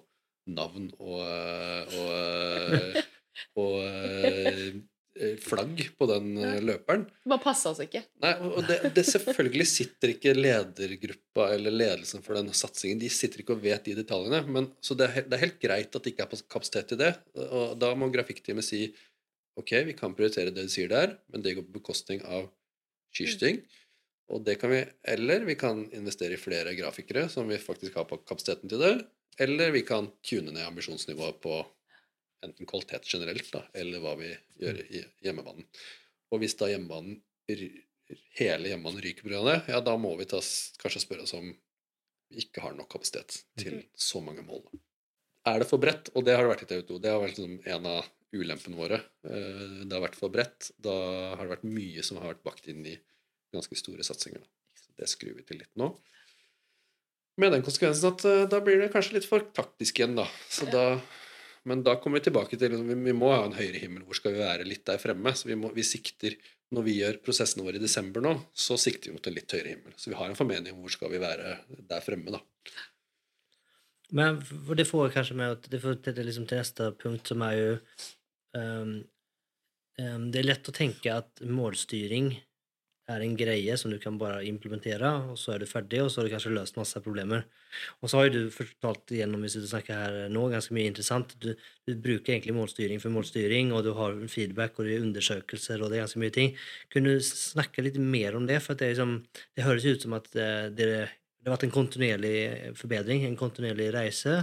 navn 0.55 0.91
og, 1.01 1.22
og, 1.25 2.05
og, 2.05 2.99
og 3.64 3.79
eh, 3.89 4.77
flagg 5.39 5.79
på 5.99 6.07
den 6.11 6.33
eh, 6.43 6.57
løperen. 6.65 7.05
Bare 7.31 7.43
passa 7.43 7.71
oss 7.71 7.83
ikke. 7.85 8.03
Nei, 8.25 8.33
og 8.49 8.67
det, 8.67 8.81
det 8.97 9.05
selvfølgelig 9.07 9.67
sitter 9.71 10.15
ikke 10.15 10.35
ledergruppa 10.35 11.49
eller 11.55 11.75
ledelsen 11.75 12.25
for 12.25 12.35
den 12.39 12.51
satsingen 12.57 13.03
De 13.03 13.11
sitter 13.12 13.45
ikke 13.45 13.55
og 13.55 13.62
vet 13.62 13.87
de 13.87 13.95
detaljene. 14.01 14.43
Men, 14.51 14.69
så 14.83 14.97
det 14.99 15.11
er, 15.11 15.29
det 15.29 15.39
er 15.39 15.45
helt 15.47 15.61
greit 15.62 15.95
at 15.95 16.03
det 16.03 16.15
ikke 16.15 16.27
er 16.27 16.45
kapasitet 16.57 16.91
til 16.91 17.01
det. 17.05 17.12
Og 17.47 17.77
da 17.79 17.93
må 17.99 18.11
grafikkteamet 18.15 18.67
si 18.67 18.89
ok, 19.61 19.73
vi 19.87 19.95
kan 19.95 20.17
prioritere 20.19 20.51
det 20.51 20.67
du 20.67 20.73
sier 20.73 20.91
der, 20.91 21.15
men 21.31 21.45
det 21.45 21.55
går 21.55 21.67
på 21.69 21.79
bekostning 21.79 22.25
av 22.27 22.49
skiskyting. 23.15 23.62
Og 24.35 24.43
det 24.43 24.57
kan 24.59 24.73
vi, 24.73 24.83
Eller 25.07 25.45
vi 25.47 25.55
kan 25.55 25.85
investere 25.93 26.35
i 26.35 26.41
flere 26.41 26.75
grafikere 26.75 27.29
som 27.31 27.47
vi 27.49 27.61
faktisk 27.61 27.95
har 28.01 28.09
på 28.09 28.19
kapasiteten 28.27 28.73
til 28.73 28.83
det. 28.83 28.95
Eller 29.39 29.71
vi 29.75 29.83
kan 29.87 30.11
tune 30.27 30.51
ned 30.51 30.65
ambisjonsnivået 30.67 31.41
på 31.45 31.61
enten 32.45 32.68
kvalitet 32.68 33.09
generelt, 33.09 33.51
da, 33.53 33.64
eller 33.74 34.03
hva 34.05 34.14
vi 34.20 34.30
gjør 34.61 34.80
i 34.84 35.03
hjemmebanen. 35.24 35.66
Og 36.32 36.42
hvis 36.42 36.57
da 36.61 36.70
hjemmebanen 36.70 37.20
hele 38.38 38.70
hjemmebanen 38.70 39.03
ryker 39.05 39.26
pga. 39.26 39.61
ja, 39.68 39.80
da 39.80 39.95
må 40.01 40.14
vi 40.18 40.26
ta, 40.28 40.40
kanskje 40.80 41.03
spørre 41.05 41.24
oss 41.24 41.34
om 41.36 41.53
vi 42.30 42.42
ikke 42.45 42.64
har 42.64 42.74
nok 42.76 42.90
kapasitet 42.92 43.42
til 43.61 43.82
så 43.95 44.20
mange 44.24 44.42
mål. 44.45 44.64
Er 45.47 45.61
det 45.61 45.68
for 45.68 45.80
bredt? 45.80 46.11
Og 46.16 46.24
det 46.24 46.34
har 46.36 46.45
det 46.45 46.53
vært 46.55 46.64
i 46.64 46.68
TV 46.70 46.84
2. 46.88 46.99
Det 47.05 47.12
har 47.12 47.20
vært 47.20 47.36
liksom 47.36 47.59
en 47.76 47.88
av 47.90 48.09
ulempene 48.34 48.78
våre. 48.78 48.99
Eh, 49.28 49.84
Det 49.84 49.92
har 49.92 50.03
vært 50.03 50.18
for 50.18 50.32
bredt. 50.32 50.70
Da 50.80 50.95
har 51.36 51.45
det 51.45 51.53
vært 51.53 51.68
mye 51.68 52.03
som 52.03 52.18
har 52.18 52.32
vært 52.32 52.45
bakt 52.47 52.68
inn 52.72 52.84
i 52.86 52.97
ganske 53.55 53.76
store 53.78 54.03
satsinger. 54.03 54.42
det 54.97 55.09
skrur 55.11 55.34
vi 55.34 55.42
til 55.42 55.59
litt 55.59 55.72
nå. 55.74 55.88
Med 57.36 57.51
den 57.51 57.64
konsekvensen 57.66 58.12
at 58.12 58.24
eh, 58.24 58.45
da 58.47 58.61
blir 58.62 58.78
det 58.80 58.92
kanskje 58.95 59.18
litt 59.18 59.28
for 59.28 59.42
taktisk 59.55 59.99
igjen, 59.99 60.14
da. 60.16 60.26
Så 60.49 60.68
da 60.70 61.01
men 61.69 61.83
da 61.85 61.97
kommer 62.01 62.21
vi 62.21 62.29
tilbake 62.29 62.59
til 62.61 62.75
vi, 62.77 62.97
vi 63.07 63.15
må 63.17 63.31
ha 63.33 63.45
en 63.47 63.57
høyere 63.57 63.81
himmel. 63.81 64.05
Hvor 64.05 64.19
skal 64.19 64.35
vi 64.35 64.43
være 64.45 64.67
litt 64.69 64.85
der 64.89 65.01
fremme? 65.01 65.33
Så 65.37 65.49
vi, 65.49 65.57
må, 65.59 65.71
vi 65.75 65.85
sikter 65.87 66.37
Når 66.75 66.85
vi 66.87 66.97
gjør 66.99 67.21
prosessene 67.25 67.65
våre 67.65 67.79
i 67.79 67.83
desember 67.83 68.25
nå, 68.25 68.35
så 68.51 68.77
sikter 68.81 69.11
vi 69.11 69.15
mot 69.17 69.27
en 69.29 69.37
litt 69.37 69.53
høyere 69.53 69.75
himmel. 69.77 69.95
Så 70.01 70.11
vi 70.11 70.19
har 70.19 70.31
en 70.31 70.39
formening 70.39 70.75
om 70.75 70.83
hvor 70.83 70.93
skal 70.93 71.12
vi 71.12 71.21
være 71.23 71.59
der 71.89 72.03
fremme, 72.03 72.35
da. 72.35 72.41
Men 74.15 74.41
for 74.43 74.79
det 74.79 74.89
får 74.89 75.12
kanskje 75.15 75.37
med 75.39 75.57
at 75.57 75.69
det 75.71 75.81
får 75.83 76.01
til, 76.03 76.19
liksom 76.27 76.49
til 76.51 76.61
neste 76.61 76.89
punkt 77.01 77.31
som 77.31 77.45
er 77.47 77.55
jo 77.59 77.71
um, 78.59 78.97
um, 80.01 80.27
det 80.33 80.41
er 80.41 80.49
lett 80.49 80.71
å 80.71 80.75
tenke 80.75 81.15
at 81.15 81.45
målstyrning 81.47 82.33
är 83.07 83.21
en 83.21 83.37
greie 83.37 83.77
som 83.77 83.91
du 83.91 83.99
kan 83.99 84.19
bare 84.19 84.45
implementere, 84.47 85.11
og 85.31 85.39
så 85.39 85.55
er 85.55 85.63
du 85.63 85.67
ferdig, 85.69 86.01
og 86.03 86.11
så 86.11 86.21
har 86.21 86.29
du 86.29 86.33
kanskje 86.33 86.53
løst 86.55 86.79
masse 86.79 87.01
problemer. 87.05 87.45
Og 88.01 88.11
så 88.11 88.19
har 88.19 88.29
jo 88.29 88.45
du 88.47 88.55
fortalt 88.55 89.13
igenom, 89.13 89.43
hvis 89.45 89.59
du 89.59 89.67
snakker 89.69 89.99
her 89.99 90.33
nå, 90.33 90.47
ganske 90.53 90.75
mye 90.77 90.89
intressant. 90.89 91.35
Du, 91.43 91.51
du 91.85 91.93
bruker 91.95 92.37
egentlig 92.37 92.57
målstyring 92.57 93.03
for 93.03 93.13
målstyring, 93.13 93.75
og 93.75 93.85
du 93.85 93.93
har 93.99 94.17
feedback 94.33 94.79
og 94.79 94.89
det 94.89 94.97
er 94.97 95.05
undersøkelser, 95.09 95.83
og 95.83 95.93
det 95.93 95.99
er 95.99 96.07
ganske 96.07 96.23
mye 96.23 96.37
ting. 96.39 96.57
Kunne 96.95 97.19
du 97.19 97.27
snakke 97.29 97.85
litt 97.85 98.01
mer 98.01 98.39
om 98.39 98.49
det? 98.49 98.63
For 98.65 98.75
det, 98.75 98.87
är 98.87 98.97
liksom, 98.97 99.21
det 99.57 99.69
høres 99.69 99.85
ut 99.85 100.03
som 100.03 100.17
at 100.17 100.33
eh, 100.37 100.71
det 100.73 100.89
det 101.45 101.51
har 101.51 101.59
vært 101.59 101.65
en 101.67 101.73
kontinuerlig 101.75 102.37
forbedring, 102.79 103.27
en 103.27 103.35
kontinuerlig 103.37 103.91
reise. 103.93 104.39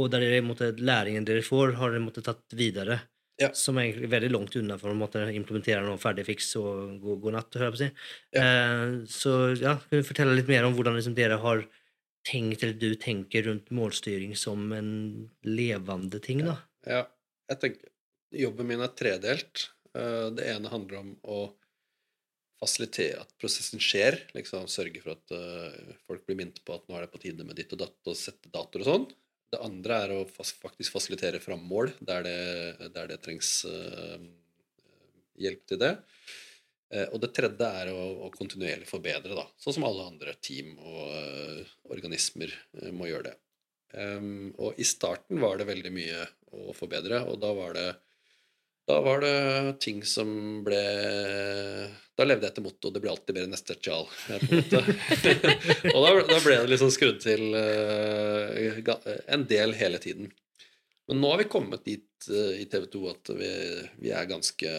Og 0.00 0.06
der 0.08 0.22
dere 0.24 0.38
måtte, 0.40 0.70
læringen 0.80 1.26
dere 1.28 1.42
får, 1.44 1.74
har 1.76 1.92
dere 1.92 2.00
måttet 2.00 2.24
tatt 2.30 2.56
videre. 2.56 2.96
Ja. 3.40 3.48
Som 3.56 3.78
er 3.80 3.96
veldig 4.12 4.28
langt 4.34 4.56
unna 4.60 4.76
for 4.80 4.92
å 4.92 4.98
måtte 4.98 5.22
implementere 5.32 5.80
noe 5.86 5.96
ferdig 6.00 6.26
fiks 6.28 6.50
og 6.60 6.98
god, 7.00 7.20
god 7.24 7.36
natt. 7.38 7.54
hører 7.56 7.70
jeg 7.70 7.74
på 7.74 7.78
å 7.78 7.82
si. 7.84 7.90
Ja. 8.36 8.42
Eh, 8.44 8.96
så 9.08 9.34
ja, 9.56 9.76
kan 9.80 10.02
du 10.02 10.08
fortelle 10.10 10.34
litt 10.36 10.50
mer 10.50 10.66
om 10.68 10.74
hvordan 10.76 10.98
liksom, 10.98 11.16
dere 11.16 11.38
har 11.40 11.64
tenkt, 12.28 12.62
eller 12.62 12.76
du 12.76 12.90
tenker 13.00 13.46
rundt 13.48 13.70
målstyring 13.72 14.34
som 14.36 14.66
en 14.76 14.90
levende 15.48 16.20
ting? 16.20 16.44
da? 16.44 16.58
Ja, 16.86 17.06
jeg 17.48 17.62
tenker 17.64 17.88
Jobben 18.30 18.68
min 18.68 18.84
er 18.84 18.92
tredelt. 18.94 19.70
Eh, 19.96 20.28
Det 20.36 20.44
ene 20.52 20.70
handler 20.70 21.00
om 21.00 21.14
å 21.26 21.38
fasilitere 22.60 23.22
at 23.24 23.32
prosessen 23.40 23.80
skjer. 23.82 24.18
liksom 24.36 24.68
Sørge 24.70 25.00
for 25.02 25.16
at 25.16 25.32
eh, 25.34 25.96
folk 26.06 26.26
blir 26.28 26.36
minnet 26.38 26.60
på 26.66 26.76
at 26.76 26.84
nå 26.88 26.98
er 26.98 27.06
det 27.06 27.12
på 27.14 27.22
tide 27.24 27.46
med 27.48 27.56
ditt 27.58 27.72
og 27.72 27.80
datt, 27.86 27.96
og 28.06 28.18
sette 28.20 28.52
datoer 28.52 28.84
og 28.84 28.90
sånn. 28.90 29.06
Det 29.50 29.62
andre 29.66 29.96
er 30.04 30.12
å 30.14 30.26
faktisk 30.30 30.94
fasilitere 30.94 31.40
fram 31.42 31.62
mål 31.66 31.90
der 31.98 32.22
det, 32.26 32.90
der 32.94 33.10
det 33.10 33.18
trengs 33.24 33.64
eh, 33.66 34.28
hjelp 35.42 35.64
til 35.66 35.80
det. 35.82 35.92
Eh, 36.94 37.08
og 37.10 37.18
det 37.24 37.32
tredje 37.34 37.70
er 37.82 37.90
å, 37.90 38.04
å 38.26 38.30
kontinuerlig 38.34 38.86
forbedre, 38.90 39.34
da. 39.34 39.48
Sånn 39.58 39.78
som 39.78 39.88
alle 39.88 40.06
andre 40.12 40.36
team 40.38 40.76
og 40.78 41.02
eh, 41.16 41.72
organismer 41.90 42.54
må 42.94 43.10
gjøre 43.10 43.32
det. 43.32 43.38
Og 44.62 44.76
i 44.78 44.84
starten 44.86 45.40
var 45.42 45.56
det 45.58 45.64
veldig 45.66 45.90
mye 45.90 46.22
å 46.54 46.70
forbedre, 46.78 47.24
og 47.26 47.40
da 47.42 47.48
var 47.56 47.72
det 47.74 47.88
da 48.86 49.00
var 49.02 49.20
det 49.22 49.78
ting 49.82 50.00
som 50.06 50.30
ble 50.66 50.78
Da 52.20 52.26
levde 52.28 52.44
jeg 52.44 52.52
etter 52.52 52.64
mottoet 52.66 52.92
'det 52.92 53.00
blir 53.00 53.14
alltid 53.14 53.36
bedre 53.38 53.48
neste 53.48 53.74
tjal'. 53.80 54.08
og 55.94 56.00
da, 56.04 56.10
da 56.28 56.40
ble 56.44 56.56
det 56.58 56.68
liksom 56.68 56.90
skrudd 56.92 57.22
til 57.24 57.54
uh, 57.56 58.96
en 59.32 59.46
del 59.48 59.72
hele 59.78 60.00
tiden. 60.04 60.28
Men 61.08 61.22
nå 61.22 61.30
har 61.32 61.40
vi 61.40 61.48
kommet 61.48 61.86
dit 61.88 62.28
uh, 62.28 62.52
i 62.60 62.66
TV 62.68 62.90
2 62.92 63.00
at 63.14 63.32
vi, 63.38 63.48
vi 64.04 64.12
er 64.12 64.28
ganske 64.28 64.74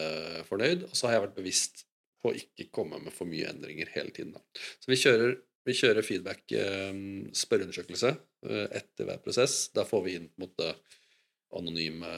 fornøyd. 0.46 0.86
Og 0.86 0.94
så 0.94 1.08
har 1.08 1.16
jeg 1.16 1.24
vært 1.26 1.40
bevisst 1.40 1.82
på 2.22 2.30
å 2.30 2.38
ikke 2.38 2.70
komme 2.78 3.02
med 3.02 3.10
for 3.16 3.26
mye 3.26 3.50
endringer 3.50 3.90
hele 3.96 4.14
tiden. 4.14 4.36
Da. 4.38 4.62
Så 4.78 4.94
vi 4.94 5.02
kjører, 5.02 5.34
vi 5.66 5.78
kjører 5.80 6.06
feedback, 6.06 6.46
um, 6.54 7.04
spørreundersøkelse, 7.42 8.14
uh, 8.46 8.66
etter 8.70 9.10
hver 9.10 9.18
prosess. 9.26 9.64
Da 9.74 9.82
får 9.88 10.06
vi 10.06 10.18
inn 10.20 10.30
på 10.30 10.38
en 10.38 10.46
måte 10.46 10.74
anonyme 11.58 12.14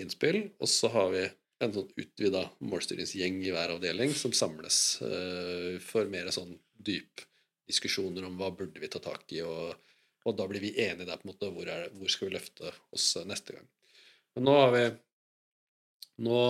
innspill. 0.00 0.46
Og 0.56 0.72
så 0.72 0.88
har 0.96 1.12
vi 1.12 1.28
en 1.62 1.74
sånn 1.74 1.92
utvida 2.00 2.42
målstyringsgjeng 2.66 3.38
i 3.44 3.52
hver 3.54 3.76
avdeling 3.76 4.12
som 4.16 4.34
samles 4.34 4.80
uh, 5.04 5.76
for 5.84 6.10
mer 6.10 6.32
sånn 6.34 6.56
dyp 6.74 7.22
diskusjoner 7.68 8.26
om 8.26 8.36
hva 8.40 8.50
burde 8.56 8.82
vi 8.82 8.90
ta 8.92 9.00
tak 9.00 9.30
i, 9.32 9.40
og, 9.46 9.72
og 10.26 10.36
da 10.36 10.48
blir 10.50 10.60
vi 10.64 10.74
enige 10.84 11.08
der 11.08 11.20
på 11.20 11.28
en 11.28 11.32
måte 11.32 11.50
hvor, 11.54 11.70
er, 11.70 11.88
hvor 11.96 12.12
skal 12.12 12.28
vi 12.28 12.36
løfte 12.36 12.74
oss 12.92 13.14
neste 13.24 13.56
gang. 13.56 13.68
Men 14.34 14.48
nå 14.48 14.56
har 14.58 14.72
vi 14.74 14.84
nå 16.24 16.40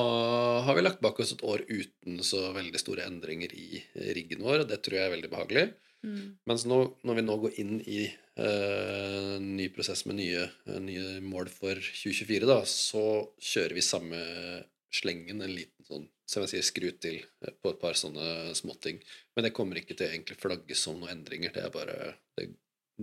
har 0.66 0.76
vi 0.76 0.82
lagt 0.82 1.00
bak 1.00 1.20
oss 1.22 1.32
et 1.32 1.44
år 1.46 1.62
uten 1.70 2.18
så 2.26 2.50
veldig 2.52 2.80
store 2.80 3.06
endringer 3.08 3.54
i 3.56 3.80
riggen 4.16 4.42
vår, 4.44 4.64
og 4.64 4.68
det 4.68 4.82
tror 4.84 4.98
jeg 4.98 5.08
er 5.08 5.14
veldig 5.14 5.30
behagelig. 5.32 5.64
Mm. 6.04 6.36
Mens 6.50 6.66
nå, 6.68 6.80
når 7.06 7.16
vi 7.16 7.24
nå 7.24 7.36
går 7.40 7.60
inn 7.62 7.78
i 7.80 8.02
en 8.44 9.46
ny 9.56 9.70
prosess 9.72 10.04
med 10.04 10.18
nye, 10.18 10.44
nye 10.84 11.16
mål 11.24 11.48
for 11.52 11.80
2024, 11.80 12.44
da, 12.50 12.58
så 12.68 13.04
kjører 13.40 13.76
vi 13.78 13.86
samme 13.86 14.20
slengen, 14.94 15.42
en 15.42 15.54
liten 15.54 15.86
sånn 15.86 16.06
som 16.28 16.44
jeg 16.44 16.54
sier, 16.54 16.66
skru 16.66 16.90
til 17.02 17.18
eh, 17.20 17.54
på 17.60 17.72
et 17.72 17.80
par 17.80 17.98
sånne 17.98 18.54
småting. 18.56 19.00
Men 19.36 19.48
det 19.48 19.54
kommer 19.56 19.80
ikke 19.80 19.96
til 19.96 20.08
å 20.08 20.12
egentlig 20.12 20.38
flagges 20.40 20.84
som 20.86 21.00
noen 21.00 21.18
endringer. 21.18 21.54
Det 21.54 21.64
er 21.64 21.74
bare 21.74 21.98
Det, 22.34 22.48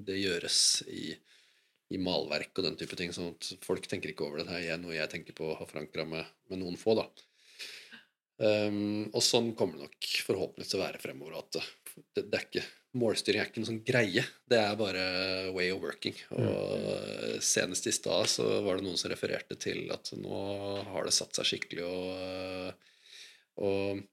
det 0.08 0.22
gjøres 0.22 0.60
i, 0.88 1.12
i 1.92 2.00
malverk 2.02 2.58
og 2.58 2.68
den 2.68 2.80
type 2.80 2.98
ting. 3.00 3.14
sånn 3.14 3.36
at 3.36 3.52
folk 3.66 3.88
tenker 3.88 4.12
ikke 4.12 4.28
over 4.28 4.42
det. 4.42 4.50
Det 4.50 4.72
er 4.72 4.82
noe 4.82 4.98
jeg 4.98 5.12
tenker 5.12 5.38
på 5.38 5.52
å 5.52 5.60
ha 5.60 5.68
forankra 5.68 6.08
med, 6.08 6.26
med 6.50 6.64
noen 6.64 6.80
få, 6.80 6.98
da. 7.00 7.08
Um, 8.42 9.12
og 9.14 9.22
sånn 9.22 9.52
kommer 9.54 9.78
det 9.78 9.86
nok 9.86 10.08
forhåpentligvis 10.26 10.72
til 10.72 10.80
å 10.80 10.86
være 10.86 11.02
fremover. 11.04 11.38
At 11.44 11.60
det, 12.16 12.24
det 12.28 12.38
er 12.38 12.46
ikke, 12.48 12.64
målstyring 13.02 13.42
er 13.42 13.50
ikke 13.50 13.64
noe 13.64 13.70
sånn 13.72 13.84
greie. 13.88 14.24
Det 14.50 14.60
er 14.60 14.80
bare 14.80 15.06
way 15.56 15.72
of 15.74 15.82
working. 15.84 16.18
Og 16.36 17.42
senest 17.46 17.88
i 17.88 17.96
stad 17.96 18.30
så 18.32 18.48
var 18.66 18.78
det 18.78 18.88
noen 18.88 19.00
som 19.00 19.12
refererte 19.14 19.58
til 19.60 19.86
at 19.94 20.14
nå 20.20 20.42
har 20.92 21.08
det 21.08 21.16
satt 21.16 21.40
seg 21.40 21.52
skikkelig, 21.54 21.88
og, 21.88 22.88
og 23.68 24.04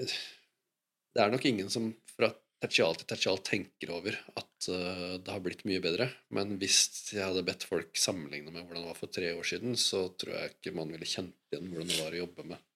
det 0.00 1.24
er 1.24 1.32
nok 1.32 1.44
ingen 1.50 1.70
som 1.72 1.90
fra 2.14 2.30
Tertial 2.60 2.92
til 2.92 3.08
tertial 3.08 3.38
tenker 3.40 3.90
over 3.94 4.16
at 4.36 4.66
eh, 4.68 5.14
det 5.24 5.32
har 5.32 5.40
blitt 5.40 5.62
mye 5.64 5.80
bedre. 5.80 6.10
Men 6.36 6.58
hvis 6.60 6.82
jeg 7.14 7.24
hadde 7.24 7.44
bedt 7.46 7.64
folk 7.64 7.96
sammenligne 7.96 8.52
med 8.52 8.66
hvordan 8.66 8.84
det 8.84 8.90
var 8.90 8.98
for 8.98 9.12
tre 9.16 9.30
år 9.32 9.46
siden, 9.48 9.78
så 9.80 10.10
tror 10.20 10.34
jeg 10.36 10.52
ikke 10.52 10.74
man 10.76 10.92
ville 10.92 11.08
kjent 11.08 11.38
igjen 11.48 11.70
hvordan 11.72 11.88
det 11.88 12.00
var 12.02 12.16
å 12.16 12.20
jobbe 12.20 12.44
med, 12.50 12.66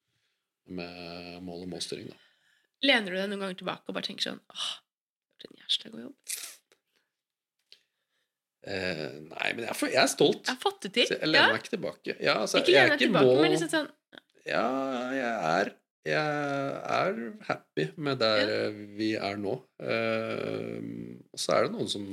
med 0.81 1.43
mål- 1.45 1.67
og 1.67 1.73
målstyring. 1.75 2.09
Da. 2.09 2.24
Lener 2.85 3.11
du 3.15 3.17
deg 3.17 3.31
noen 3.33 3.41
ganger 3.45 3.59
tilbake 3.63 3.89
og 3.89 3.97
bare 3.97 4.07
tenker 4.09 4.27
sånn 4.29 4.41
åh, 4.53 4.67
for 5.41 5.49
en 5.49 5.61
jævla 5.63 5.93
god 5.95 6.03
jobb. 6.05 6.35
Eh, 8.65 9.09
nei, 9.29 9.49
men 9.53 9.63
jeg 9.67 9.71
er, 9.71 9.77
for, 9.77 9.91
jeg 9.93 10.01
er 10.01 10.09
stolt. 10.11 10.47
Jeg 10.49 10.55
har 10.57 10.61
fått 10.63 10.87
det 10.87 10.91
til. 10.97 11.09
Så 11.11 11.19
jeg 11.21 11.29
lener 11.29 11.49
Ja. 11.51 11.53
meg 11.53 11.63
ikke 11.65 11.75
tilbake. 11.77 12.15
Ja, 12.25 12.35
altså, 12.41 12.61
Ikke 12.63 12.73
lener 12.73 12.87
er 12.87 12.95
deg 12.95 13.03
tilbake, 13.07 13.33
må... 13.35 13.41
men 13.45 13.53
liksom 13.53 13.73
sånn 13.75 13.91
Ja, 14.49 14.67
jeg 15.13 15.33
er 15.57 15.73
Jeg 16.05 16.21
er 16.21 17.19
happy 17.49 17.85
med 17.97 18.19
der 18.21 18.41
Ja. 18.45 18.57
eh, 18.69 18.79
vi 18.99 19.11
er 19.17 19.37
nå. 19.41 19.55
Eh, 19.81 20.81
Og 21.33 21.41
så 21.41 21.55
er 21.57 21.63
det 21.69 21.73
noen 21.77 21.89
som 21.89 22.09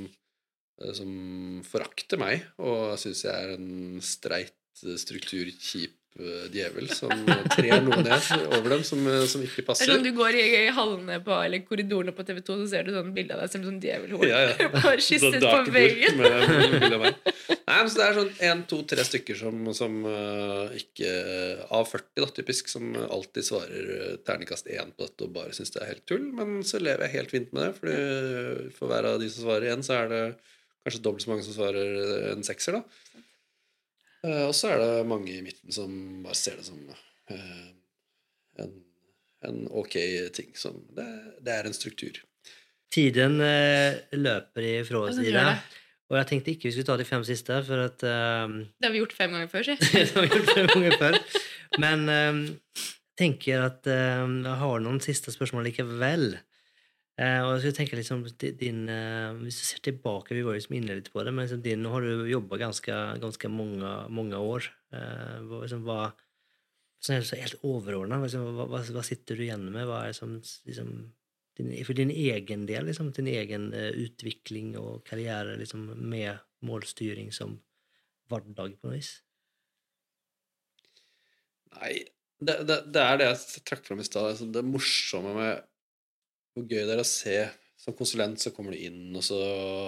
eh, 0.80 0.92
som 0.96 1.62
forakter 1.64 2.18
meg 2.18 2.46
og 2.58 2.96
syns 2.98 3.20
jeg 3.24 3.32
er 3.32 3.52
en 3.58 4.00
streit, 4.00 4.56
struktur, 4.96 5.46
eh, 5.46 5.88
djevel 6.52 6.90
som 6.92 7.10
trer 7.54 7.80
noe 7.80 8.02
ned 8.04 8.26
over 8.52 8.74
dem 8.74 8.82
som, 8.84 9.00
eh, 9.08 9.24
som 9.30 9.42
ikke 9.44 9.64
passer. 9.64 9.86
Eller 9.86 9.98
sånn 9.98 10.04
du 10.04 10.12
går 10.18 10.36
i, 10.36 10.42
i 10.58 10.74
hallene 10.76 11.16
på, 11.24 11.32
eller 11.40 11.62
korridorene 11.64 12.12
på 12.12 12.26
TV 12.28 12.42
2, 12.44 12.56
så 12.60 12.66
ser 12.68 12.84
du 12.86 12.92
sånn 12.92 13.14
bilde 13.16 13.36
av 13.36 13.40
deg 13.40 13.54
som 13.54 13.64
sånn 13.64 13.78
djevelhår. 13.80 14.26
Ja, 14.28 14.42
ja. 14.50 14.68
Bare 14.74 15.00
kysset 15.00 15.38
på 15.40 15.72
veggen. 15.72 16.20
Nei, 16.20 17.78
men 17.78 17.88
så 17.88 17.96
det 17.96 18.04
er 18.04 18.18
sånn 18.18 18.32
én, 18.44 18.62
to, 18.68 18.82
tre 18.88 19.06
stykker 19.08 19.38
som, 19.40 19.64
som 19.76 20.02
eh, 20.10 20.76
ikke 20.82 21.12
Av 21.72 21.88
40, 21.88 22.20
da, 22.20 22.28
typisk, 22.36 22.68
som 22.68 22.92
alltid 23.02 23.48
svarer 23.48 23.92
eh, 23.96 24.14
terningkast 24.26 24.68
én 24.68 24.92
på 24.92 25.08
dette 25.08 25.26
og 25.26 25.34
bare 25.38 25.56
syns 25.56 25.72
det 25.72 25.80
er 25.80 25.94
helt 25.94 26.04
tull. 26.10 26.28
Men 26.36 26.60
så 26.68 26.82
lever 26.82 27.08
jeg 27.08 27.16
helt 27.16 27.36
fint 27.38 27.56
med 27.56 27.64
det, 27.64 27.72
Fordi 27.80 28.76
for 28.76 28.92
hver 28.92 29.14
av 29.14 29.22
de 29.22 29.32
som 29.32 29.48
svarer 29.48 29.72
én, 29.72 29.86
så 29.86 30.02
er 30.02 30.12
det 30.12 30.22
kanskje 30.84 31.04
dobbelt 31.06 31.24
så 31.24 31.32
mange 31.32 31.46
som 31.46 31.56
svarer 31.56 32.32
en 32.34 32.44
sekser, 32.44 32.76
da. 32.76 32.84
Eh, 34.26 34.44
og 34.46 34.54
så 34.56 34.72
er 34.72 34.82
det 34.82 35.06
mange 35.10 35.34
i 35.34 35.42
midten 35.44 35.74
som 35.74 35.92
bare 36.24 36.38
ser 36.38 36.58
det 36.60 36.66
som 36.68 36.80
eh, 37.32 37.68
en, 38.62 38.74
en 39.48 39.62
ok 39.82 39.98
ting. 40.36 40.52
Som 40.58 40.82
det, 40.96 41.08
det 41.42 41.58
er 41.58 41.68
en 41.68 41.76
struktur. 41.76 42.22
Tiden 42.92 43.40
eh, 43.44 44.02
løper 44.14 44.68
ifra 44.78 45.06
oss 45.06 45.18
den 45.18 45.28
i 45.28 45.32
gjør 45.32 45.52
det. 45.52 45.54
det. 45.56 45.78
Og 46.12 46.18
jeg 46.18 46.28
tenkte 46.28 46.52
ikke 46.52 46.68
vi 46.68 46.74
skulle 46.74 46.90
ta 46.90 46.98
de 47.00 47.08
fem 47.08 47.22
siste, 47.24 47.60
for 47.66 47.86
at 47.88 48.02
eh, 48.04 48.56
Det 48.78 48.88
har 48.88 48.94
vi 48.94 49.04
gjort 49.04 49.14
fem 49.16 49.36
ganger 49.36 49.52
før, 49.52 49.70
si. 49.70 49.78
det 49.92 50.08
har 50.12 50.26
vi 50.26 50.34
gjort 50.34 50.56
fem 50.56 50.72
ganger 50.74 50.98
før. 51.00 51.22
Men 51.80 52.10
jeg 52.10 52.90
jeg 53.12 53.28
tenker 53.28 53.60
at 53.66 53.86
eh, 53.92 54.24
jeg 54.24 54.58
har 54.62 54.82
noen 54.82 55.00
siste 55.04 55.32
spørsmål 55.34 55.68
likevel. 55.68 56.30
Eh, 57.22 57.38
og 57.44 57.52
jeg 57.52 57.60
skulle 57.60 57.76
tenke 57.76 57.98
liksom 57.98 58.22
din 58.58 58.86
eh, 58.90 59.36
Hvis 59.44 59.60
du 59.60 59.64
ser 59.68 59.82
tilbake, 59.84 60.34
vi 60.34 60.42
var 60.42 60.56
liksom 60.56 60.74
inne 60.78 60.96
litt 60.98 61.10
på 61.12 61.22
det, 61.22 61.30
men 61.34 61.44
liksom 61.44 61.62
din, 61.62 61.82
nå 61.84 61.92
har 61.92 62.02
du 62.02 62.26
jobba 62.30 62.58
ganske, 62.58 62.98
ganske 63.22 63.50
mange, 63.52 63.92
mange 64.10 64.40
år. 64.40 64.66
Eh, 64.96 65.38
liksom, 65.52 65.84
hva, 65.86 66.10
sånn 67.02 67.20
helt, 67.20 67.34
helt 67.38 67.66
overordna, 67.68 68.18
liksom, 68.24 68.46
hva, 68.56 68.68
hva, 68.72 68.82
hva 68.96 69.04
sitter 69.06 69.38
du 69.38 69.44
igjen 69.46 69.68
med? 69.70 69.86
Hva 69.86 70.06
er 70.08 70.16
som 70.18 70.38
liksom, 70.40 70.94
din, 71.60 71.74
For 71.86 71.98
din 71.98 72.10
egen 72.10 72.66
del, 72.70 72.88
liksom, 72.90 73.12
din 73.14 73.30
egen 73.30 73.70
eh, 73.76 73.92
utvikling 74.02 74.74
og 74.80 75.04
karriere 75.06 75.58
liksom, 75.60 75.92
med 76.00 76.42
målstyring 76.66 77.30
som 77.34 77.60
hverdag 78.32 78.78
på 78.80 78.88
noe 78.88 78.98
vis? 78.98 79.18
Nei, 81.76 81.98
det, 82.42 82.62
det, 82.66 82.80
det 82.94 83.04
er 83.04 83.20
det 83.20 83.28
jeg 83.30 83.66
trakk 83.68 83.86
fram 83.86 84.02
i 84.02 84.08
stad. 84.08 84.32
Altså, 84.32 84.48
det 84.50 84.64
morsomme 84.66 85.36
med 85.36 85.68
hvor 86.52 86.66
gøy 86.68 86.82
det 86.84 86.94
er 86.94 87.02
å 87.02 87.08
se 87.08 87.36
Som 87.82 87.96
konsulent 87.98 88.38
så 88.38 88.52
kommer 88.54 88.76
du 88.76 88.78
inn, 88.78 89.10
og 89.16 89.24
så 89.26 89.38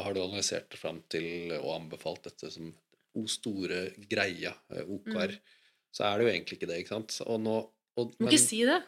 har 0.03 0.15
du 0.15 0.19
analysert 0.25 0.67
det 0.73 0.81
fram 0.81 0.97
til 1.12 1.53
og 1.61 1.69
anbefalt 1.77 2.25
dette 2.27 2.49
som 2.51 2.73
o 3.15 3.23
store 3.31 3.85
greia, 4.11 4.51
OKR. 4.83 5.37
Mm. 5.37 5.53
Så 5.95 6.03
er 6.09 6.19
det 6.19 6.25
jo 6.25 6.33
egentlig 6.33 6.59
ikke 6.59 6.71
det, 6.73 6.81
ikke 6.83 6.97
sant? 6.97 7.21
Og 7.29 7.39
nå 7.39 7.55
og, 7.95 8.11
Du 8.11 8.25
må 8.27 8.33
ikke 8.33 8.43
si 8.43 8.65
det. 8.67 8.81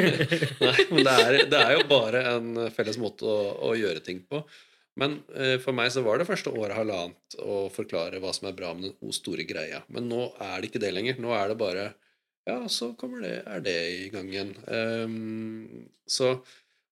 Nei, 0.66 0.84
men 0.90 1.06
det 1.06 1.14
er, 1.16 1.38
det 1.48 1.62
er 1.62 1.72
jo 1.78 1.86
bare 1.88 2.20
en 2.34 2.66
felles 2.76 2.98
måte 3.00 3.24
å, 3.24 3.38
å 3.70 3.72
gjøre 3.78 4.04
ting 4.04 4.20
på. 4.28 4.42
Men 5.00 5.22
eh, 5.32 5.56
for 5.62 5.72
meg 5.76 5.88
så 5.94 6.02
var 6.04 6.20
det 6.20 6.28
første 6.28 6.52
året 6.52 6.76
halvannet 6.76 7.38
å 7.40 7.64
forklare 7.72 8.20
hva 8.20 8.32
som 8.36 8.50
er 8.50 8.56
bra 8.56 8.74
med 8.76 8.90
den 8.90 8.96
o 9.00 9.14
store 9.16 9.46
greia. 9.48 9.80
Men 9.88 10.10
nå 10.10 10.26
er 10.36 10.58
det 10.60 10.68
ikke 10.68 10.82
det 10.84 10.92
lenger. 10.92 11.20
Nå 11.22 11.32
er 11.36 11.52
det 11.52 11.60
bare 11.62 11.92
Ja, 12.44 12.58
så 12.68 12.90
kommer 12.98 13.22
det, 13.22 13.36
er 13.46 13.64
det 13.64 13.78
i 13.94 14.08
gang 14.12 14.28
igjen. 14.28 14.52
Um, 14.66 15.86
så, 16.10 16.34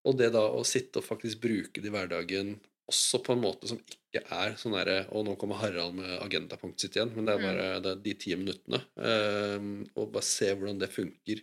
og 0.09 0.16
det 0.18 0.30
da 0.34 0.46
å 0.57 0.64
sitte 0.66 1.01
og 1.01 1.07
faktisk 1.07 1.42
bruke 1.42 1.82
det 1.82 1.90
i 1.90 1.94
hverdagen 1.94 2.55
også 2.90 3.20
på 3.24 3.34
en 3.34 3.42
måte 3.44 3.70
som 3.70 3.80
ikke 3.80 4.22
er 4.34 4.57
sånn 4.59 4.74
derre 4.74 5.05
Og 5.14 5.24
nå 5.26 5.36
kommer 5.38 5.61
Harald 5.61 5.96
med 5.98 6.11
agendapunktet 6.24 6.86
sitt 6.86 6.98
igjen, 6.98 7.12
men 7.14 7.28
det 7.28 7.36
er 7.36 7.44
bare 7.44 7.66
det 7.84 7.92
er 7.92 8.05
de 8.07 8.14
ti 8.24 8.34
minuttene. 8.38 8.80
Ehm, 8.98 9.72
og 9.94 10.11
bare 10.16 10.26
se 10.26 10.51
hvordan 10.51 10.80
det 10.80 10.90
funker. 10.90 11.42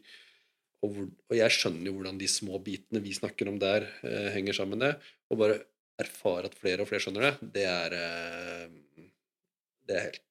Og, 0.83 0.91
hvor, 0.91 1.07
og 1.07 1.37
jeg 1.39 1.55
skjønner 1.55 1.89
jo 1.89 1.95
hvordan 1.97 2.19
de 2.19 2.29
små 2.29 2.59
bitene 2.63 3.01
vi 3.03 3.15
snakker 3.15 3.49
om 3.49 3.57
der, 3.61 3.87
eh, 4.05 4.29
henger 4.35 4.59
sammen 4.59 4.83
det. 4.83 4.93
Og 5.31 5.39
bare 5.41 5.61
erfare 6.01 6.51
at 6.51 6.59
flere 6.59 6.83
og 6.83 6.91
flere 6.91 7.05
skjønner 7.05 7.29
det, 7.29 7.51
det 7.55 7.65
er 7.71 7.97
eh, 7.97 8.67
Det 9.87 9.95
er 9.95 10.05
helt 10.09 10.23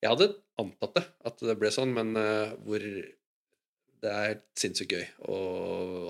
Jeg 0.00 0.14
hadde 0.14 0.32
antatt 0.60 0.96
det, 0.96 1.04
at 1.28 1.42
det 1.44 1.58
ble 1.60 1.70
sånn, 1.74 1.92
men 1.94 2.16
eh, 2.16 2.56
hvor 2.64 2.84
det 4.02 4.10
er 4.16 4.38
sinnssykt 4.58 4.92
gøy 4.96 5.04
å, 5.28 5.36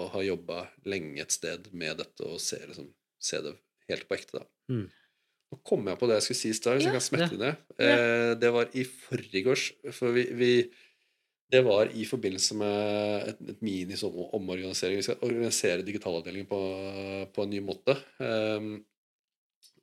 å 0.04 0.08
ha 0.14 0.22
jobba 0.24 0.62
lenge 0.90 1.22
et 1.24 1.34
sted 1.34 1.68
med 1.72 1.98
dette 2.02 2.26
og 2.26 2.40
se, 2.42 2.58
liksom, 2.68 2.88
se 3.20 3.40
det 3.44 3.54
helt 3.90 4.06
på 4.08 4.16
ekte. 4.18 4.40
da. 4.42 4.46
Mm. 4.70 4.86
Nå 5.50 5.58
kom 5.66 5.88
jeg 5.90 5.98
på 5.98 6.06
det 6.06 6.20
jeg 6.20 6.26
skulle 6.28 6.40
si 6.40 6.52
i 6.52 6.58
stad, 6.60 6.76
hvis 6.78 6.86
Ja. 6.86 6.92
jeg 6.92 7.00
kan 7.00 7.08
smette 7.08 7.34
Ja. 7.34 7.40
det. 7.42 7.52
Eh, 7.82 8.34
det 8.38 8.52
var 8.54 8.70
i 8.78 8.84
forgårs, 8.86 9.64
for 9.96 10.14
vi, 10.14 10.24
vi 10.38 10.52
det 11.50 11.64
var 11.66 11.90
i 11.90 12.04
forbindelse 12.06 12.54
med 12.54 13.28
et, 13.32 13.40
et 13.50 13.62
mini 13.66 13.96
sånn 13.98 14.14
omorganisering. 14.38 15.00
Vi 15.00 15.02
skal 15.08 15.18
organisere 15.26 15.82
digitalavdelingen 15.82 16.46
på, 16.46 16.60
på 17.34 17.42
en 17.42 17.50
ny 17.50 17.58
måte. 17.66 17.96
Ehm, 18.22 18.76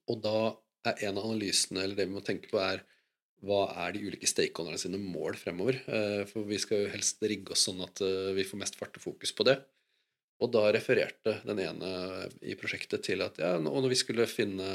og 0.07 0.21
da 0.23 0.37
er 0.87 1.01
en 1.09 1.17
av 1.19 1.25
analysene, 1.27 1.83
eller 1.83 1.97
det 1.99 2.05
vi 2.07 2.13
må 2.15 2.23
tenke 2.23 2.47
på, 2.47 2.61
er 2.63 2.85
hva 3.45 3.67
er 3.83 3.93
de 3.93 4.03
ulike 4.07 4.29
stakeholderne 4.29 4.79
sine 4.81 4.99
mål 5.01 5.37
fremover? 5.37 5.79
Eh, 5.85 6.23
for 6.29 6.47
vi 6.49 6.57
skal 6.61 6.85
jo 6.85 6.93
helst 6.93 7.21
rigge 7.21 7.53
oss 7.53 7.67
sånn 7.67 7.83
at 7.85 8.01
eh, 8.05 8.33
vi 8.37 8.45
får 8.47 8.61
mest 8.63 8.79
fart 8.79 8.97
og 8.97 9.03
fokus 9.03 9.33
på 9.35 9.45
det. 9.47 9.59
Og 10.41 10.51
da 10.53 10.67
refererte 10.73 11.39
den 11.45 11.61
ene 11.63 11.91
i 12.45 12.57
prosjektet 12.57 13.05
til 13.07 13.23
at 13.25 13.39
ja, 13.41 13.55
og 13.57 13.79
når 13.81 13.89
vi 13.93 13.99
skulle 14.01 14.27
finne, 14.29 14.67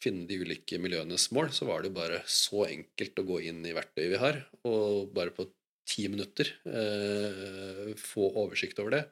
finne 0.00 0.26
de 0.28 0.40
ulike 0.42 0.80
miljøenes 0.80 1.30
mål, 1.36 1.52
så 1.56 1.68
var 1.68 1.80
det 1.80 1.90
jo 1.90 1.98
bare 2.00 2.20
så 2.28 2.66
enkelt 2.68 3.20
å 3.20 3.26
gå 3.30 3.40
inn 3.48 3.64
i 3.64 3.74
verktøyet 3.76 4.12
vi 4.12 4.20
har, 4.20 4.42
og 4.68 5.14
bare 5.16 5.32
på 5.36 5.48
ti 5.88 6.06
minutter 6.12 6.52
eh, 6.68 7.90
få 7.98 8.28
oversikt 8.44 8.80
over 8.82 8.98
det. 8.98 9.04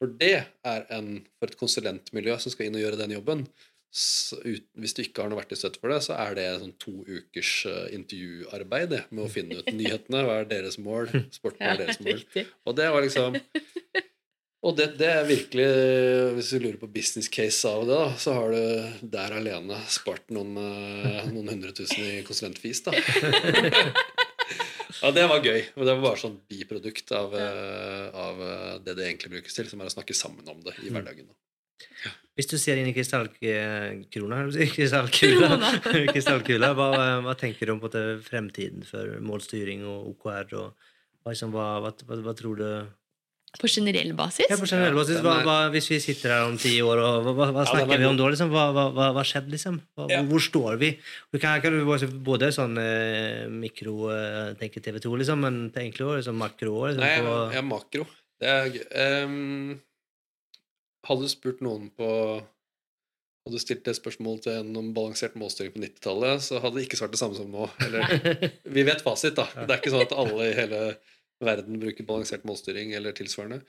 For 0.00 0.12
det 0.20 0.36
er 0.64 0.86
en 0.96 1.18
For 1.36 1.50
et 1.50 1.58
konsulentmiljø 1.60 2.38
som 2.40 2.52
skal 2.52 2.68
inn 2.68 2.78
og 2.78 2.84
gjøre 2.84 3.00
den 3.00 3.16
jobben, 3.18 3.44
ut, 3.90 4.66
hvis 4.78 4.94
du 4.94 5.02
ikke 5.02 5.24
har 5.24 5.30
noe 5.32 5.40
verktøystøtte 5.40 5.80
for 5.82 5.90
det, 5.90 5.98
så 6.04 6.14
er 6.22 6.36
det 6.38 6.46
sånn 6.62 6.76
to 6.78 6.92
ukers 7.08 7.54
eh, 7.66 7.88
intervjuarbeid 7.96 8.92
det, 8.92 9.00
med 9.10 9.24
å 9.26 9.32
finne 9.32 9.58
ut 9.58 9.72
nyhetene. 9.80 10.22
Hva 10.26 10.36
er 10.42 10.50
deres 10.52 10.78
mål? 10.78 11.10
Sporten 11.34 11.66
er 11.66 11.80
deres 11.80 11.98
mål. 12.04 12.22
Og 12.70 12.78
det 12.78 12.86
var 12.94 13.06
liksom 13.06 13.40
Og 14.60 14.74
det, 14.76 14.90
det 15.00 15.06
er 15.08 15.22
virkelig 15.24 15.66
Hvis 16.36 16.50
du 16.52 16.58
lurer 16.60 16.76
på 16.76 16.90
business 16.92 17.30
case 17.32 17.64
av 17.64 17.86
det, 17.88 17.96
da, 17.96 18.10
så 18.20 18.34
har 18.36 18.52
du 18.52 19.06
der 19.14 19.32
alene 19.38 19.78
spart 19.88 20.28
noen, 20.36 20.52
eh, 20.60 21.30
noen 21.32 21.48
hundre 21.54 21.72
tusen 21.74 22.04
i 22.04 22.18
konsulentfis, 22.26 22.82
da. 22.84 22.92
ja, 25.00 25.14
det 25.16 25.24
var 25.32 25.40
gøy. 25.40 25.64
Og 25.78 25.88
det 25.88 25.94
var 25.94 26.04
bare 26.04 26.20
sånn 26.20 26.36
biprodukt 26.44 27.08
av, 27.16 27.32
eh, 27.40 28.06
av 28.12 28.44
det 28.84 28.98
det 29.00 29.08
egentlig 29.08 29.38
brukes 29.38 29.56
til, 29.56 29.72
som 29.72 29.80
er 29.80 29.88
å 29.88 29.96
snakke 29.96 30.18
sammen 30.18 30.44
om 30.52 30.60
det 30.66 30.76
i 30.84 30.92
hverdagen. 30.92 31.32
Da. 31.32 31.40
Hvis 32.40 32.48
du 32.48 32.56
ser 32.56 32.78
inn 32.80 32.88
i 32.88 32.94
krystallkrona 32.96 34.38
Krystallkula, 34.74 35.58
krystallkula 36.14 36.70
hva, 36.78 36.86
hva 37.26 37.34
tenker 37.36 37.68
du 37.68 37.74
om 37.74 37.82
måte 37.82 38.00
fremtiden 38.24 38.86
for 38.88 39.18
målstyring 39.20 39.84
og 39.84 40.14
OKR? 40.14 40.54
Og, 40.56 40.88
hva, 41.20 41.34
liksom, 41.34 41.52
hva, 41.52 41.66
hva, 41.84 41.92
hva, 41.92 42.18
hva 42.24 42.34
tror 42.38 42.56
du 42.56 42.64
På 43.60 43.68
generell 43.68 44.14
basis? 44.16 44.46
ja, 44.48 44.56
på 44.56 44.68
generell 44.70 44.96
basis, 44.96 45.20
hva, 45.20 45.34
hva, 45.44 45.58
Hvis 45.74 45.90
vi 45.92 45.98
sitter 46.00 46.32
her 46.32 46.46
om 46.46 46.56
ti 46.60 46.72
år, 46.80 47.02
og, 47.04 47.28
hva, 47.28 47.50
Ja, 47.50 47.66
snakker 47.74 47.92
er 47.98 48.04
vi 48.06 48.08
om 48.08 48.16
da? 48.22 48.30
Liksom? 48.32 48.54
Hva, 48.56 48.86
har 49.18 49.30
skjedde, 49.34 49.52
liksom? 49.58 49.76
Hva, 49.98 50.08
Ja. 50.14 50.22
Hvor 50.32 50.46
står 50.46 50.80
vi? 50.80 50.94
Du 51.28 51.36
kan, 51.42 51.60
kan 51.60 51.76
du 51.76 51.84
både 52.24 52.48
sånn 52.56 52.80
eh, 52.80 53.44
mikro, 53.52 54.08
eh, 54.16 54.56
tenke 54.62 54.80
TV 54.80 54.96
2, 55.04 55.12
liksom, 55.20 55.44
men 55.44 55.60
egentlig 55.74 56.08
også 56.08 56.22
liksom, 56.22 56.40
makro 56.40 56.74
liksom, 56.88 57.04
Nei, 57.04 57.20
på, 57.28 57.36
er 57.60 57.68
makro. 57.74 58.08
Det 58.40 58.56
er 58.56 58.72
gøy. 58.72 59.80
Ehm, 61.10 61.12
hadde 61.12 61.26
du 61.26 61.32
spurt 61.32 61.62
noen 61.66 61.90
på 61.96 62.08
Hadde 63.40 63.56
du 63.56 63.62
stilt 63.62 63.86
det 63.86 63.94
spørsmålet 63.96 64.42
til 64.44 64.52
en 64.52 64.74
om 64.76 64.90
balansert 64.92 65.32
målstyring 65.40 65.72
på 65.72 65.80
90-tallet, 65.80 66.42
så 66.44 66.58
hadde 66.60 66.76
de 66.76 66.82
ikke 66.84 66.98
svart 67.00 67.14
det 67.14 67.20
samme 67.22 67.38
som 67.38 67.48
nå. 67.48 67.70
Eller, 67.86 68.04
vi 68.76 68.84
vet 68.84 69.00
fasit, 69.00 69.32
da. 69.38 69.46
Det 69.64 69.72
er 69.72 69.80
ikke 69.80 69.92
sånn 69.94 70.04
at 70.04 70.12
alle 70.12 70.50
i 70.50 70.58
hele 70.58 70.80
verden 71.40 71.80
bruker 71.80 72.04
balansert 72.04 72.44
målstyring 72.44 72.92
eller 72.98 73.16
tilsvarende. 73.16 73.62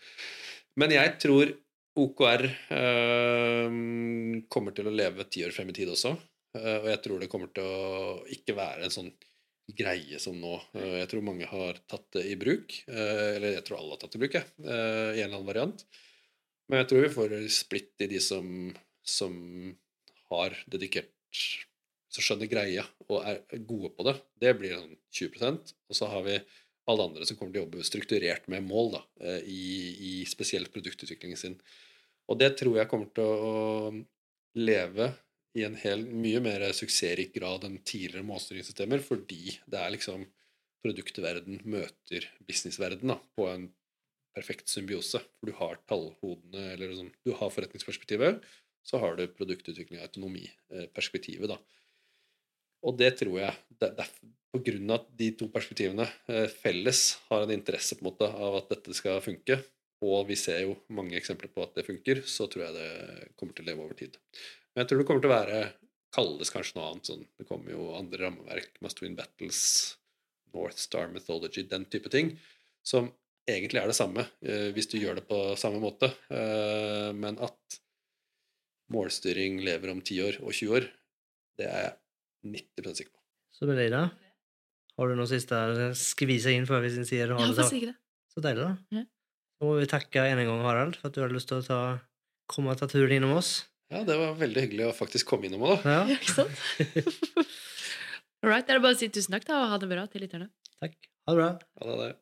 Men 0.75 0.91
jeg 0.91 1.15
tror 1.23 1.53
OKR 2.03 2.43
øh, 2.51 3.79
kommer 4.51 4.75
til 4.75 4.91
å 4.91 4.93
leve 4.99 5.29
ti 5.31 5.45
år 5.47 5.55
frem 5.55 5.71
i 5.71 5.77
tid 5.79 5.95
også. 5.95 6.17
Eh, 6.57 6.77
og 6.81 6.87
jeg 6.91 7.01
tror 7.05 7.21
det 7.21 7.31
kommer 7.31 7.51
til 7.55 7.67
å 7.67 8.21
ikke 8.35 8.55
være 8.57 8.87
en 8.87 8.93
sånn 8.93 9.11
greie 9.71 10.19
som 10.19 10.35
nå. 10.35 10.57
Eh, 10.75 10.97
jeg 10.99 11.11
tror 11.13 11.27
mange 11.27 11.47
har 11.47 11.79
tatt 11.87 12.07
det 12.17 12.25
i 12.27 12.37
bruk. 12.39 12.75
eh, 12.91 13.37
eller 13.37 13.55
jeg 13.55 13.65
tror 13.67 13.79
alle 13.79 13.95
har 13.95 14.03
tatt 14.03 14.15
det 14.15 14.19
i 14.19 14.23
bruk, 14.25 14.39
jeg, 14.39 14.49
i 14.59 14.67
en 14.67 15.29
eller 15.29 15.37
annen 15.37 15.51
variant. 15.51 15.85
Men 16.69 16.81
jeg 16.81 16.89
tror 16.91 17.05
vi 17.05 17.13
får 17.13 17.35
splitt 17.53 18.03
i 18.05 18.09
de 18.11 18.19
som, 18.23 18.47
som 19.03 19.33
har 20.31 20.55
dedikert 20.71 21.13
Som 22.11 22.25
skjønner 22.25 22.49
greia 22.51 22.83
og 23.07 23.23
er 23.23 23.61
gode 23.63 23.93
på 23.95 24.03
det. 24.03 24.17
Det 24.43 24.51
blir 24.59 24.75
sånn 24.75 24.97
20% 25.15 25.73
Og 25.89 25.95
så 25.95 26.09
har 26.11 26.25
vi 26.25 26.35
alle 26.91 27.05
andre 27.07 27.27
som 27.27 27.37
kommer 27.39 27.53
til 27.53 27.61
å 27.61 27.65
jobbe 27.65 27.85
strukturert 27.87 28.47
med 28.51 28.65
mål 28.67 28.95
da, 28.97 29.01
eh, 29.23 29.43
i, 29.47 29.65
i 30.09 30.13
spesielt 30.27 30.71
produktutviklingen 30.73 31.39
sin. 31.39 31.57
Og 32.27 32.39
det 32.41 32.55
tror 32.59 32.79
jeg 32.79 32.89
kommer 32.91 33.11
til 33.15 33.27
å 33.27 33.91
leve 34.59 35.11
i 35.57 35.65
en 35.67 35.75
hel, 35.79 36.05
mye 36.07 36.41
mer 36.43 36.63
suksessrik 36.75 37.33
grad 37.35 37.65
enn 37.67 37.79
tidligere 37.83 38.25
målstyringssystemer, 38.27 39.03
fordi 39.03 39.57
det 39.69 39.79
er 39.79 39.93
liksom 39.95 40.25
produktverden 40.81 41.61
møter 41.69 42.25
businessverden 42.47 43.13
da, 43.13 43.19
på 43.37 43.47
en 43.51 43.67
perfekt 44.35 44.71
symbiose. 44.71 45.21
For 45.39 45.51
du 45.51 45.55
har 45.57 45.79
tallhodene, 45.89 46.71
eller 46.73 46.91
liksom, 46.91 47.11
du 47.25 47.33
har 47.37 47.53
forretningsperspektivet, 47.53 48.41
så 48.87 49.01
har 49.01 49.17
du 49.17 49.27
produktutvikling 49.29 49.99
og 49.99 50.07
autonomiperspektivet, 50.07 51.51
da. 51.51 51.59
Og 52.81 52.97
det 52.97 53.11
tror 53.19 53.35
jeg 53.37 53.53
det, 53.77 53.91
det, 53.97 54.05
er 54.07 54.31
På 54.51 54.59
grunn 54.65 54.89
av 54.89 55.03
at 55.03 55.11
de 55.19 55.27
to 55.37 55.45
perspektivene 55.53 56.07
eh, 56.27 56.47
felles 56.49 57.01
har 57.29 57.45
en 57.45 57.53
interesse 57.53 57.95
på 57.95 58.03
en 58.03 58.09
måte 58.09 58.27
av 58.27 58.57
at 58.57 58.73
dette 58.73 58.95
skal 58.97 59.21
funke, 59.23 59.59
og 60.01 60.25
vi 60.27 60.35
ser 60.39 60.63
jo 60.65 60.73
mange 60.97 61.15
eksempler 61.15 61.51
på 61.53 61.61
at 61.63 61.77
det 61.77 61.85
funker, 61.85 62.23
så 62.25 62.49
tror 62.49 62.65
jeg 62.65 62.75
det 62.75 63.29
kommer 63.37 63.53
til 63.55 63.67
å 63.67 63.69
leve 63.69 63.85
over 63.85 63.95
tid. 63.99 64.17
Men 64.73 64.81
jeg 64.81 64.89
tror 64.89 65.01
det 65.01 65.07
kommer 65.07 65.23
til 65.23 65.31
å 65.31 65.35
være 65.37 65.61
kalles 66.15 66.51
kanskje 66.51 66.77
noe 66.77 66.89
annet. 66.89 67.07
Sånn. 67.07 67.25
Det 67.39 67.47
kommer 67.47 67.73
jo 67.73 67.91
andre 67.95 68.25
rammeverk, 68.25 68.73
Must 68.83 69.01
Win 69.03 69.15
Battles, 69.15 69.61
North 70.55 70.79
Star 70.81 71.11
Mythology, 71.13 71.63
den 71.69 71.85
type 71.91 72.11
ting, 72.11 72.33
som 72.83 73.11
egentlig 73.55 73.81
er 73.81 73.89
det 73.91 73.97
samme 73.97 74.25
eh, 74.43 74.69
hvis 74.75 74.89
du 74.91 74.97
gjør 74.99 75.19
det 75.19 75.25
på 75.29 75.39
samme 75.59 75.81
måte. 75.83 76.11
Eh, 76.33 77.11
men 77.17 77.39
at 77.43 77.79
målstyring 78.91 79.61
lever 79.63 79.93
om 79.93 80.01
10 80.03 80.19
år 80.27 80.39
og 80.43 80.51
20 80.53 80.75
år, 80.79 80.89
det 81.59 81.67
er 81.69 81.85
jeg 81.85 81.95
90 82.75 82.97
sikker 82.99 83.13
på. 83.13 83.21
Så 83.55 83.67
blir 83.69 83.79
det 83.79 83.87
Ida. 83.91 84.03
Har 84.99 85.09
du 85.09 85.15
noe 85.17 85.29
siste 85.29 85.57
skvise 85.97 86.53
inn 86.53 86.67
før 86.69 86.83
vi 86.83 86.91
sier 87.07 87.31
ha 87.33 87.39
det 87.41 87.55
få 87.57 87.67
så? 87.69 88.43
deilig, 88.43 88.63
da. 88.63 88.71
Ja. 88.95 89.03
Må 89.61 89.75
vi 89.77 89.87
takke 89.89 90.23
en 90.25 90.41
gang, 90.41 90.63
Harald, 90.65 90.97
for 90.97 91.09
at 91.11 91.15
du 91.15 91.21
hadde 91.23 91.37
lyst 91.37 91.49
til 91.51 91.59
å 91.61 91.65
ta, 91.65 91.79
komme 92.49 92.73
og 92.73 92.79
ta 92.81 92.87
turen 92.91 93.13
innom 93.19 93.35
oss. 93.37 93.67
Ja, 93.91 94.01
det 94.07 94.15
var 94.17 94.37
veldig 94.39 94.63
hyggelig 94.65 94.87
å 94.87 94.95
faktisk 94.95 95.27
komme 95.33 95.49
innom 95.49 95.65
òg, 95.67 95.83
da. 95.83 95.99
Ja, 95.99 96.03
Ja, 96.09 96.17
ikke 96.17 96.35
sant? 96.39 97.47
All 98.41 98.49
right, 98.49 98.65
det 98.65 98.73
er 98.73 98.81
bare 98.81 98.95
å 98.95 98.97
si 98.97 99.09
tusen 99.13 99.35
takk 99.35 99.45
da, 99.45 99.59
og 99.61 99.73
ha 99.73 99.77
det 99.81 99.89
bra 99.91 100.07
til 100.09 100.23
lytterne. 100.25 100.47
takk. 100.81 100.95
Ha 101.27 101.35
det 101.35 101.37
bra. 101.37 101.49
Ha 101.77 101.89
det 101.91 101.97
det. 102.01 102.13